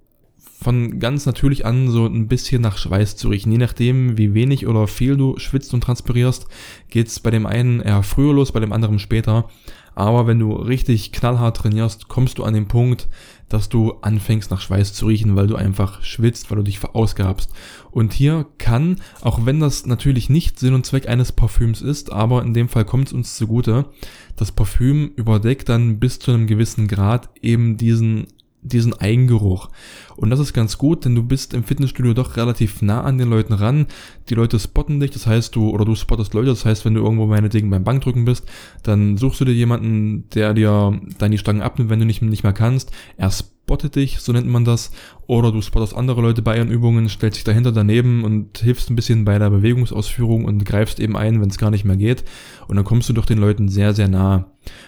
von 0.59 0.99
ganz 0.99 1.25
natürlich 1.25 1.65
an 1.65 1.89
so 1.89 2.05
ein 2.05 2.27
bisschen 2.27 2.61
nach 2.61 2.77
Schweiß 2.77 3.15
zu 3.15 3.29
riechen. 3.29 3.51
Je 3.51 3.59
nachdem, 3.59 4.17
wie 4.17 4.33
wenig 4.33 4.65
oder 4.67 4.87
viel 4.87 5.15
du 5.15 5.37
schwitzt 5.37 5.73
und 5.73 5.81
transpirierst, 5.81 6.47
geht's 6.89 7.19
bei 7.19 7.29
dem 7.29 7.45
einen 7.45 7.79
eher 7.79 8.01
früher 8.01 8.33
los, 8.33 8.51
bei 8.51 8.59
dem 8.59 8.73
anderen 8.73 8.97
später. 8.97 9.49
Aber 9.93 10.27
wenn 10.27 10.39
du 10.39 10.53
richtig 10.53 11.11
knallhart 11.11 11.57
trainierst, 11.57 12.07
kommst 12.07 12.37
du 12.37 12.43
an 12.43 12.53
den 12.53 12.67
Punkt, 12.67 13.07
dass 13.49 13.69
du 13.69 13.93
anfängst 14.01 14.51
nach 14.51 14.61
Schweiß 14.61 14.93
zu 14.93 15.07
riechen, 15.07 15.35
weil 15.35 15.47
du 15.47 15.55
einfach 15.55 16.03
schwitzt, 16.03 16.49
weil 16.49 16.57
du 16.57 16.63
dich 16.63 16.79
verausgabst. 16.79 17.51
Und 17.89 18.13
hier 18.13 18.45
kann, 18.57 18.97
auch 19.21 19.45
wenn 19.45 19.59
das 19.59 19.85
natürlich 19.85 20.29
nicht 20.29 20.59
Sinn 20.59 20.73
und 20.73 20.85
Zweck 20.85 21.07
eines 21.07 21.31
Parfüms 21.31 21.81
ist, 21.81 22.11
aber 22.11 22.43
in 22.43 22.53
dem 22.53 22.69
Fall 22.69 22.85
kommt 22.85 23.07
es 23.07 23.13
uns 23.13 23.35
zugute, 23.35 23.85
das 24.35 24.51
Parfüm 24.51 25.11
überdeckt 25.15 25.69
dann 25.69 25.99
bis 25.99 26.19
zu 26.19 26.31
einem 26.31 26.45
gewissen 26.45 26.87
Grad 26.87 27.29
eben 27.41 27.77
diesen 27.77 28.27
diesen 28.61 28.93
Eigengeruch. 28.93 29.69
Und 30.15 30.29
das 30.29 30.39
ist 30.39 30.53
ganz 30.53 30.77
gut, 30.77 31.05
denn 31.05 31.15
du 31.15 31.23
bist 31.23 31.53
im 31.53 31.63
Fitnessstudio 31.63 32.13
doch 32.13 32.37
relativ 32.37 32.81
nah 32.81 33.01
an 33.01 33.17
den 33.17 33.29
Leuten 33.29 33.53
ran. 33.53 33.87
Die 34.29 34.35
Leute 34.35 34.59
spotten 34.59 34.99
dich, 34.99 35.11
das 35.11 35.27
heißt 35.27 35.55
du, 35.55 35.69
oder 35.69 35.85
du 35.85 35.95
spottest 35.95 36.33
Leute, 36.33 36.47
das 36.47 36.65
heißt, 36.65 36.83
wenn 36.85 36.93
du 36.93 37.01
irgendwo 37.01 37.25
meinetwegen 37.25 37.69
beim 37.69 37.83
Bankdrücken 37.83 38.25
bist, 38.25 38.45
dann 38.83 39.17
suchst 39.17 39.39
du 39.41 39.45
dir 39.45 39.53
jemanden, 39.53 40.29
der 40.31 40.53
dir 40.53 40.99
dann 41.17 41.31
die 41.31 41.37
Stangen 41.37 41.61
abnimmt, 41.61 41.89
wenn 41.89 41.99
du 41.99 42.05
nicht, 42.05 42.21
nicht 42.21 42.43
mehr 42.43 42.53
kannst. 42.53 42.91
Er 43.15 43.27
spottet 43.67 43.97
dich, 43.97 44.21
so 44.21 44.31
nennt 44.31 44.47
man 44.47 44.63
das. 44.63 44.91
Oder 45.27 45.51
du 45.51 45.61
spottest 45.61 45.93
andere 45.93 46.21
Leute 46.21 46.41
bei 46.41 46.55
ihren 46.55 46.71
Übungen, 46.71 47.09
stellst 47.09 47.35
dich 47.35 47.43
dahinter 47.43 47.73
daneben 47.73 48.23
und 48.23 48.59
hilfst 48.59 48.89
ein 48.89 48.95
bisschen 48.95 49.25
bei 49.25 49.37
der 49.37 49.49
Bewegungsausführung 49.49 50.45
und 50.45 50.63
greifst 50.63 51.01
eben 51.01 51.17
ein, 51.17 51.41
wenn 51.41 51.49
es 51.49 51.57
gar 51.57 51.69
nicht 51.69 51.83
mehr 51.83 51.97
geht. 51.97 52.23
Und 52.69 52.77
dann 52.77 52.85
kommst 52.85 53.09
du 53.09 53.13
doch 53.13 53.25
den 53.25 53.39
Leuten 53.39 53.67
sehr, 53.67 53.93
sehr 53.93 54.07
nah. 54.07 54.45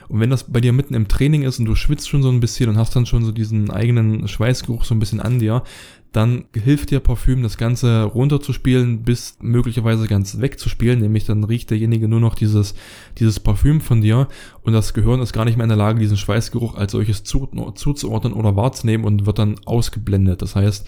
Und 0.07 0.21
wenn 0.21 0.29
das 0.29 0.45
bei 0.45 0.61
dir 0.61 0.71
mitten 0.71 0.93
im 0.93 1.09
Training 1.09 1.41
ist 1.41 1.59
und 1.59 1.65
du 1.65 1.75
schwitzt 1.75 2.07
schon 2.07 2.23
so 2.23 2.29
ein 2.29 2.39
bisschen 2.39 2.69
und 2.69 2.77
hast 2.77 2.95
dann 2.95 3.05
schon 3.05 3.25
so 3.25 3.33
diesen 3.33 3.69
eigenen 3.69 4.29
Schweißgeruch 4.29 4.85
so 4.85 4.95
ein 4.95 4.99
bisschen 4.99 5.19
an 5.19 5.39
dir, 5.39 5.63
dann 6.11 6.45
hilft 6.53 6.89
dir 6.89 6.99
Parfüm, 6.99 7.43
das 7.43 7.57
Ganze 7.57 8.03
runterzuspielen, 8.03 9.03
bis 9.03 9.37
möglicherweise 9.41 10.07
ganz 10.07 10.39
wegzuspielen, 10.39 10.99
nämlich 10.99 11.25
dann 11.25 11.43
riecht 11.43 11.69
derjenige 11.69 12.07
nur 12.07 12.19
noch 12.19 12.33
dieses, 12.33 12.73
dieses 13.19 13.39
Parfüm 13.39 13.79
von 13.79 14.01
dir 14.01 14.27
und 14.63 14.73
das 14.73 14.93
Gehirn 14.93 15.21
ist 15.21 15.33
gar 15.33 15.45
nicht 15.45 15.57
mehr 15.57 15.65
in 15.65 15.69
der 15.69 15.77
Lage, 15.77 15.99
diesen 15.99 16.17
Schweißgeruch 16.17 16.75
als 16.75 16.93
solches 16.93 17.23
zu, 17.23 17.47
zuzuordnen 17.75 18.33
oder 18.33 18.55
wahrzunehmen 18.55 19.05
und 19.05 19.27
wird 19.27 19.37
dann 19.37 19.55
ausgeblendet. 19.65 20.41
Das 20.41 20.55
heißt, 20.55 20.87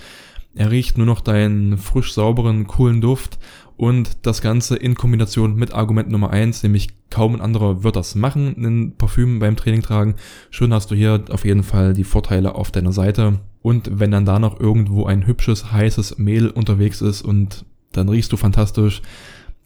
er 0.55 0.71
riecht 0.71 0.97
nur 0.97 1.05
noch 1.05 1.21
deinen 1.21 1.77
frisch 1.77 2.13
sauberen, 2.13 2.67
coolen 2.67 2.99
Duft 2.99 3.37
und 3.77 4.25
das 4.25 4.41
Ganze 4.41 4.75
in 4.75 4.95
Kombination 4.95 5.55
mit 5.55 5.73
Argument 5.73 6.09
Nummer 6.09 6.31
eins, 6.31 6.63
nämlich 6.63 6.89
kaum 7.09 7.35
ein 7.35 7.41
anderer 7.41 7.83
wird 7.83 7.95
das 7.95 8.15
machen, 8.15 8.55
ein 8.57 8.97
Parfüm 8.97 9.39
beim 9.39 9.55
Training 9.55 9.81
tragen. 9.81 10.15
Schon 10.49 10.73
hast 10.73 10.91
du 10.91 10.95
hier 10.95 11.25
auf 11.29 11.45
jeden 11.45 11.63
Fall 11.63 11.93
die 11.93 12.03
Vorteile 12.03 12.55
auf 12.55 12.71
deiner 12.71 12.91
Seite. 12.91 13.39
Und 13.61 13.99
wenn 13.99 14.11
dann 14.11 14.25
da 14.25 14.39
noch 14.39 14.59
irgendwo 14.59 15.05
ein 15.05 15.27
hübsches, 15.27 15.71
heißes 15.71 16.17
Mehl 16.17 16.49
unterwegs 16.49 17.01
ist 17.01 17.21
und 17.21 17.65
dann 17.91 18.09
riechst 18.09 18.31
du 18.31 18.37
fantastisch, 18.37 19.01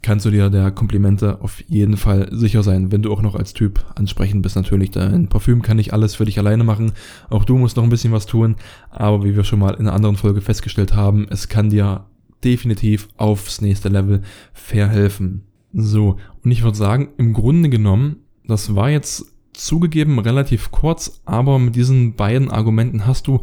kannst 0.01 0.25
du 0.25 0.29
dir 0.29 0.49
der 0.51 0.69
Komplimente 0.69 1.41
auf 1.41 1.61
jeden 1.67 1.97
Fall 1.97 2.27
sicher 2.31 2.61
sein, 2.61 2.91
wenn 2.91 3.01
du 3.01 3.11
auch 3.11 3.23
noch 3.23 3.35
als 3.35 3.53
Typ 3.53 3.83
ansprechend 3.95 4.43
bist 4.43 4.55
natürlich. 4.55 4.91
Dein 4.91 5.29
Parfüm 5.29 5.63
kann 5.63 5.77
nicht 5.77 5.93
alles 5.93 6.13
für 6.13 6.25
dich 6.25 6.37
alleine 6.37 6.63
machen. 6.63 6.91
Auch 7.29 7.43
du 7.43 7.57
musst 7.57 7.77
noch 7.77 7.83
ein 7.83 7.89
bisschen 7.89 8.11
was 8.11 8.27
tun. 8.27 8.55
Aber 8.91 9.23
wie 9.23 9.35
wir 9.35 9.43
schon 9.43 9.59
mal 9.59 9.73
in 9.73 9.87
einer 9.87 9.93
anderen 9.93 10.15
Folge 10.15 10.41
festgestellt 10.41 10.93
haben, 10.93 11.25
es 11.29 11.49
kann 11.49 11.71
dir 11.71 12.05
definitiv 12.43 13.07
aufs 13.17 13.61
nächste 13.61 13.89
Level 13.89 14.21
verhelfen. 14.53 15.43
So, 15.73 16.17
und 16.43 16.51
ich 16.51 16.63
würde 16.63 16.77
sagen, 16.77 17.09
im 17.17 17.33
Grunde 17.33 17.69
genommen, 17.69 18.17
das 18.45 18.75
war 18.75 18.91
jetzt 18.91 19.25
zugegeben 19.53 20.19
relativ 20.19 20.69
kurz, 20.69 21.21
aber 21.25 21.57
mit 21.57 21.75
diesen 21.75 22.13
beiden 22.13 22.51
Argumenten 22.51 23.07
hast 23.07 23.27
du 23.27 23.41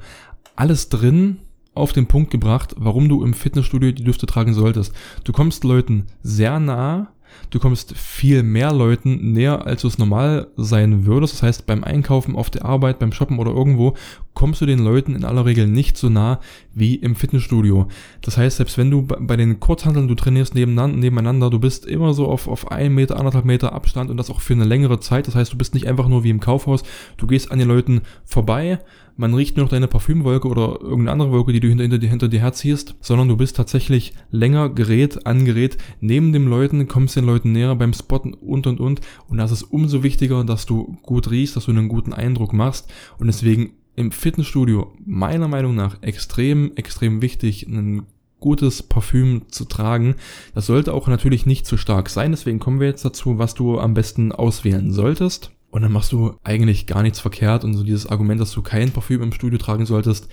alles 0.56 0.88
drin 0.88 1.38
auf 1.74 1.92
den 1.92 2.06
Punkt 2.06 2.30
gebracht, 2.30 2.74
warum 2.76 3.08
du 3.08 3.24
im 3.24 3.34
Fitnessstudio 3.34 3.92
die 3.92 4.04
Düfte 4.04 4.26
tragen 4.26 4.52
solltest. 4.54 4.92
Du 5.24 5.32
kommst 5.32 5.64
Leuten 5.64 6.06
sehr 6.22 6.60
nah, 6.60 7.12
Du 7.50 7.58
kommst 7.58 7.96
viel 7.96 8.42
mehr 8.42 8.72
Leuten 8.72 9.32
näher, 9.32 9.66
als 9.66 9.82
du 9.82 9.88
es 9.88 9.98
normal 9.98 10.48
sein 10.56 11.06
würdest. 11.06 11.34
Das 11.34 11.42
heißt, 11.42 11.66
beim 11.66 11.84
Einkaufen, 11.84 12.36
auf 12.36 12.50
der 12.50 12.64
Arbeit, 12.64 12.98
beim 12.98 13.12
Shoppen 13.12 13.38
oder 13.38 13.52
irgendwo 13.52 13.94
kommst 14.34 14.60
du 14.60 14.66
den 14.66 14.78
Leuten 14.78 15.14
in 15.14 15.24
aller 15.24 15.44
Regel 15.44 15.66
nicht 15.66 15.96
so 15.96 16.08
nah 16.08 16.40
wie 16.74 16.96
im 16.96 17.16
Fitnessstudio. 17.16 17.88
Das 18.22 18.36
heißt, 18.36 18.56
selbst 18.56 18.78
wenn 18.78 18.90
du 18.90 19.02
bei 19.02 19.36
den 19.36 19.60
Kurzhandeln, 19.60 20.08
du 20.08 20.14
trainierst 20.14 20.54
nebeneinander, 20.54 21.50
du 21.50 21.58
bist 21.58 21.86
immer 21.86 22.14
so 22.14 22.26
auf, 22.26 22.48
auf 22.48 22.70
ein 22.70 22.94
Meter, 22.94 23.18
anderthalb 23.18 23.44
Meter 23.44 23.72
Abstand 23.72 24.10
und 24.10 24.16
das 24.16 24.30
auch 24.30 24.40
für 24.40 24.54
eine 24.54 24.64
längere 24.64 25.00
Zeit. 25.00 25.26
Das 25.26 25.34
heißt, 25.34 25.52
du 25.52 25.58
bist 25.58 25.74
nicht 25.74 25.86
einfach 25.86 26.08
nur 26.08 26.24
wie 26.24 26.30
im 26.30 26.40
Kaufhaus, 26.40 26.82
du 27.16 27.26
gehst 27.26 27.50
an 27.50 27.58
den 27.58 27.68
Leuten 27.68 28.02
vorbei, 28.24 28.78
man 29.16 29.34
riecht 29.34 29.56
nur 29.56 29.66
noch 29.66 29.70
deine 29.70 29.88
Parfümwolke 29.88 30.48
oder 30.48 30.80
irgendeine 30.80 31.12
andere 31.12 31.32
Wolke, 31.32 31.52
die 31.52 31.60
du 31.60 31.68
hinter, 31.68 31.84
hinter, 31.84 32.06
hinter 32.06 32.28
dir 32.28 32.40
herziehst, 32.40 32.94
sondern 33.00 33.28
du 33.28 33.36
bist 33.36 33.56
tatsächlich 33.56 34.14
länger 34.30 34.70
Gerät 34.70 35.26
an 35.26 35.44
Gerät 35.44 35.76
neben 36.00 36.32
den 36.32 36.46
Leuten, 36.46 36.88
kommst 36.88 37.16
den 37.16 37.26
Leuten 37.26 37.52
näher 37.52 37.74
beim 37.74 37.92
Spotten 37.92 38.32
und 38.34 38.66
und 38.66 38.80
und. 38.80 39.00
Und 39.28 39.36
das 39.36 39.52
ist 39.52 39.64
umso 39.64 40.02
wichtiger, 40.02 40.44
dass 40.44 40.66
du 40.66 40.96
gut 41.02 41.30
riechst, 41.30 41.56
dass 41.56 41.66
du 41.66 41.72
einen 41.72 41.88
guten 41.88 42.12
Eindruck 42.12 42.52
machst. 42.52 42.90
Und 43.18 43.26
deswegen 43.26 43.72
im 43.94 44.10
Fitnessstudio 44.10 44.94
meiner 45.04 45.48
Meinung 45.48 45.74
nach 45.74 46.02
extrem, 46.02 46.72
extrem 46.76 47.22
wichtig, 47.22 47.66
ein 47.66 48.06
gutes 48.40 48.82
Parfüm 48.82 49.42
zu 49.48 49.64
tragen. 49.64 50.16
Das 50.54 50.66
sollte 50.66 50.92
auch 50.92 51.08
natürlich 51.08 51.46
nicht 51.46 51.66
zu 51.66 51.76
stark 51.76 52.10
sein. 52.10 52.32
Deswegen 52.32 52.58
kommen 52.58 52.80
wir 52.80 52.88
jetzt 52.88 53.04
dazu, 53.04 53.38
was 53.38 53.54
du 53.54 53.78
am 53.78 53.94
besten 53.94 54.32
auswählen 54.32 54.92
solltest. 54.92 55.52
Und 55.70 55.82
dann 55.82 55.92
machst 55.92 56.12
du 56.12 56.34
eigentlich 56.44 56.86
gar 56.86 57.02
nichts 57.02 57.20
verkehrt 57.20 57.64
und 57.64 57.74
so 57.74 57.82
dieses 57.82 58.06
Argument, 58.06 58.40
dass 58.40 58.52
du 58.52 58.60
kein 58.60 58.90
Parfüm 58.90 59.22
im 59.22 59.32
Studio 59.32 59.58
tragen 59.58 59.86
solltest. 59.86 60.28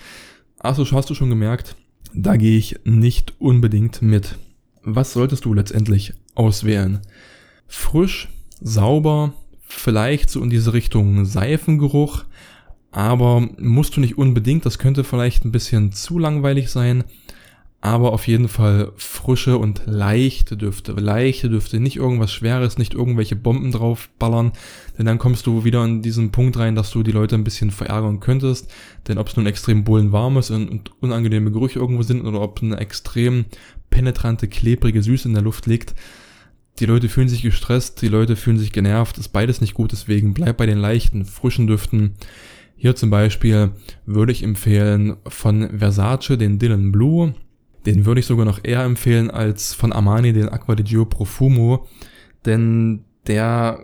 Also 0.57 0.85
hast 0.91 1.09
du 1.09 1.15
schon 1.15 1.29
gemerkt, 1.29 1.77
da 2.13 2.35
gehe 2.35 2.57
ich 2.57 2.79
nicht 2.83 3.35
unbedingt 3.39 4.01
mit. 4.01 4.37
Was 4.83 5.13
solltest 5.13 5.45
du 5.45 5.53
letztendlich 5.53 6.13
auswählen? 6.35 6.99
Frisch, 7.67 8.29
sauber, 8.59 9.33
vielleicht 9.61 10.29
so 10.29 10.41
in 10.41 10.49
diese 10.49 10.73
Richtung 10.73 11.23
Seifengeruch, 11.23 12.25
aber 12.91 13.47
musst 13.57 13.95
du 13.95 14.01
nicht 14.01 14.17
unbedingt, 14.17 14.65
das 14.65 14.79
könnte 14.79 15.03
vielleicht 15.03 15.45
ein 15.45 15.51
bisschen 15.51 15.91
zu 15.91 16.19
langweilig 16.19 16.69
sein 16.69 17.03
aber 17.81 18.11
auf 18.11 18.27
jeden 18.27 18.49
Fall 18.49 18.91
frische 18.97 19.57
und 19.57 19.83
leichte 19.85 20.57
Düfte. 20.57 20.91
Leichte 20.93 21.49
Düfte, 21.49 21.79
nicht 21.79 21.95
irgendwas 21.95 22.33
Schweres, 22.33 22.77
nicht 22.77 22.93
irgendwelche 22.93 23.37
Bomben 23.37 23.71
draufballern, 23.71 24.51
denn 24.97 25.05
dann 25.05 25.17
kommst 25.17 25.47
du 25.47 25.63
wieder 25.63 25.85
in 25.85 26.01
diesen 26.01 26.31
Punkt 26.31 26.57
rein, 26.57 26.75
dass 26.75 26.91
du 26.91 27.03
die 27.03 27.13
Leute 27.13 27.35
ein 27.35 27.45
bisschen 27.45 27.71
verärgern 27.71 28.19
könntest. 28.19 28.69
Denn 29.07 29.17
ob 29.17 29.27
es 29.27 29.37
nun 29.37 29.45
extrem 29.45 29.85
bullenwarmes 29.85 30.51
und, 30.51 30.69
und 30.69 30.91
unangenehme 31.01 31.51
Gerüche 31.51 31.79
irgendwo 31.79 32.03
sind 32.03 32.25
oder 32.25 32.41
ob 32.41 32.61
eine 32.61 32.77
extrem 32.77 33.45
penetrante, 33.89 34.49
klebrige 34.49 35.01
Süße 35.01 35.29
in 35.29 35.33
der 35.33 35.43
Luft 35.43 35.65
liegt, 35.65 35.95
die 36.79 36.85
Leute 36.85 37.07
fühlen 37.07 37.29
sich 37.29 37.41
gestresst, 37.41 38.01
die 38.01 38.07
Leute 38.07 38.35
fühlen 38.35 38.57
sich 38.57 38.71
genervt, 38.73 39.17
ist 39.17 39.29
beides 39.29 39.61
nicht 39.61 39.73
gut, 39.73 39.91
deswegen 39.93 40.33
bleib 40.33 40.57
bei 40.57 40.65
den 40.65 40.77
leichten, 40.77 41.25
frischen 41.25 41.67
Düften. 41.67 42.15
Hier 42.81 42.95
zum 42.95 43.09
Beispiel 43.09 43.71
würde 44.05 44.31
ich 44.31 44.41
empfehlen 44.41 45.17
von 45.27 45.77
Versace 45.77 46.37
den 46.37 46.59
Dylan 46.59 46.93
Blue. 46.93 47.35
Den 47.85 48.05
würde 48.05 48.21
ich 48.21 48.25
sogar 48.25 48.45
noch 48.45 48.61
eher 48.63 48.83
empfehlen 48.83 49.29
als 49.29 49.73
von 49.73 49.91
Armani 49.91 50.31
den 50.31 50.47
Aqua 50.47 50.75
di 50.75 50.83
Gio 50.83 51.03
Profumo, 51.03 51.87
denn 52.45 53.03
der 53.27 53.81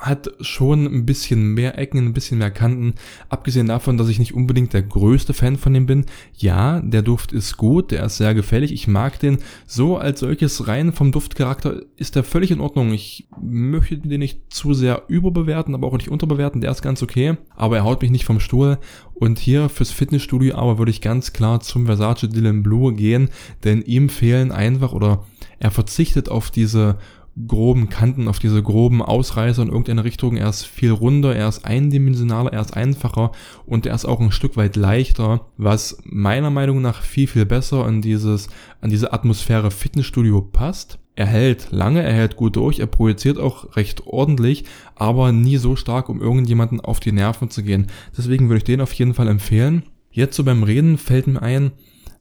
hat 0.00 0.30
schon 0.40 0.86
ein 0.86 1.06
bisschen 1.06 1.54
mehr 1.54 1.78
Ecken, 1.78 1.98
ein 1.98 2.12
bisschen 2.12 2.38
mehr 2.38 2.50
Kanten. 2.50 2.94
Abgesehen 3.28 3.66
davon, 3.66 3.96
dass 3.96 4.08
ich 4.08 4.18
nicht 4.18 4.34
unbedingt 4.34 4.72
der 4.72 4.82
größte 4.82 5.34
Fan 5.34 5.56
von 5.56 5.74
dem 5.74 5.86
bin. 5.86 6.06
Ja, 6.36 6.80
der 6.80 7.02
Duft 7.02 7.32
ist 7.32 7.56
gut, 7.56 7.90
der 7.90 8.04
ist 8.04 8.16
sehr 8.16 8.34
gefällig. 8.34 8.72
Ich 8.72 8.88
mag 8.88 9.18
den 9.18 9.38
so 9.66 9.96
als 9.96 10.20
solches 10.20 10.68
rein 10.68 10.92
vom 10.92 11.12
Duftcharakter 11.12 11.82
ist 11.96 12.16
der 12.16 12.24
völlig 12.24 12.50
in 12.50 12.60
Ordnung. 12.60 12.92
Ich 12.92 13.28
möchte 13.40 13.98
den 13.98 14.20
nicht 14.20 14.52
zu 14.52 14.74
sehr 14.74 15.02
überbewerten, 15.08 15.74
aber 15.74 15.86
auch 15.88 15.96
nicht 15.96 16.10
unterbewerten. 16.10 16.60
Der 16.60 16.70
ist 16.70 16.82
ganz 16.82 17.02
okay, 17.02 17.36
aber 17.56 17.78
er 17.78 17.84
haut 17.84 18.02
mich 18.02 18.10
nicht 18.10 18.24
vom 18.24 18.40
Stuhl. 18.40 18.78
Und 19.14 19.38
hier 19.38 19.68
fürs 19.68 19.90
Fitnessstudio 19.90 20.54
aber 20.54 20.78
würde 20.78 20.90
ich 20.90 21.00
ganz 21.00 21.32
klar 21.32 21.60
zum 21.60 21.86
Versace 21.86 22.28
Dylan 22.28 22.62
Blue 22.62 22.94
gehen, 22.94 23.30
denn 23.64 23.82
ihm 23.82 24.08
fehlen 24.08 24.52
einfach 24.52 24.92
oder 24.92 25.24
er 25.58 25.70
verzichtet 25.70 26.28
auf 26.28 26.50
diese 26.50 26.98
groben 27.46 27.88
Kanten, 27.88 28.28
auf 28.28 28.38
diese 28.38 28.62
groben 28.62 29.02
Ausreißer 29.02 29.62
in 29.62 29.68
irgendeine 29.68 30.04
Richtung. 30.04 30.36
Er 30.36 30.48
ist 30.48 30.64
viel 30.64 30.90
runder, 30.90 31.36
er 31.36 31.48
ist 31.48 31.64
eindimensionaler, 31.64 32.52
er 32.52 32.60
ist 32.60 32.76
einfacher 32.76 33.32
und 33.66 33.86
er 33.86 33.94
ist 33.94 34.04
auch 34.04 34.20
ein 34.20 34.32
Stück 34.32 34.56
weit 34.56 34.76
leichter, 34.76 35.46
was 35.56 35.98
meiner 36.04 36.50
Meinung 36.50 36.82
nach 36.82 37.02
viel, 37.02 37.26
viel 37.26 37.46
besser 37.46 37.84
an 37.84 38.02
dieses, 38.02 38.48
an 38.80 38.90
diese 38.90 39.12
Atmosphäre 39.12 39.70
Fitnessstudio 39.70 40.40
passt. 40.40 40.98
Er 41.14 41.26
hält 41.26 41.72
lange, 41.72 42.02
er 42.02 42.12
hält 42.12 42.36
gut 42.36 42.56
durch, 42.56 42.78
er 42.78 42.86
projiziert 42.86 43.38
auch 43.38 43.76
recht 43.76 44.06
ordentlich, 44.06 44.64
aber 44.94 45.32
nie 45.32 45.56
so 45.56 45.74
stark, 45.74 46.08
um 46.08 46.20
irgendjemanden 46.20 46.80
auf 46.80 47.00
die 47.00 47.12
Nerven 47.12 47.50
zu 47.50 47.62
gehen. 47.62 47.88
Deswegen 48.16 48.48
würde 48.48 48.58
ich 48.58 48.64
den 48.64 48.80
auf 48.80 48.92
jeden 48.92 49.14
Fall 49.14 49.28
empfehlen. 49.28 49.82
Jetzt 50.10 50.36
so 50.36 50.44
beim 50.44 50.62
Reden 50.62 50.96
fällt 50.96 51.26
mir 51.26 51.42
ein, 51.42 51.72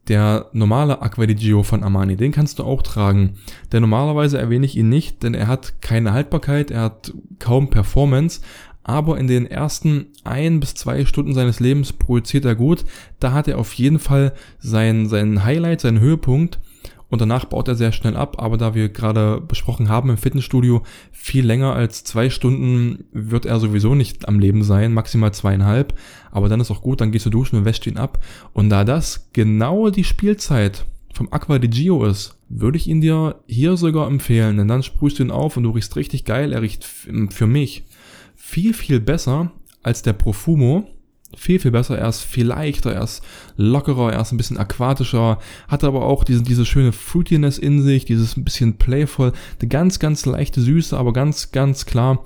der 0.08 0.50
normale 0.54 1.02
Aqua 1.02 1.26
di 1.26 1.36
Gio 1.36 1.64
von 1.64 1.84
Armani, 1.84 2.16
den 2.16 2.32
kannst 2.32 2.60
du 2.60 2.64
auch 2.64 2.82
tragen. 2.82 3.36
Denn 3.72 3.82
normalerweise 3.82 4.38
erwähne 4.38 4.66
ich 4.66 4.78
ihn 4.78 4.90
nicht, 4.90 5.24
denn 5.24 5.34
er 5.34 5.48
hat 5.48 5.82
keine 5.82 6.14
Haltbarkeit, 6.14 6.72
er 6.72 6.82
hat 6.82 7.14
kaum 7.40 7.70
Performance, 7.70 8.42
aber 8.84 9.18
in 9.18 9.28
den 9.28 9.46
ersten 9.46 10.08
ein 10.24 10.60
bis 10.62 10.74
zwei 10.74 11.06
Stunden 11.06 11.34
seines 11.34 11.60
Lebens 11.60 11.92
projiziert 11.92 12.46
er 12.46 12.56
gut. 12.56 12.86
Da 13.20 13.34
hat 13.34 13.48
er 13.48 13.58
auf 13.58 13.74
jeden 13.74 14.00
Fall 14.00 14.34
sein, 14.60 15.10
sein 15.10 15.44
Highlight, 15.44 15.82
seinen 15.82 16.00
Höhepunkt 16.00 16.60
und 17.10 17.22
danach 17.22 17.46
baut 17.46 17.68
er 17.68 17.76
sehr 17.76 17.92
schnell 17.92 18.18
ab, 18.18 18.36
aber 18.42 18.58
da 18.58 18.76
wir 18.76 18.90
gerade 18.90 19.40
besprochen 19.42 19.90
haben 19.90 20.10
im 20.10 20.18
Fitnessstudio, 20.18 20.84
viel 21.12 21.46
länger 21.46 21.74
als 21.74 22.04
zwei 22.04 22.30
Stunden 22.30 23.06
wird 23.12 23.46
er 23.46 23.60
sowieso 23.60 23.96
nicht 23.96 24.28
am 24.28 24.40
Leben 24.40 24.64
sein, 24.64 24.94
maximal 24.94 25.34
zweieinhalb, 25.34 25.94
aber 26.32 26.50
dann 26.50 26.60
ist 26.60 26.72
auch 26.72 26.82
gut, 26.82 27.02
dann 27.02 27.12
gehst 27.12 27.26
du 27.26 27.30
duschen 27.30 27.58
und 27.58 27.66
wäschst 27.66 27.88
ihn 27.88 27.98
ab. 27.98 28.20
Und 28.54 28.70
da 28.70 28.84
das 28.84 29.30
genau 29.34 29.90
die 29.90 30.04
Spielzeit 30.04 30.86
vom 31.14 31.32
Aqua 31.32 31.60
di 31.60 31.68
Gio 31.68 32.06
ist, 32.06 32.38
würde 32.50 32.78
ich 32.78 32.88
ihn 32.88 33.02
dir 33.02 33.42
hier 33.48 33.78
sogar 33.78 34.08
empfehlen, 34.08 34.58
denn 34.58 34.68
dann 34.68 34.84
sprühst 34.84 35.20
du 35.20 35.24
ihn 35.24 35.32
auf 35.32 35.58
und 35.58 35.64
du 35.64 35.72
riechst 35.72 35.96
richtig 35.96 36.26
geil, 36.26 36.54
er 36.54 36.62
riecht 36.62 36.84
für 36.84 37.48
mich 37.48 37.86
viel, 38.36 38.74
viel 38.74 39.00
besser 39.00 39.52
als 39.82 40.02
der 40.02 40.14
Profumo, 40.14 40.88
viel, 41.36 41.60
viel 41.60 41.72
besser. 41.72 41.98
Er 41.98 42.10
ist 42.10 42.22
viel 42.22 42.48
leichter, 42.48 42.94
er 42.94 43.04
ist 43.04 43.22
lockerer, 43.58 44.14
er 44.14 44.22
ist 44.22 44.32
ein 44.32 44.38
bisschen 44.38 44.58
aquatischer, 44.58 45.40
hat 45.68 45.84
aber 45.84 46.06
auch 46.06 46.24
diese, 46.24 46.42
diese 46.42 46.66
schöne 46.66 46.92
Fruitiness 46.92 47.58
in 47.58 47.82
sich, 47.82 48.06
dieses 48.06 48.38
ein 48.38 48.44
bisschen 48.44 48.78
playful, 48.78 49.34
eine 49.60 49.70
ganz, 49.70 50.00
ganz 50.00 50.26
leichte 50.26 50.62
Süße, 50.62 50.98
aber 50.98 51.14
ganz, 51.14 51.52
ganz 51.52 51.86
klar 51.86 52.26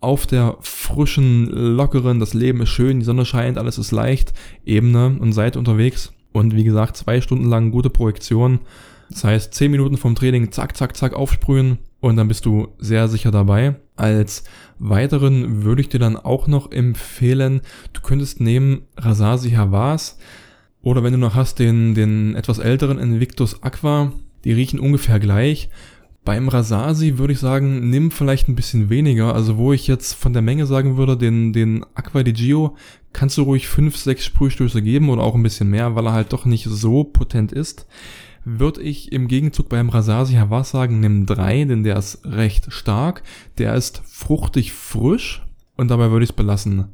auf 0.00 0.26
der 0.26 0.56
frischen, 0.60 1.46
lockeren, 1.46 2.20
das 2.20 2.34
Leben 2.34 2.62
ist 2.62 2.68
schön, 2.68 3.00
die 3.00 3.04
Sonne 3.04 3.24
scheint, 3.24 3.58
alles 3.58 3.78
ist 3.78 3.90
leicht, 3.90 4.32
Ebene 4.64 5.16
und 5.18 5.32
seid 5.32 5.56
unterwegs. 5.56 6.12
Und 6.32 6.54
wie 6.54 6.64
gesagt, 6.64 6.96
zwei 6.96 7.20
Stunden 7.20 7.48
lang 7.48 7.72
gute 7.72 7.90
Projektion. 7.90 8.60
Das 9.10 9.24
heißt, 9.24 9.54
zehn 9.54 9.70
Minuten 9.70 9.96
vom 9.96 10.14
Training, 10.14 10.52
zack, 10.52 10.76
zack, 10.76 10.96
zack, 10.96 11.14
aufsprühen 11.14 11.78
und 12.00 12.16
dann 12.16 12.28
bist 12.28 12.46
du 12.46 12.68
sehr 12.78 13.08
sicher 13.08 13.30
dabei. 13.30 13.76
Als 13.96 14.44
weiteren 14.78 15.64
würde 15.64 15.80
ich 15.80 15.88
dir 15.88 15.98
dann 15.98 16.16
auch 16.16 16.46
noch 16.46 16.72
empfehlen, 16.72 17.62
du 17.92 18.00
könntest 18.00 18.40
nehmen 18.40 18.82
Rasasi 18.96 19.50
Havas. 19.50 20.18
Oder 20.80 21.02
wenn 21.02 21.12
du 21.12 21.18
noch 21.18 21.34
hast 21.34 21.58
den, 21.58 21.94
den 21.94 22.34
etwas 22.34 22.58
älteren 22.58 22.98
Invictus 22.98 23.62
Aqua, 23.62 24.12
die 24.44 24.52
riechen 24.52 24.78
ungefähr 24.78 25.18
gleich. 25.18 25.68
Beim 26.24 26.48
Rasasi 26.48 27.18
würde 27.18 27.32
ich 27.32 27.38
sagen, 27.38 27.90
nimm 27.90 28.10
vielleicht 28.10 28.48
ein 28.48 28.54
bisschen 28.54 28.90
weniger. 28.90 29.34
Also 29.34 29.56
wo 29.56 29.72
ich 29.72 29.86
jetzt 29.86 30.12
von 30.12 30.32
der 30.32 30.42
Menge 30.42 30.66
sagen 30.66 30.96
würde, 30.96 31.16
den, 31.16 31.52
den 31.52 31.84
Aqua 31.94 32.22
di 32.22 32.32
Gio 32.32 32.76
kannst 33.12 33.38
du 33.38 33.42
ruhig 33.42 33.66
5, 33.66 33.96
6 33.96 34.24
Sprühstöße 34.24 34.82
geben 34.82 35.10
oder 35.10 35.22
auch 35.22 35.34
ein 35.34 35.42
bisschen 35.42 35.70
mehr, 35.70 35.94
weil 35.94 36.06
er 36.06 36.12
halt 36.12 36.32
doch 36.32 36.44
nicht 36.44 36.64
so 36.64 37.04
potent 37.04 37.52
ist. 37.52 37.86
Würde 38.50 38.80
ich 38.80 39.12
im 39.12 39.28
Gegenzug 39.28 39.68
beim 39.68 39.90
Rasasi 39.90 40.32
Havas 40.32 40.70
sagen, 40.70 41.00
nimm 41.00 41.26
3, 41.26 41.64
denn 41.64 41.82
der 41.82 41.98
ist 41.98 42.24
recht 42.24 42.72
stark. 42.72 43.22
Der 43.58 43.74
ist 43.74 44.00
fruchtig 44.06 44.72
frisch 44.72 45.46
und 45.76 45.90
dabei 45.90 46.10
würde 46.10 46.24
ich 46.24 46.30
es 46.30 46.36
belassen. 46.36 46.86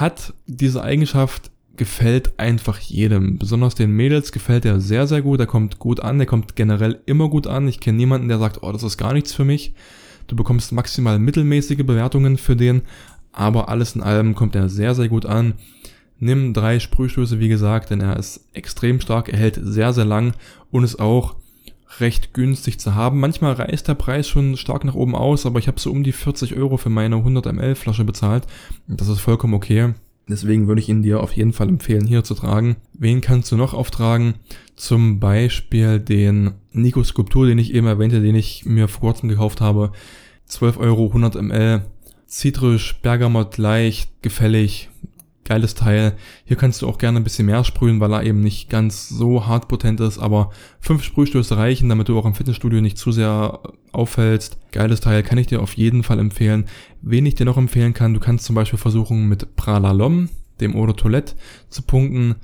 Hat 0.00 0.34
diese 0.46 0.82
Eigenschaft 0.82 1.52
gefällt 1.76 2.40
einfach 2.40 2.80
jedem. 2.80 3.38
Besonders 3.38 3.76
den 3.76 3.92
Mädels 3.92 4.32
gefällt 4.32 4.64
er 4.64 4.80
sehr, 4.80 5.06
sehr 5.06 5.22
gut. 5.22 5.38
Er 5.38 5.46
kommt 5.46 5.78
gut 5.78 6.00
an. 6.00 6.18
Er 6.18 6.26
kommt 6.26 6.56
generell 6.56 7.00
immer 7.06 7.28
gut 7.28 7.46
an. 7.46 7.68
Ich 7.68 7.78
kenne 7.78 7.96
niemanden, 7.96 8.26
der 8.26 8.40
sagt, 8.40 8.64
oh, 8.64 8.72
das 8.72 8.82
ist 8.82 8.98
gar 8.98 9.12
nichts 9.12 9.32
für 9.32 9.44
mich. 9.44 9.74
Du 10.26 10.34
bekommst 10.34 10.72
maximal 10.72 11.20
mittelmäßige 11.20 11.84
Bewertungen 11.84 12.36
für 12.36 12.56
den. 12.56 12.82
Aber 13.30 13.68
alles 13.68 13.94
in 13.94 14.02
allem 14.02 14.34
kommt 14.34 14.56
er 14.56 14.68
sehr, 14.68 14.96
sehr 14.96 15.08
gut 15.08 15.24
an. 15.24 15.54
Nimm 16.20 16.52
drei 16.52 16.78
Sprühstöße, 16.78 17.40
wie 17.40 17.48
gesagt, 17.48 17.90
denn 17.90 18.00
er 18.00 18.16
ist 18.16 18.46
extrem 18.52 19.00
stark. 19.00 19.30
Er 19.30 19.38
hält 19.38 19.58
sehr, 19.60 19.92
sehr 19.94 20.04
lang 20.04 20.34
und 20.70 20.84
ist 20.84 21.00
auch 21.00 21.34
recht 21.98 22.34
günstig 22.34 22.78
zu 22.78 22.94
haben. 22.94 23.18
Manchmal 23.18 23.54
reißt 23.54 23.88
der 23.88 23.94
Preis 23.94 24.28
schon 24.28 24.56
stark 24.56 24.84
nach 24.84 24.94
oben 24.94 25.16
aus, 25.16 25.46
aber 25.46 25.58
ich 25.58 25.66
habe 25.66 25.80
so 25.80 25.90
um 25.90 26.04
die 26.04 26.12
40 26.12 26.56
Euro 26.56 26.76
für 26.76 26.90
meine 26.90 27.16
100 27.16 27.52
ml 27.52 27.74
Flasche 27.74 28.04
bezahlt. 28.04 28.46
Das 28.86 29.08
ist 29.08 29.20
vollkommen 29.20 29.54
okay. 29.54 29.94
Deswegen 30.28 30.68
würde 30.68 30.80
ich 30.80 30.88
ihn 30.88 31.02
dir 31.02 31.20
auf 31.20 31.32
jeden 31.32 31.52
Fall 31.52 31.68
empfehlen, 31.68 32.06
hier 32.06 32.22
zu 32.22 32.34
tragen. 32.34 32.76
Wen 32.92 33.20
kannst 33.20 33.50
du 33.50 33.56
noch 33.56 33.74
auftragen? 33.74 34.34
Zum 34.76 35.18
Beispiel 35.18 35.98
den 35.98 36.52
Nico 36.72 37.02
Skulptur, 37.02 37.46
den 37.46 37.58
ich 37.58 37.74
eben 37.74 37.86
erwähnte, 37.86 38.20
den 38.20 38.36
ich 38.36 38.64
mir 38.64 38.86
vor 38.86 39.00
kurzem 39.00 39.28
gekauft 39.28 39.60
habe. 39.60 39.90
12 40.46 40.78
Euro, 40.78 41.06
100 41.08 41.34
ml. 41.42 41.82
Zitrisch, 42.26 43.00
Bergamot, 43.02 43.58
leicht, 43.58 44.22
gefällig, 44.22 44.88
geiles 45.50 45.74
Teil. 45.74 46.12
Hier 46.44 46.56
kannst 46.56 46.80
du 46.80 46.86
auch 46.86 46.96
gerne 46.96 47.18
ein 47.18 47.24
bisschen 47.24 47.46
mehr 47.46 47.64
sprühen, 47.64 47.98
weil 47.98 48.12
er 48.12 48.22
eben 48.22 48.40
nicht 48.40 48.70
ganz 48.70 49.08
so 49.08 49.48
hart 49.48 49.66
potent 49.66 49.98
ist, 49.98 50.20
aber 50.20 50.52
fünf 50.78 51.02
Sprühstöße 51.02 51.56
reichen, 51.56 51.88
damit 51.88 52.08
du 52.08 52.16
auch 52.16 52.24
im 52.24 52.36
Fitnessstudio 52.36 52.80
nicht 52.80 52.96
zu 52.96 53.10
sehr 53.10 53.58
auffällst. 53.90 54.58
Geiles 54.70 55.00
Teil 55.00 55.24
kann 55.24 55.38
ich 55.38 55.48
dir 55.48 55.60
auf 55.60 55.72
jeden 55.72 56.04
Fall 56.04 56.20
empfehlen. 56.20 56.66
Wen 57.02 57.26
ich 57.26 57.34
dir 57.34 57.46
noch 57.46 57.56
empfehlen 57.56 57.94
kann, 57.94 58.14
du 58.14 58.20
kannst 58.20 58.44
zum 58.44 58.54
Beispiel 58.54 58.78
versuchen 58.78 59.28
mit 59.28 59.56
Pralalom, 59.56 60.28
dem 60.60 60.76
Eau 60.76 60.86
de 60.86 60.94
Toilette, 60.94 61.34
zu 61.68 61.82
punkten. 61.82 62.36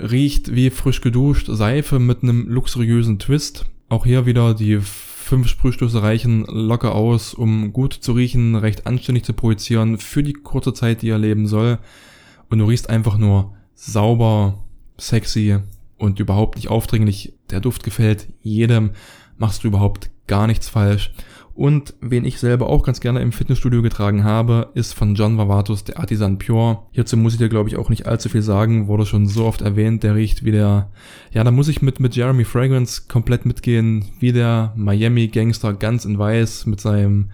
Riecht 0.00 0.52
wie 0.52 0.70
frisch 0.70 1.00
geduscht, 1.00 1.46
Seife 1.48 2.00
mit 2.00 2.24
einem 2.24 2.48
luxuriösen 2.48 3.20
Twist. 3.20 3.66
Auch 3.88 4.04
hier 4.04 4.26
wieder 4.26 4.54
die 4.54 4.80
fünf 4.80 5.46
Sprühstöße 5.46 6.02
reichen 6.02 6.44
locker 6.46 6.96
aus, 6.96 7.34
um 7.34 7.72
gut 7.72 7.92
zu 7.92 8.14
riechen, 8.14 8.56
recht 8.56 8.88
anständig 8.88 9.22
zu 9.22 9.32
projizieren 9.32 9.98
für 9.98 10.24
die 10.24 10.32
kurze 10.32 10.74
Zeit, 10.74 11.02
die 11.02 11.10
er 11.10 11.18
leben 11.18 11.46
soll 11.46 11.78
und 12.52 12.58
du 12.58 12.66
riechst 12.66 12.90
einfach 12.90 13.16
nur 13.16 13.54
sauber, 13.74 14.62
sexy 14.98 15.58
und 15.96 16.20
überhaupt 16.20 16.56
nicht 16.56 16.68
aufdringlich. 16.68 17.32
Der 17.50 17.60
Duft 17.60 17.82
gefällt 17.82 18.28
jedem, 18.42 18.90
machst 19.38 19.64
du 19.64 19.68
überhaupt 19.68 20.10
gar 20.26 20.46
nichts 20.46 20.68
falsch. 20.68 21.12
Und 21.54 21.94
wen 22.00 22.24
ich 22.24 22.38
selber 22.38 22.68
auch 22.68 22.82
ganz 22.82 23.00
gerne 23.00 23.20
im 23.20 23.32
Fitnessstudio 23.32 23.82
getragen 23.82 24.24
habe, 24.24 24.70
ist 24.74 24.94
von 24.94 25.14
John 25.14 25.36
Vavatus 25.36 25.84
der 25.84 25.98
Artisan 25.98 26.38
Pure. 26.38 26.80
Hierzu 26.92 27.16
muss 27.16 27.34
ich 27.34 27.38
dir, 27.38 27.50
glaube 27.50 27.68
ich, 27.68 27.76
auch 27.76 27.90
nicht 27.90 28.06
allzu 28.06 28.28
viel 28.28 28.42
sagen, 28.42 28.86
wurde 28.86 29.04
schon 29.04 29.26
so 29.26 29.44
oft 29.44 29.60
erwähnt, 29.60 30.02
der 30.02 30.14
riecht 30.14 30.44
wie 30.44 30.52
der, 30.52 30.90
ja, 31.30 31.44
da 31.44 31.50
muss 31.50 31.68
ich 31.68 31.82
mit, 31.82 32.00
mit 32.00 32.16
Jeremy 32.16 32.44
Fragrance 32.44 33.02
komplett 33.08 33.44
mitgehen, 33.44 34.06
wie 34.18 34.32
der 34.32 34.72
Miami 34.76 35.28
Gangster 35.28 35.74
ganz 35.74 36.04
in 36.06 36.18
weiß 36.18 36.66
mit 36.66 36.80
seinem 36.80 37.30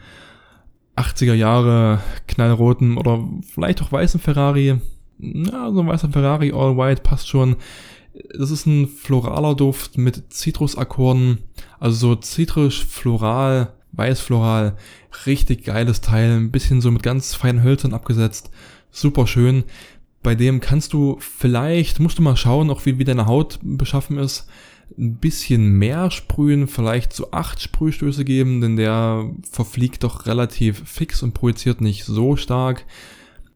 80er 0.96 1.34
Jahre 1.34 2.00
knallroten 2.26 2.96
oder 2.96 3.24
vielleicht 3.52 3.82
auch 3.82 3.92
weißen 3.92 4.20
Ferrari 4.20 4.80
ja, 5.18 5.72
so 5.72 5.80
ein 5.80 5.86
weißer 5.86 6.10
Ferrari 6.10 6.52
All 6.52 6.76
White 6.76 7.02
passt 7.02 7.28
schon. 7.28 7.56
Das 8.36 8.50
ist 8.50 8.66
ein 8.66 8.88
floraler 8.88 9.54
Duft 9.54 9.98
mit 9.98 10.32
Zitrusakkorden, 10.32 11.38
also 11.78 11.96
so 11.96 12.14
zitrisch, 12.16 12.84
floral, 12.84 13.74
weiß-floral, 13.92 14.76
richtig 15.26 15.64
geiles 15.64 16.00
Teil, 16.00 16.36
ein 16.36 16.50
bisschen 16.50 16.80
so 16.80 16.90
mit 16.90 17.02
ganz 17.02 17.34
feinen 17.34 17.62
Hölzern 17.62 17.94
abgesetzt, 17.94 18.50
super 18.90 19.26
schön. 19.26 19.64
Bei 20.22 20.34
dem 20.34 20.60
kannst 20.60 20.92
du 20.92 21.16
vielleicht, 21.20 22.00
musst 22.00 22.18
du 22.18 22.22
mal 22.22 22.36
schauen, 22.36 22.70
auch 22.70 22.86
wie, 22.86 22.98
wie 22.98 23.04
deine 23.04 23.26
Haut 23.26 23.60
beschaffen 23.62 24.18
ist, 24.18 24.48
ein 24.96 25.16
bisschen 25.16 25.72
mehr 25.72 26.10
sprühen, 26.10 26.66
vielleicht 26.66 27.12
so 27.12 27.30
acht 27.30 27.62
Sprühstöße 27.62 28.24
geben, 28.24 28.60
denn 28.60 28.76
der 28.76 29.30
verfliegt 29.48 30.02
doch 30.02 30.26
relativ 30.26 30.82
fix 30.86 31.22
und 31.22 31.34
projiziert 31.34 31.80
nicht 31.80 32.04
so 32.04 32.36
stark. 32.36 32.84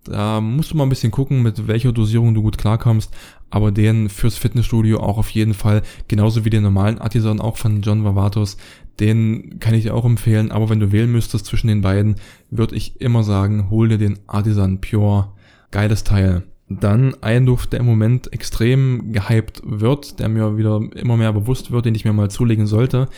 Da 0.05 0.40
musst 0.40 0.72
du 0.72 0.76
mal 0.76 0.84
ein 0.84 0.88
bisschen 0.88 1.12
gucken, 1.12 1.42
mit 1.42 1.68
welcher 1.68 1.92
Dosierung 1.92 2.34
du 2.34 2.42
gut 2.42 2.59
klarkommst. 2.59 3.14
Aber 3.50 3.70
den 3.70 4.09
fürs 4.09 4.36
Fitnessstudio 4.36 5.00
auch 5.00 5.18
auf 5.18 5.30
jeden 5.30 5.55
Fall, 5.55 5.82
genauso 6.09 6.44
wie 6.44 6.50
den 6.50 6.62
normalen 6.62 6.98
Artisan 6.98 7.40
auch 7.40 7.57
von 7.57 7.82
John 7.82 8.05
Vavatos, 8.05 8.57
den 8.98 9.59
kann 9.61 9.74
ich 9.74 9.84
dir 9.84 9.94
auch 9.94 10.05
empfehlen. 10.05 10.50
Aber 10.50 10.70
wenn 10.70 10.80
du 10.80 10.90
wählen 10.90 11.11
müsstest 11.11 11.46
zwischen 11.46 11.68
den 11.68 11.82
beiden, 11.82 12.16
würde 12.50 12.74
ich 12.74 13.00
immer 13.00 13.22
sagen, 13.22 13.70
hol 13.70 13.88
dir 13.88 13.98
den 13.98 14.18
Artisan 14.26 14.80
Pure. 14.80 15.32
Geiles 15.70 16.05
Teil. 16.05 16.44
Dann 16.80 17.14
ein 17.20 17.46
Duft, 17.46 17.72
der 17.72 17.80
im 17.80 17.86
Moment 17.86 18.32
extrem 18.32 19.12
gehypt 19.12 19.62
wird, 19.64 20.18
der 20.18 20.28
mir 20.28 20.56
wieder 20.56 20.80
immer 20.94 21.16
mehr 21.16 21.32
bewusst 21.32 21.70
wird, 21.70 21.86
den 21.86 21.94
ich 21.94 22.04
mir 22.04 22.12
mal 22.12 22.30
zulegen 22.30 22.66
sollte. 22.66 23.08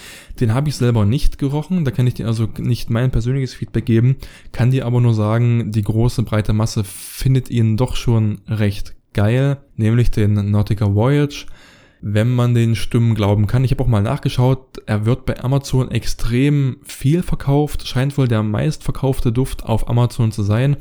Den 0.40 0.54
habe 0.54 0.68
ich 0.68 0.76
selber 0.76 1.04
nicht 1.04 1.38
gerochen, 1.38 1.84
da 1.84 1.90
kann 1.90 2.06
ich 2.06 2.14
dir 2.14 2.26
also 2.26 2.48
nicht 2.58 2.90
mein 2.90 3.10
persönliches 3.10 3.54
Feedback 3.54 3.86
geben, 3.86 4.16
kann 4.52 4.70
dir 4.70 4.86
aber 4.86 5.00
nur 5.00 5.14
sagen, 5.14 5.70
die 5.70 5.82
große 5.82 6.22
breite 6.22 6.52
Masse 6.52 6.84
findet 6.84 7.50
ihn 7.50 7.76
doch 7.76 7.96
schon 7.96 8.40
recht 8.48 8.94
geil, 9.12 9.58
nämlich 9.76 10.10
den 10.10 10.50
Nautica 10.50 10.94
Voyage 10.94 11.46
wenn 12.06 12.34
man 12.34 12.54
den 12.54 12.74
Stimmen 12.74 13.14
glauben 13.14 13.46
kann. 13.46 13.64
Ich 13.64 13.70
habe 13.70 13.82
auch 13.82 13.88
mal 13.88 14.02
nachgeschaut, 14.02 14.82
er 14.84 15.06
wird 15.06 15.24
bei 15.24 15.42
Amazon 15.42 15.90
extrem 15.90 16.76
viel 16.82 17.22
verkauft, 17.22 17.88
scheint 17.88 18.18
wohl 18.18 18.28
der 18.28 18.42
meistverkaufte 18.42 19.32
Duft 19.32 19.64
auf 19.64 19.88
Amazon 19.88 20.30
zu 20.30 20.42
sein. 20.42 20.76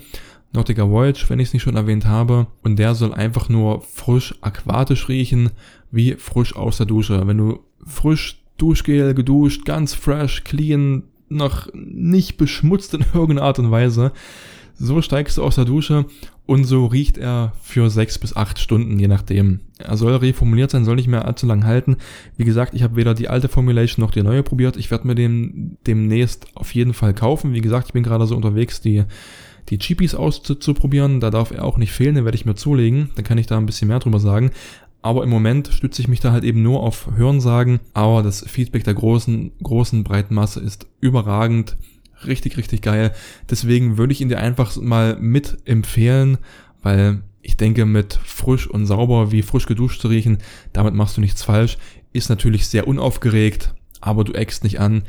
Nautica 0.54 0.90
Voyage, 0.90 1.26
wenn 1.28 1.40
ich 1.40 1.50
es 1.50 1.54
nicht 1.54 1.64
schon 1.64 1.76
erwähnt 1.76 2.06
habe. 2.06 2.48
Und 2.62 2.78
der 2.78 2.96
soll 2.96 3.14
einfach 3.14 3.50
nur 3.50 3.82
frisch 3.82 4.36
aquatisch 4.42 5.10
riechen, 5.10 5.50
wie 5.92 6.14
frisch 6.14 6.56
aus 6.56 6.78
der 6.78 6.86
Dusche. 6.86 7.26
Wenn 7.28 7.38
du 7.38 7.60
frisch 7.86 8.40
Duschgel 8.58 9.14
geduscht, 9.14 9.66
ganz 9.66 9.94
fresh, 9.94 10.44
clean, 10.44 11.04
noch 11.28 11.68
nicht 11.74 12.38
beschmutzt 12.38 12.94
in 12.94 13.06
irgendeiner 13.14 13.48
Art 13.48 13.60
und 13.60 13.72
Weise, 13.72 14.12
so 14.76 15.02
steigst 15.02 15.38
du 15.38 15.44
aus 15.44 15.56
der 15.56 15.66
Dusche 15.66 16.06
und 16.46 16.66
so 16.66 16.88
riecht 16.88 17.18
er 17.18 17.54
für 17.62 17.90
sechs 17.90 18.18
bis 18.18 18.36
acht 18.36 18.60
Stunden, 18.60 19.00
je 19.00 19.08
nachdem. 19.08 19.62
Er 19.78 19.98
soll 19.98 20.16
reformuliert 20.16 20.72
sein, 20.72 20.84
soll 20.84 20.96
nicht 20.96 21.08
mehr 21.08 21.26
allzu 21.26 21.46
lang 21.46 21.64
halten. 21.64 21.98
Wie 22.38 22.44
gesagt, 22.44 22.74
ich 22.74 22.84
habe 22.84 22.96
weder 22.96 23.14
die 23.14 23.30
alte 23.30 23.50
Formulation 23.50 24.04
noch 24.04 24.12
die 24.12 24.24
neue 24.24 24.44
probiert. 24.44 24.76
Ich 24.76 24.92
werde 24.92 25.08
mir 25.08 25.16
den 25.16 25.78
demnächst 25.88 26.48
auf 26.56 26.74
jeden 26.74 26.94
Fall 26.94 27.14
kaufen. 27.14 27.54
Wie 27.54 27.62
gesagt, 27.62 27.88
ich 27.88 27.94
bin 27.94 28.04
gerade 28.04 28.28
so 28.28 28.36
unterwegs, 28.36 28.82
die 28.82 29.04
die 29.70 29.78
Cheapies 29.78 30.16
auszuprobieren. 30.16 31.20
Da 31.20 31.30
darf 31.30 31.52
er 31.52 31.66
auch 31.66 31.78
nicht 31.78 31.92
fehlen, 31.92 32.16
den 32.16 32.26
werde 32.26 32.36
ich 32.36 32.46
mir 32.46 32.56
zulegen. 32.56 33.12
Dann 33.16 33.26
kann 33.26 33.38
ich 33.38 33.48
da 33.48 33.58
ein 33.58 33.66
bisschen 33.66 33.88
mehr 33.88 34.00
drüber 34.00 34.20
sagen. 34.20 34.52
Aber 35.02 35.24
im 35.24 35.30
Moment 35.30 35.68
stütze 35.68 36.02
ich 36.02 36.08
mich 36.08 36.22
da 36.22 36.32
halt 36.32 36.44
eben 36.44 36.62
nur 36.62 36.82
auf 36.82 37.10
Hörensagen. 37.16 37.80
Aber 37.94 38.24
das 38.24 38.46
Feedback 38.48 38.84
der 38.84 38.94
großen, 38.94 39.52
großen 39.62 40.04
breiten 40.04 40.34
Masse 40.34 40.62
ist 40.62 40.88
überragend. 41.02 41.78
Richtig, 42.26 42.58
richtig 42.58 42.82
geil. 42.82 43.12
Deswegen 43.50 43.98
würde 43.98 44.14
ich 44.14 44.22
ihn 44.22 44.30
dir 44.30 44.40
einfach 44.40 44.76
mal 44.78 45.18
mit 45.20 45.58
empfehlen, 45.66 46.38
weil 46.82 47.22
ich 47.42 47.58
denke, 47.58 47.86
mit 47.86 48.18
frisch 48.24 48.68
und 48.70 48.86
sauber 48.86 49.32
wie 49.32 49.42
frisch 49.42 49.66
geduscht 49.66 50.02
zu 50.02 50.08
riechen, 50.08 50.38
damit 50.72 50.94
machst 50.94 51.18
du 51.18 51.22
nichts 51.22 51.44
falsch. 51.44 51.78
Ist 52.14 52.30
natürlich 52.30 52.68
sehr 52.68 52.88
unaufgeregt, 52.88 53.74
aber 54.00 54.24
du 54.24 54.32
eckst 54.32 54.64
nicht 54.64 54.80
an 54.80 55.04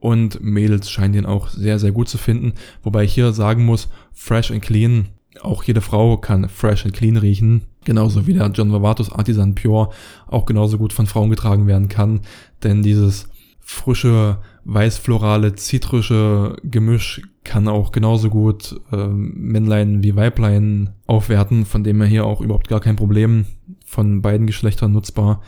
und 0.00 0.40
Mädels 0.42 0.90
scheinen 0.90 1.12
den 1.12 1.26
auch 1.26 1.48
sehr, 1.48 1.78
sehr 1.78 1.92
gut 1.92 2.08
zu 2.08 2.18
finden. 2.18 2.52
Wobei 2.82 3.04
ich 3.04 3.14
hier 3.14 3.32
sagen 3.32 3.64
muss, 3.64 3.88
fresh 4.12 4.50
and 4.50 4.62
clean, 4.62 5.08
auch 5.42 5.62
jede 5.64 5.80
Frau 5.80 6.16
kann 6.16 6.48
fresh 6.48 6.84
and 6.84 6.94
clean 6.94 7.16
riechen. 7.16 7.62
Genauso 7.84 8.26
wie 8.26 8.34
der 8.34 8.48
John 8.48 8.72
Vavatos 8.72 9.12
Artisan 9.12 9.54
Pure 9.54 9.90
auch 10.26 10.46
genauso 10.46 10.78
gut 10.78 10.92
von 10.92 11.06
Frauen 11.06 11.30
getragen 11.30 11.66
werden 11.66 11.88
kann. 11.88 12.20
Denn 12.62 12.82
dieses 12.82 13.28
frische, 13.60 14.38
weißflorale, 14.64 15.54
zitrische 15.54 16.56
Gemisch 16.64 17.22
kann 17.44 17.68
auch 17.68 17.92
genauso 17.92 18.30
gut 18.30 18.80
äh, 18.92 19.06
Männlein 19.06 20.02
wie 20.02 20.16
Weiblein 20.16 20.90
aufwerten, 21.06 21.64
von 21.64 21.84
dem 21.84 22.00
her 22.00 22.08
hier 22.08 22.26
auch 22.26 22.40
überhaupt 22.40 22.68
gar 22.68 22.80
kein 22.80 22.96
Problem 22.96 23.46
von 23.84 24.22
beiden 24.22 24.46
Geschlechtern 24.46 24.92
nutzbar. 24.92 25.42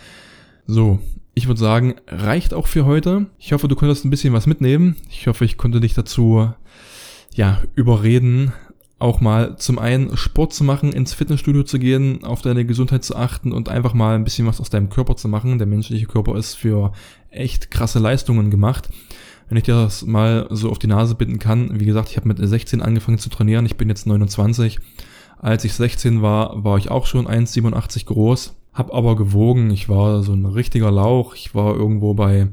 So, 0.67 1.01
ich 1.35 1.47
würde 1.47 1.61
sagen, 1.61 1.95
reicht 2.07 2.55
auch 2.55 2.67
für 2.67 2.85
heute. 2.85 3.27
Ich 3.39 3.53
hoffe, 3.53 3.69
du 3.69 3.77
konntest 3.77 4.05
ein 4.05 4.11
bisschen 4.11 4.33
was 4.33 4.47
mitnehmen. 4.47 4.97
Ich 5.09 5.27
hoffe, 5.27 5.45
ich 5.45 5.57
konnte 5.57 5.81
dich 5.81 5.95
dazu, 5.95 6.53
ja, 7.35 7.63
überreden, 7.75 8.53
auch 8.99 9.21
mal 9.21 9.57
zum 9.57 9.79
einen 9.79 10.17
Sport 10.17 10.53
zu 10.53 10.63
machen, 10.63 10.93
ins 10.93 11.15
Fitnessstudio 11.15 11.63
zu 11.63 11.79
gehen, 11.79 12.23
auf 12.23 12.43
deine 12.43 12.67
Gesundheit 12.67 13.03
zu 13.03 13.17
achten 13.17 13.53
und 13.53 13.69
einfach 13.69 13.95
mal 13.95 14.15
ein 14.15 14.25
bisschen 14.25 14.47
was 14.47 14.61
aus 14.61 14.69
deinem 14.69 14.91
Körper 14.91 15.17
zu 15.17 15.27
machen. 15.27 15.59
Der 15.59 15.67
menschliche 15.67 16.07
Körper 16.07 16.37
ist 16.37 16.55
für 16.55 16.93
echt 17.31 17.71
krasse 17.71 17.99
Leistungen 17.99 18.51
gemacht. 18.51 18.91
Wenn 19.49 19.57
ich 19.57 19.65
dir 19.65 19.75
das 19.75 20.05
mal 20.05 20.47
so 20.51 20.71
auf 20.71 20.79
die 20.79 20.87
Nase 20.87 21.15
binden 21.15 21.39
kann, 21.39 21.81
wie 21.81 21.87
gesagt, 21.87 22.11
ich 22.11 22.17
habe 22.17 22.29
mit 22.29 22.39
16 22.39 22.83
angefangen 22.83 23.19
zu 23.19 23.31
trainieren, 23.31 23.67
ich 23.67 23.77
bin 23.77 23.89
jetzt 23.89 24.07
29. 24.07 24.79
Als 25.39 25.65
ich 25.65 25.73
16 25.73 26.21
war, 26.21 26.63
war 26.63 26.77
ich 26.77 26.91
auch 26.91 27.07
schon 27.07 27.27
1,87 27.27 28.05
groß, 28.05 28.55
hab 28.73 28.93
aber 28.95 29.17
gewogen, 29.17 29.71
ich 29.71 29.89
war 29.89 30.23
so 30.23 30.33
ein 30.33 30.47
richtiger 30.47 30.91
Lauch, 30.91 31.35
ich 31.35 31.55
war 31.55 31.75
irgendwo 31.75 32.15
bei 32.15 32.49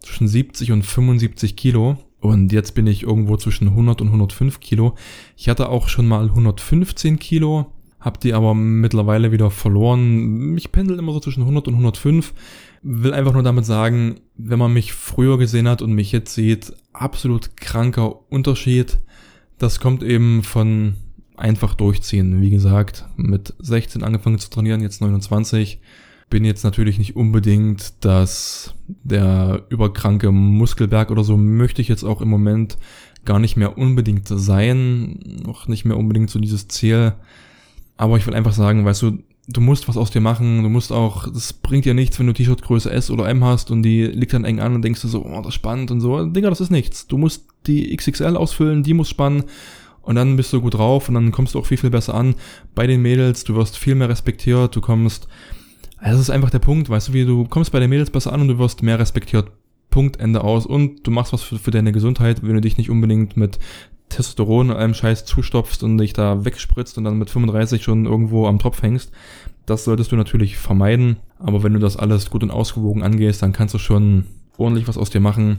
zwischen 0.00 0.28
70 0.28 0.72
und 0.72 0.82
75 0.84 1.56
Kilo 1.56 1.98
und 2.20 2.52
jetzt 2.52 2.74
bin 2.74 2.86
ich 2.86 3.02
irgendwo 3.02 3.36
zwischen 3.36 3.68
100 3.68 4.00
und 4.00 4.08
105 4.08 4.60
Kilo. 4.60 4.94
Ich 5.36 5.48
hatte 5.48 5.68
auch 5.68 5.88
schon 5.88 6.06
mal 6.06 6.24
115 6.24 7.18
Kilo, 7.18 7.66
hab 8.00 8.20
die 8.20 8.32
aber 8.32 8.54
mittlerweile 8.54 9.32
wieder 9.32 9.50
verloren. 9.50 10.56
Ich 10.56 10.72
pendel 10.72 10.98
immer 10.98 11.12
so 11.12 11.20
zwischen 11.20 11.42
100 11.42 11.68
und 11.68 11.74
105. 11.74 12.34
Will 12.82 13.12
einfach 13.12 13.32
nur 13.32 13.42
damit 13.42 13.66
sagen, 13.66 14.20
wenn 14.36 14.58
man 14.58 14.72
mich 14.72 14.92
früher 14.92 15.38
gesehen 15.38 15.68
hat 15.68 15.82
und 15.82 15.92
mich 15.92 16.12
jetzt 16.12 16.34
sieht, 16.34 16.72
absolut 16.92 17.56
kranker 17.56 18.30
Unterschied. 18.30 18.98
Das 19.58 19.80
kommt 19.80 20.02
eben 20.02 20.42
von 20.44 20.94
einfach 21.38 21.74
durchziehen. 21.74 22.40
Wie 22.40 22.50
gesagt, 22.50 23.06
mit 23.16 23.54
16 23.58 24.02
angefangen 24.02 24.38
zu 24.38 24.50
trainieren, 24.50 24.80
jetzt 24.82 25.00
29 25.00 25.80
bin 26.30 26.44
jetzt 26.44 26.64
natürlich 26.64 26.98
nicht 26.98 27.16
unbedingt 27.16 27.94
das, 28.00 28.74
der 28.86 29.62
überkranke 29.70 30.30
Muskelberg 30.30 31.10
oder 31.10 31.24
so, 31.24 31.36
möchte 31.36 31.80
ich 31.80 31.88
jetzt 31.88 32.04
auch 32.04 32.20
im 32.20 32.28
Moment 32.28 32.76
gar 33.24 33.38
nicht 33.38 33.56
mehr 33.56 33.78
unbedingt 33.78 34.28
sein, 34.28 35.18
noch 35.44 35.68
nicht 35.68 35.84
mehr 35.84 35.96
unbedingt 35.96 36.30
so 36.30 36.38
dieses 36.38 36.68
Ziel. 36.68 37.14
Aber 37.96 38.16
ich 38.16 38.26
will 38.26 38.34
einfach 38.34 38.52
sagen, 38.52 38.84
weißt 38.84 39.02
du, 39.02 39.18
du 39.48 39.60
musst 39.60 39.88
was 39.88 39.96
aus 39.96 40.10
dir 40.10 40.20
machen, 40.20 40.62
du 40.62 40.68
musst 40.68 40.92
auch, 40.92 41.32
das 41.32 41.54
bringt 41.54 41.86
dir 41.86 41.94
nichts, 41.94 42.18
wenn 42.18 42.26
du 42.26 42.34
T-Shirt 42.34 42.62
Größe 42.62 42.90
S 42.90 43.10
oder 43.10 43.28
M 43.28 43.42
hast 43.42 43.70
und 43.70 43.82
die 43.82 44.04
liegt 44.04 44.34
dann 44.34 44.44
eng 44.44 44.60
an 44.60 44.74
und 44.74 44.82
denkst 44.82 45.02
du 45.02 45.08
so, 45.08 45.24
oh, 45.24 45.36
das 45.38 45.48
ist 45.48 45.54
spannend 45.54 45.90
und 45.90 46.00
so. 46.00 46.26
Digga, 46.26 46.50
das 46.50 46.60
ist 46.60 46.70
nichts. 46.70 47.06
Du 47.06 47.16
musst 47.16 47.46
die 47.66 47.96
XXL 47.96 48.36
ausfüllen, 48.36 48.82
die 48.82 48.94
muss 48.94 49.08
spannen 49.08 49.44
und 50.08 50.14
dann 50.14 50.36
bist 50.36 50.52
du 50.54 50.60
gut 50.62 50.74
drauf 50.74 51.08
und 51.08 51.14
dann 51.14 51.32
kommst 51.32 51.54
du 51.54 51.58
auch 51.58 51.66
viel, 51.66 51.76
viel 51.76 51.90
besser 51.90 52.14
an 52.14 52.34
bei 52.74 52.86
den 52.86 53.02
Mädels, 53.02 53.44
du 53.44 53.54
wirst 53.54 53.76
viel 53.76 53.94
mehr 53.94 54.08
respektiert, 54.08 54.74
du 54.74 54.80
kommst 54.80 55.28
also 55.98 56.12
das 56.12 56.20
ist 56.20 56.30
einfach 56.30 56.50
der 56.50 56.60
Punkt, 56.60 56.88
weißt 56.88 57.08
du, 57.08 57.12
wie 57.12 57.26
du 57.26 57.44
kommst 57.44 57.72
bei 57.72 57.80
den 57.80 57.90
Mädels 57.90 58.10
besser 58.10 58.32
an 58.32 58.40
und 58.40 58.48
du 58.48 58.58
wirst 58.58 58.82
mehr 58.82 58.98
respektiert. 58.98 59.50
Punkt, 59.90 60.18
Ende 60.18 60.42
aus. 60.44 60.64
Und 60.64 61.06
du 61.06 61.10
machst 61.10 61.32
was 61.32 61.42
für, 61.42 61.58
für 61.58 61.70
deine 61.70 61.92
Gesundheit, 61.92 62.42
wenn 62.42 62.54
du 62.54 62.60
dich 62.60 62.78
nicht 62.78 62.88
unbedingt 62.88 63.36
mit 63.36 63.58
Testosteron 64.08 64.70
und 64.70 64.76
allem 64.76 64.94
Scheiß 64.94 65.26
zustopfst 65.26 65.82
und 65.82 65.98
dich 65.98 66.14
da 66.14 66.44
wegspritzt 66.44 66.96
und 66.96 67.04
dann 67.04 67.18
mit 67.18 67.28
35 67.28 67.82
schon 67.82 68.06
irgendwo 68.06 68.46
am 68.46 68.58
Tropf 68.58 68.80
hängst. 68.80 69.12
Das 69.66 69.84
solltest 69.84 70.12
du 70.12 70.16
natürlich 70.16 70.56
vermeiden. 70.56 71.16
Aber 71.38 71.62
wenn 71.62 71.74
du 71.74 71.80
das 71.80 71.96
alles 71.96 72.30
gut 72.30 72.42
und 72.42 72.50
ausgewogen 72.50 73.02
angehst, 73.02 73.42
dann 73.42 73.52
kannst 73.52 73.74
du 73.74 73.78
schon 73.78 74.24
ordentlich 74.56 74.88
was 74.88 74.98
aus 74.98 75.10
dir 75.10 75.20
machen. 75.20 75.58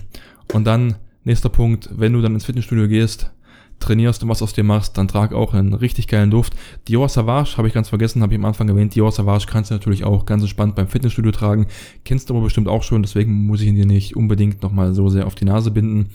Und 0.53 0.65
dann, 0.65 0.95
nächster 1.23 1.49
Punkt, 1.49 1.89
wenn 1.95 2.13
du 2.13 2.21
dann 2.21 2.33
ins 2.33 2.45
Fitnessstudio 2.45 2.87
gehst, 2.87 3.31
trainierst 3.79 4.23
und 4.23 4.29
was 4.29 4.41
aus 4.41 4.53
dir 4.53 4.63
machst, 4.63 4.97
dann 4.97 5.07
trag 5.07 5.33
auch 5.33 5.53
einen 5.53 5.73
richtig 5.73 6.07
geilen 6.07 6.31
Duft. 6.31 6.53
Dior 6.87 7.09
Savage, 7.09 7.57
habe 7.57 7.67
ich 7.67 7.73
ganz 7.73 7.89
vergessen, 7.89 8.21
habe 8.21 8.33
ich 8.33 8.39
am 8.39 8.45
Anfang 8.45 8.67
erwähnt. 8.69 8.95
Dior 8.95 9.11
Savage 9.11 9.45
kannst 9.47 9.71
du 9.71 9.75
natürlich 9.75 10.03
auch 10.03 10.25
ganz 10.25 10.43
entspannt 10.43 10.75
beim 10.75 10.87
Fitnessstudio 10.87 11.31
tragen. 11.31 11.67
Kennst 12.05 12.29
du 12.29 12.35
aber 12.35 12.43
bestimmt 12.43 12.67
auch 12.67 12.83
schon, 12.83 13.01
deswegen 13.01 13.45
muss 13.45 13.61
ich 13.61 13.67
ihn 13.67 13.75
dir 13.75 13.85
nicht 13.85 14.15
unbedingt 14.15 14.61
nochmal 14.61 14.93
so 14.93 15.09
sehr 15.09 15.27
auf 15.27 15.35
die 15.35 15.45
Nase 15.45 15.71
binden. 15.71 16.09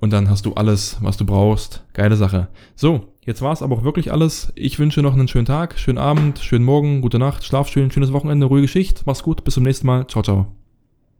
Und 0.00 0.12
dann 0.12 0.30
hast 0.30 0.46
du 0.46 0.54
alles, 0.54 0.98
was 1.00 1.16
du 1.16 1.26
brauchst. 1.26 1.84
Geile 1.92 2.16
Sache. 2.16 2.48
So, 2.76 3.06
jetzt 3.24 3.42
war 3.42 3.52
es 3.52 3.62
aber 3.62 3.76
auch 3.76 3.84
wirklich 3.84 4.12
alles. 4.12 4.52
Ich 4.54 4.78
wünsche 4.78 5.02
noch 5.02 5.14
einen 5.14 5.28
schönen 5.28 5.46
Tag, 5.46 5.78
schönen 5.78 5.98
Abend, 5.98 6.38
schönen 6.38 6.64
Morgen, 6.64 7.00
gute 7.00 7.18
Nacht, 7.18 7.44
schlaf 7.44 7.68
schön, 7.68 7.90
schönes 7.90 8.12
Wochenende, 8.12 8.46
ruhige 8.46 8.68
Schicht. 8.68 9.02
Mach's 9.06 9.24
gut, 9.24 9.42
bis 9.42 9.54
zum 9.54 9.64
nächsten 9.64 9.86
Mal. 9.86 10.06
Ciao, 10.06 10.22
ciao. 10.22 10.46